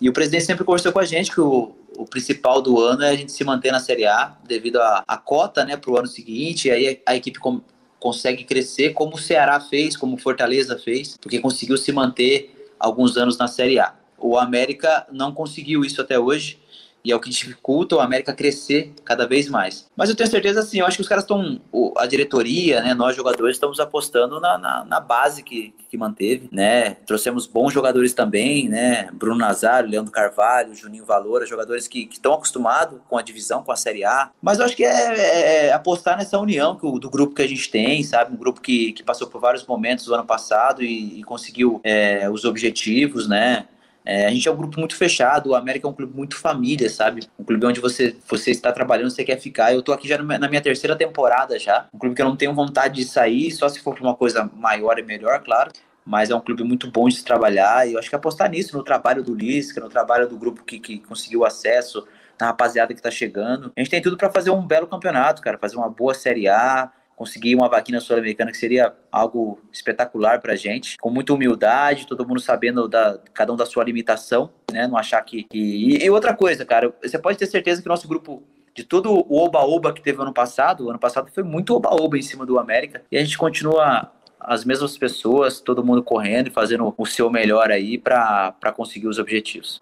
E 0.02 0.10
o 0.10 0.14
presidente 0.14 0.46
sempre 0.46 0.66
conversou 0.66 0.92
com 0.92 1.00
a 1.00 1.06
gente 1.06 1.32
que 1.32 1.40
o, 1.40 1.76
o 1.98 2.06
principal 2.06 2.62
do 2.62 2.80
ano 2.80 3.04
é 3.04 3.10
a 3.10 3.16
gente 3.16 3.32
se 3.32 3.44
manter 3.44 3.72
na 3.72 3.80
Série 3.80 4.06
A 4.06 4.38
devido 4.46 4.80
à 4.82 5.18
cota 5.18 5.66
né, 5.66 5.78
para 5.78 5.92
o 5.92 5.98
ano 5.98 6.08
seguinte, 6.08 6.68
e 6.68 6.72
aí 6.72 7.02
a, 7.06 7.12
a 7.12 7.16
equipe 7.16 7.40
com, 7.40 7.62
consegue 8.00 8.44
crescer 8.44 8.94
como 8.94 9.16
o 9.16 9.20
Ceará 9.20 9.60
fez, 9.60 9.96
como 9.96 10.16
o 10.16 10.18
Fortaleza 10.18 10.78
fez, 10.78 11.18
porque 11.18 11.40
conseguiu 11.40 11.78
se 11.78 11.92
manter 11.92 12.74
alguns 12.80 13.18
anos 13.18 13.38
na 13.38 13.48
Série 13.48 13.80
A. 13.80 13.94
O 14.18 14.38
América 14.38 15.06
não 15.12 15.32
conseguiu 15.32 15.84
isso 15.84 16.02
até 16.02 16.20
hoje, 16.20 16.60
e 17.04 17.12
é 17.12 17.16
o 17.16 17.20
que 17.20 17.30
dificulta 17.30 17.96
o 17.96 18.00
América 18.00 18.34
crescer 18.34 18.94
cada 19.04 19.28
vez 19.28 19.50
mais. 19.50 19.88
Mas 19.96 20.10
eu 20.10 20.16
tenho 20.16 20.30
certeza, 20.30 20.60
assim, 20.60 20.80
eu 20.80 20.86
acho 20.86 20.98
que 20.98 21.02
os 21.02 21.08
caras 21.08 21.24
estão, 21.24 21.60
a 21.98 22.06
diretoria, 22.06 22.82
né, 22.82 22.94
nós 22.94 23.16
jogadores 23.16 23.56
estamos 23.56 23.80
apostando 23.80 24.40
na, 24.40 24.58
na, 24.58 24.86
na, 24.86 25.00
base 25.00 25.44
que, 25.44 25.74
que 25.90 25.98
manteve, 25.98 26.48
né, 26.52 26.92
trouxemos 27.06 27.48
bons 27.48 27.74
jogadores 27.74 28.14
também, 28.14 28.70
né, 28.70 29.10
Bruno 29.14 29.38
Nazário, 29.38 29.90
Leandro 29.90 30.12
Carvalho, 30.12 30.76
Juninho 30.76 31.06
Valora, 31.06 31.46
jogadores 31.46 31.88
que 31.88 32.08
estão 32.12 32.34
acostumados 32.34 33.00
com 33.10 33.18
a 33.18 33.22
divisão, 33.22 33.64
com 33.64 33.72
a 33.72 33.76
Série 33.76 34.04
A, 34.04 34.30
mas 34.42 34.60
eu 34.60 34.66
acho 34.66 34.76
que 34.76 34.84
é, 34.84 35.18
é, 35.18 35.66
é 35.68 35.74
apostar 35.74 36.18
nessa 36.18 36.38
união 36.40 36.76
que, 36.76 37.00
do 37.00 37.10
grupo 37.10 37.36
que 37.36 37.42
a 37.42 37.48
gente 37.48 37.70
tem, 37.70 38.04
sabe, 38.04 38.34
um 38.34 38.38
grupo 38.38 38.62
que, 38.62 38.94
que 38.94 39.04
passou 39.04 39.28
por 39.28 39.42
vários 39.42 39.66
momentos 39.66 40.06
do 40.06 40.14
ano 40.14 40.26
passado 40.26 40.84
e, 40.84 41.20
e 41.20 41.24
conseguiu 41.24 41.82
é, 41.84 42.30
os 42.30 42.46
objetivos, 42.46 43.28
né, 43.28 43.66
é, 44.06 44.26
a 44.26 44.30
gente 44.32 44.48
é 44.48 44.52
um 44.52 44.56
grupo 44.56 44.80
muito 44.80 44.96
fechado, 44.96 45.50
o 45.50 45.56
América 45.56 45.88
é 45.88 45.90
um 45.90 45.94
clube 45.94 46.16
muito 46.16 46.36
família, 46.36 46.90
sabe? 46.90 47.28
Um 47.38 47.44
clube 47.44 47.66
onde 47.66 47.80
você, 47.80 48.16
você 48.28 48.52
está 48.52 48.72
trabalhando, 48.72 49.12
você 49.12 49.24
quer 49.24 49.40
ficar. 49.40 49.74
Eu 49.74 49.82
tô 49.82 49.94
aqui 49.94 50.08
já 50.08 50.18
na 50.18 50.48
minha 50.48 50.62
terceira 50.62 50.96
temporada 50.96 51.58
já. 51.60 51.88
Um 51.94 52.00
clube 52.00 52.16
que 52.16 52.22
eu 52.22 52.26
não 52.26 52.36
tenho 52.36 52.54
vontade 52.54 52.96
de 52.96 53.06
sair, 53.06 53.52
só 53.52 53.70
se 53.70 53.80
for 53.80 53.94
para 53.94 54.04
uma 54.04 54.16
coisa 54.16 54.50
maior 54.56 54.98
e 54.98 55.04
melhor, 55.04 55.42
claro. 55.44 55.72
Mas 56.04 56.32
é 56.32 56.36
um 56.36 56.42
clube 56.42 56.64
muito 56.64 56.90
bom 56.90 57.08
de 57.08 57.16
se 57.16 57.24
trabalhar 57.24 57.88
e 57.88 57.94
eu 57.94 58.00
acho 58.00 58.10
que 58.10 58.16
apostar 58.16 58.50
nisso, 58.50 58.76
no 58.76 58.84
trabalho 58.84 59.22
do 59.24 59.36
Lisca, 59.36 59.80
no 59.80 59.90
trabalho 59.90 60.28
do 60.28 60.36
grupo 60.36 60.64
que, 60.64 60.80
que 60.80 61.00
conseguiu 61.00 61.46
acesso, 61.46 62.08
na 62.40 62.48
rapaziada 62.48 62.92
que 62.92 63.00
está 63.00 63.12
chegando. 63.12 63.72
A 63.76 63.80
gente 63.80 63.92
tem 63.92 64.02
tudo 64.02 64.18
para 64.18 64.32
fazer 64.32 64.50
um 64.50 64.66
belo 64.66 64.88
campeonato, 64.88 65.44
cara, 65.44 65.60
fazer 65.60 65.78
uma 65.78 65.90
boa 65.90 66.16
Série 66.16 66.48
A, 66.48 66.92
conseguir 67.22 67.54
uma 67.54 67.70
vaquinha 67.70 68.00
sul-americana 68.00 68.50
que 68.50 68.58
seria 68.58 68.96
algo 69.12 69.60
espetacular 69.72 70.42
para 70.42 70.54
a 70.54 70.56
gente, 70.56 70.98
com 70.98 71.12
muita 71.12 71.32
humildade, 71.32 72.08
todo 72.08 72.28
mundo 72.28 72.40
sabendo 72.40 72.88
da 72.88 73.20
cada 73.32 73.54
um 73.54 73.56
da 73.56 73.64
sua 73.64 73.84
limitação, 73.84 74.50
né? 74.72 74.88
Não 74.88 74.98
achar 74.98 75.22
que. 75.22 75.46
E, 75.54 76.04
e 76.04 76.10
outra 76.10 76.36
coisa, 76.36 76.66
cara, 76.66 76.92
você 77.00 77.20
pode 77.20 77.38
ter 77.38 77.46
certeza 77.46 77.80
que 77.80 77.88
o 77.88 77.92
nosso 77.92 78.08
grupo 78.08 78.42
de 78.74 78.84
todo 78.84 79.14
o 79.14 79.38
oba-oba 79.38 79.94
que 79.94 80.02
teve 80.02 80.20
ano 80.20 80.34
passado, 80.34 80.90
ano 80.90 80.98
passado 80.98 81.30
foi 81.32 81.44
muito 81.44 81.76
oba-oba 81.76 82.18
em 82.18 82.24
cima 82.24 82.44
do 82.44 82.58
América, 82.58 83.04
e 83.12 83.18
a 83.18 83.24
gente 83.24 83.38
continua 83.38 84.12
as 84.44 84.66
mesmas 84.66 84.98
pessoas, 84.98 85.60
todo 85.60 85.84
mundo 85.84 86.04
correndo 86.04 86.48
e 86.48 86.52
fazendo 86.52 86.94
o 86.98 87.06
seu 87.06 87.30
melhor 87.30 87.72
aí 87.72 87.98
para 87.98 88.74
conseguir 88.76 89.08
os 89.08 89.20
objetivos. 89.20 89.82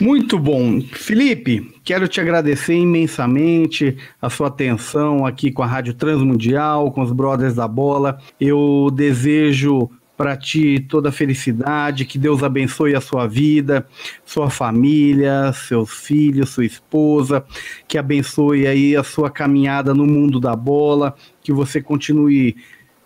Muito 0.00 0.38
bom. 0.38 0.80
Felipe, 0.80 1.74
quero 1.84 2.06
te 2.06 2.20
agradecer 2.20 2.74
imensamente 2.74 3.96
a 4.20 4.30
sua 4.30 4.48
atenção 4.48 5.26
aqui 5.26 5.50
com 5.50 5.62
a 5.62 5.66
Rádio 5.66 5.94
Transmundial, 5.94 6.92
com 6.92 7.02
os 7.02 7.12
Brothers 7.12 7.54
da 7.54 7.66
Bola. 7.66 8.18
Eu 8.40 8.90
desejo 8.92 9.90
para 10.16 10.36
ti 10.36 10.80
toda 10.80 11.10
a 11.10 11.12
felicidade, 11.12 12.04
que 12.04 12.18
Deus 12.18 12.42
abençoe 12.42 12.96
a 12.96 13.00
sua 13.00 13.28
vida, 13.28 13.86
sua 14.24 14.50
família, 14.50 15.52
seus 15.52 15.92
filhos, 15.92 16.48
sua 16.48 16.64
esposa, 16.64 17.44
que 17.86 17.96
abençoe 17.96 18.66
aí 18.66 18.96
a 18.96 19.04
sua 19.04 19.30
caminhada 19.30 19.94
no 19.94 20.04
mundo 20.04 20.40
da 20.40 20.56
bola, 20.56 21.14
que 21.40 21.52
você 21.52 21.80
continue 21.80 22.56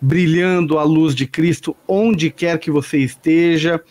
brilhando 0.03 0.77
a 0.77 0.83
luz 0.83 1.15
de 1.15 1.25
Cristo 1.25 1.73
onde 1.87 2.29
quer 2.29 2.59
que 2.59 2.69
você 2.69 2.97
esteja 2.97 3.81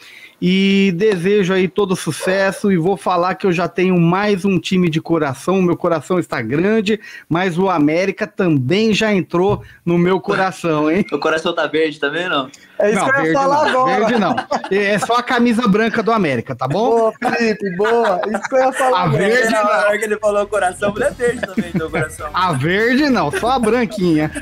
e 0.45 0.91
desejo 0.97 1.55
aí 1.55 1.69
todo 1.69 1.95
sucesso 1.95 2.73
e 2.73 2.77
vou 2.77 2.97
falar 2.97 3.37
que 3.37 3.47
eu 3.47 3.53
já 3.53 3.69
tenho 3.69 3.97
mais 3.97 4.45
um 4.45 4.59
time 4.59 4.91
de 4.91 5.01
coração, 5.01 5.63
meu 5.63 5.77
coração 5.77 6.19
está 6.19 6.43
grande, 6.43 6.99
mas 7.29 7.57
o 7.57 7.71
América 7.71 8.27
também 8.27 8.93
já 8.93 9.15
entrou 9.15 9.63
no 9.87 9.97
meu 9.97 10.21
coração, 10.21 10.91
hein? 10.91 11.07
O 11.13 11.19
coração 11.21 11.55
tá 11.55 11.69
verde 11.69 12.01
também, 12.01 12.29
não? 12.29 12.51
É 12.83 12.91
isso 12.91 12.99
não, 12.99 13.13
que 13.13 13.19
eu 13.21 13.27
ia 13.27 13.33
falar 13.33 13.73
não, 13.73 13.87
agora. 13.87 13.99
Verde 14.01 14.19
não. 14.19 14.37
É 14.73 14.99
só 14.99 15.15
a 15.15 15.23
camisa 15.23 15.69
branca 15.69 16.03
do 16.03 16.11
América, 16.11 16.57
tá 16.57 16.67
bom? 16.67 16.91
Boa, 16.91 17.13
Felipe, 17.23 17.77
boa. 17.77 18.21
Isso 18.27 18.49
que 18.49 18.55
eu 18.57 18.59
ia 18.59 18.73
falar. 18.73 19.03
A 19.03 19.09
verde 19.09 19.53
não. 19.53 19.65
Na 19.65 19.79
hora 19.79 19.99
que 19.99 20.05
ele 20.05 20.19
falou 20.19 20.47
coração, 20.49 20.95
é 21.01 21.11
verde 21.11 21.41
também, 21.43 21.71
meu 21.73 21.89
coração. 21.89 22.29
A 22.35 22.53
verde 22.53 23.09
não, 23.09 23.31
só 23.31 23.51
a 23.51 23.59
branquinha. 23.61 24.33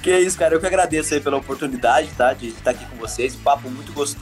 que 0.00 0.16
isso, 0.16 0.38
cara. 0.38 0.54
Eu 0.54 0.60
que 0.60 0.66
agradeço 0.66 1.12
aí 1.12 1.20
pela 1.20 1.36
oportunidade, 1.36 2.08
tá? 2.16 2.32
De 2.32 2.48
estar 2.48 2.70
aqui 2.70 2.86
com 2.86 2.96
vocês. 2.96 3.36
Papo 3.36 3.68
muito 3.68 3.92
gostoso, 3.92 4.13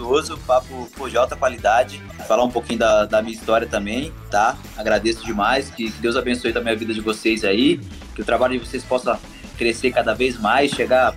papo 0.47 0.89
pô, 0.97 1.09
de 1.09 1.17
alta 1.17 1.37
qualidade. 1.37 2.03
Falar 2.27 2.45
um 2.45 2.51
pouquinho 2.51 2.79
da, 2.79 3.05
da 3.05 3.23
minha 3.23 3.35
história 3.35 3.67
também, 3.67 4.13
tá? 4.31 4.57
Agradeço 4.77 5.25
demais. 5.25 5.71
Que 5.71 5.91
Deus 5.91 6.17
abençoe 6.17 6.53
também 6.53 6.73
a 6.73 6.77
vida 6.77 6.93
de 6.93 7.01
vocês 7.01 7.45
aí. 7.45 7.79
Que 8.15 8.23
o 8.23 8.25
trabalho 8.25 8.59
de 8.59 8.67
vocês 8.67 8.85
possa 8.85 9.19
crescer 9.57 9.93
cada 9.93 10.15
vez 10.15 10.39
mais, 10.39 10.71
chegar 10.71 11.15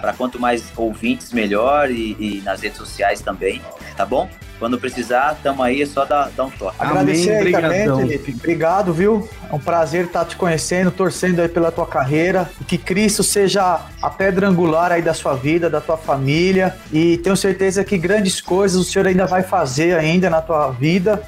para 0.00 0.12
quanto 0.12 0.40
mais 0.40 0.64
ouvintes, 0.76 1.32
melhor 1.32 1.90
e, 1.90 2.16
e, 2.18 2.42
nas 2.44 2.60
redes 2.60 2.78
sociais 2.78 3.20
também, 3.20 3.60
tá 3.96 4.04
bom? 4.04 4.28
Quando 4.58 4.78
precisar, 4.78 5.38
tamo 5.42 5.62
aí, 5.62 5.82
é 5.82 5.86
só 5.86 6.06
dar, 6.06 6.30
dar 6.30 6.44
um 6.44 6.50
toque. 6.50 6.76
Agradecer 6.78 7.38
Amém, 7.38 7.54
aí 7.54 7.62
também, 7.84 8.08
Felipe. 8.08 8.34
Obrigado, 8.38 8.92
viu? 8.92 9.28
É 9.50 9.54
um 9.54 9.58
prazer 9.58 10.06
estar 10.06 10.24
te 10.24 10.34
conhecendo, 10.34 10.90
torcendo 10.90 11.42
aí 11.42 11.48
pela 11.48 11.70
tua 11.70 11.86
carreira. 11.86 12.48
Que 12.66 12.78
Cristo 12.78 13.22
seja 13.22 13.82
a 14.00 14.08
pedra 14.08 14.48
angular 14.48 14.92
aí 14.92 15.02
da 15.02 15.12
sua 15.12 15.34
vida, 15.34 15.68
da 15.68 15.80
tua 15.80 15.98
família. 15.98 16.74
E 16.90 17.18
tenho 17.18 17.36
certeza 17.36 17.84
que 17.84 17.98
grandes 17.98 18.40
coisas 18.40 18.80
o 18.80 18.84
Senhor 18.84 19.06
ainda 19.06 19.26
vai 19.26 19.42
fazer 19.42 19.98
ainda 19.98 20.30
na 20.30 20.40
tua 20.40 20.70
vida 20.70 21.22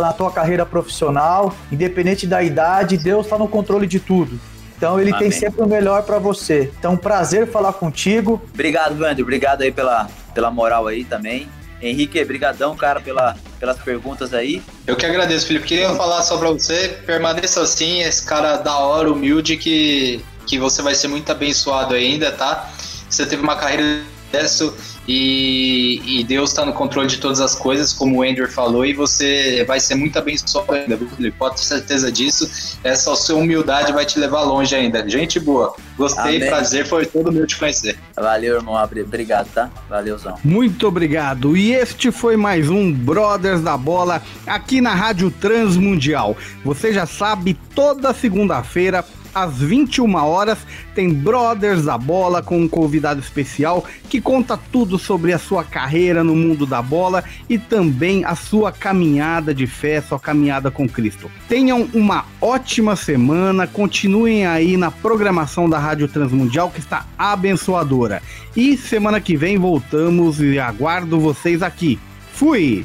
na 0.00 0.12
tua 0.12 0.30
carreira 0.32 0.66
profissional, 0.66 1.54
independente 1.70 2.26
da 2.26 2.42
idade, 2.42 2.96
Deus 2.96 3.26
está 3.26 3.38
no 3.38 3.46
controle 3.46 3.86
de 3.86 4.00
tudo. 4.00 4.38
Então 4.80 4.98
ele 4.98 5.10
Amém. 5.10 5.28
tem 5.28 5.30
sempre 5.30 5.60
o 5.60 5.66
melhor 5.66 6.04
para 6.04 6.18
você. 6.18 6.72
Então, 6.78 6.96
prazer 6.96 7.46
falar 7.46 7.74
contigo. 7.74 8.40
Obrigado, 8.54 8.98
Wander. 8.98 9.22
Obrigado 9.22 9.60
aí 9.60 9.70
pela, 9.70 10.08
pela 10.32 10.50
moral 10.50 10.86
aí 10.86 11.04
também. 11.04 11.46
Henrique, 11.82 12.24
brigadão, 12.24 12.74
cara, 12.74 12.98
pela, 12.98 13.36
pelas 13.58 13.76
perguntas 13.76 14.32
aí. 14.32 14.62
Eu 14.86 14.96
que 14.96 15.04
agradeço, 15.04 15.46
Felipe. 15.46 15.66
Queria 15.66 15.90
falar 15.90 16.22
só 16.22 16.38
para 16.38 16.48
você, 16.48 16.88
permaneça 17.04 17.60
assim, 17.60 18.00
esse 18.00 18.24
cara 18.24 18.56
da 18.56 18.78
hora, 18.78 19.12
humilde, 19.12 19.58
que, 19.58 20.24
que 20.46 20.58
você 20.58 20.80
vai 20.80 20.94
ser 20.94 21.08
muito 21.08 21.30
abençoado 21.30 21.92
ainda, 21.92 22.32
tá? 22.32 22.70
Você 23.06 23.26
teve 23.26 23.42
uma 23.42 23.56
carreira 23.56 23.82
de 23.84 24.48
sucesso 24.48 24.74
e, 25.12 26.20
e 26.20 26.22
Deus 26.22 26.50
está 26.50 26.64
no 26.64 26.72
controle 26.72 27.08
de 27.08 27.18
todas 27.18 27.40
as 27.40 27.56
coisas, 27.56 27.92
como 27.92 28.18
o 28.18 28.22
Andrew 28.22 28.48
falou, 28.48 28.86
e 28.86 28.92
você 28.92 29.64
vai 29.66 29.80
ser 29.80 29.96
muito 29.96 30.16
abençoado 30.16 30.72
ainda? 30.72 30.96
Pode 31.36 31.56
ter 31.56 31.62
certeza 31.62 32.12
disso. 32.12 32.78
Essa 32.84 33.16
sua 33.16 33.34
humildade 33.34 33.92
vai 33.92 34.06
te 34.06 34.20
levar 34.20 34.42
longe 34.42 34.72
ainda. 34.72 35.08
Gente 35.08 35.40
boa. 35.40 35.74
Gostei, 35.98 36.36
Amém. 36.36 36.48
prazer, 36.48 36.86
foi 36.86 37.06
todo 37.06 37.32
meu 37.32 37.44
te 37.44 37.58
conhecer. 37.58 37.98
Valeu, 38.14 38.54
irmão. 38.54 38.80
Obrigado, 38.80 39.48
tá? 39.52 39.68
Valeuzão. 39.88 40.36
Muito 40.44 40.86
obrigado. 40.86 41.56
E 41.56 41.72
este 41.72 42.12
foi 42.12 42.36
mais 42.36 42.70
um 42.70 42.92
Brothers 42.92 43.62
da 43.62 43.76
Bola 43.76 44.22
aqui 44.46 44.80
na 44.80 44.94
Rádio 44.94 45.28
Transmundial. 45.32 46.36
Você 46.64 46.92
já 46.92 47.04
sabe, 47.04 47.58
toda 47.74 48.14
segunda-feira 48.14 49.04
às 49.34 49.58
21 49.58 50.14
horas 50.14 50.58
tem 50.94 51.12
Brothers 51.12 51.84
da 51.84 51.96
Bola 51.96 52.42
com 52.42 52.60
um 52.60 52.68
convidado 52.68 53.20
especial 53.20 53.84
que 54.08 54.20
conta 54.20 54.58
tudo 54.70 54.98
sobre 54.98 55.32
a 55.32 55.38
sua 55.38 55.64
carreira 55.64 56.22
no 56.22 56.34
mundo 56.34 56.66
da 56.66 56.82
bola 56.82 57.24
e 57.48 57.58
também 57.58 58.24
a 58.24 58.34
sua 58.34 58.72
caminhada 58.72 59.54
de 59.54 59.66
fé, 59.66 60.00
sua 60.00 60.18
caminhada 60.18 60.70
com 60.70 60.88
Cristo. 60.88 61.30
Tenham 61.48 61.88
uma 61.94 62.24
ótima 62.40 62.96
semana, 62.96 63.66
continuem 63.66 64.46
aí 64.46 64.76
na 64.76 64.90
programação 64.90 65.68
da 65.68 65.78
Rádio 65.78 66.08
Transmundial 66.08 66.70
que 66.70 66.80
está 66.80 67.06
abençoadora. 67.18 68.22
E 68.56 68.76
semana 68.76 69.20
que 69.20 69.36
vem 69.36 69.58
voltamos 69.58 70.40
e 70.40 70.58
aguardo 70.58 71.20
vocês 71.20 71.62
aqui. 71.62 71.98
Fui! 72.32 72.84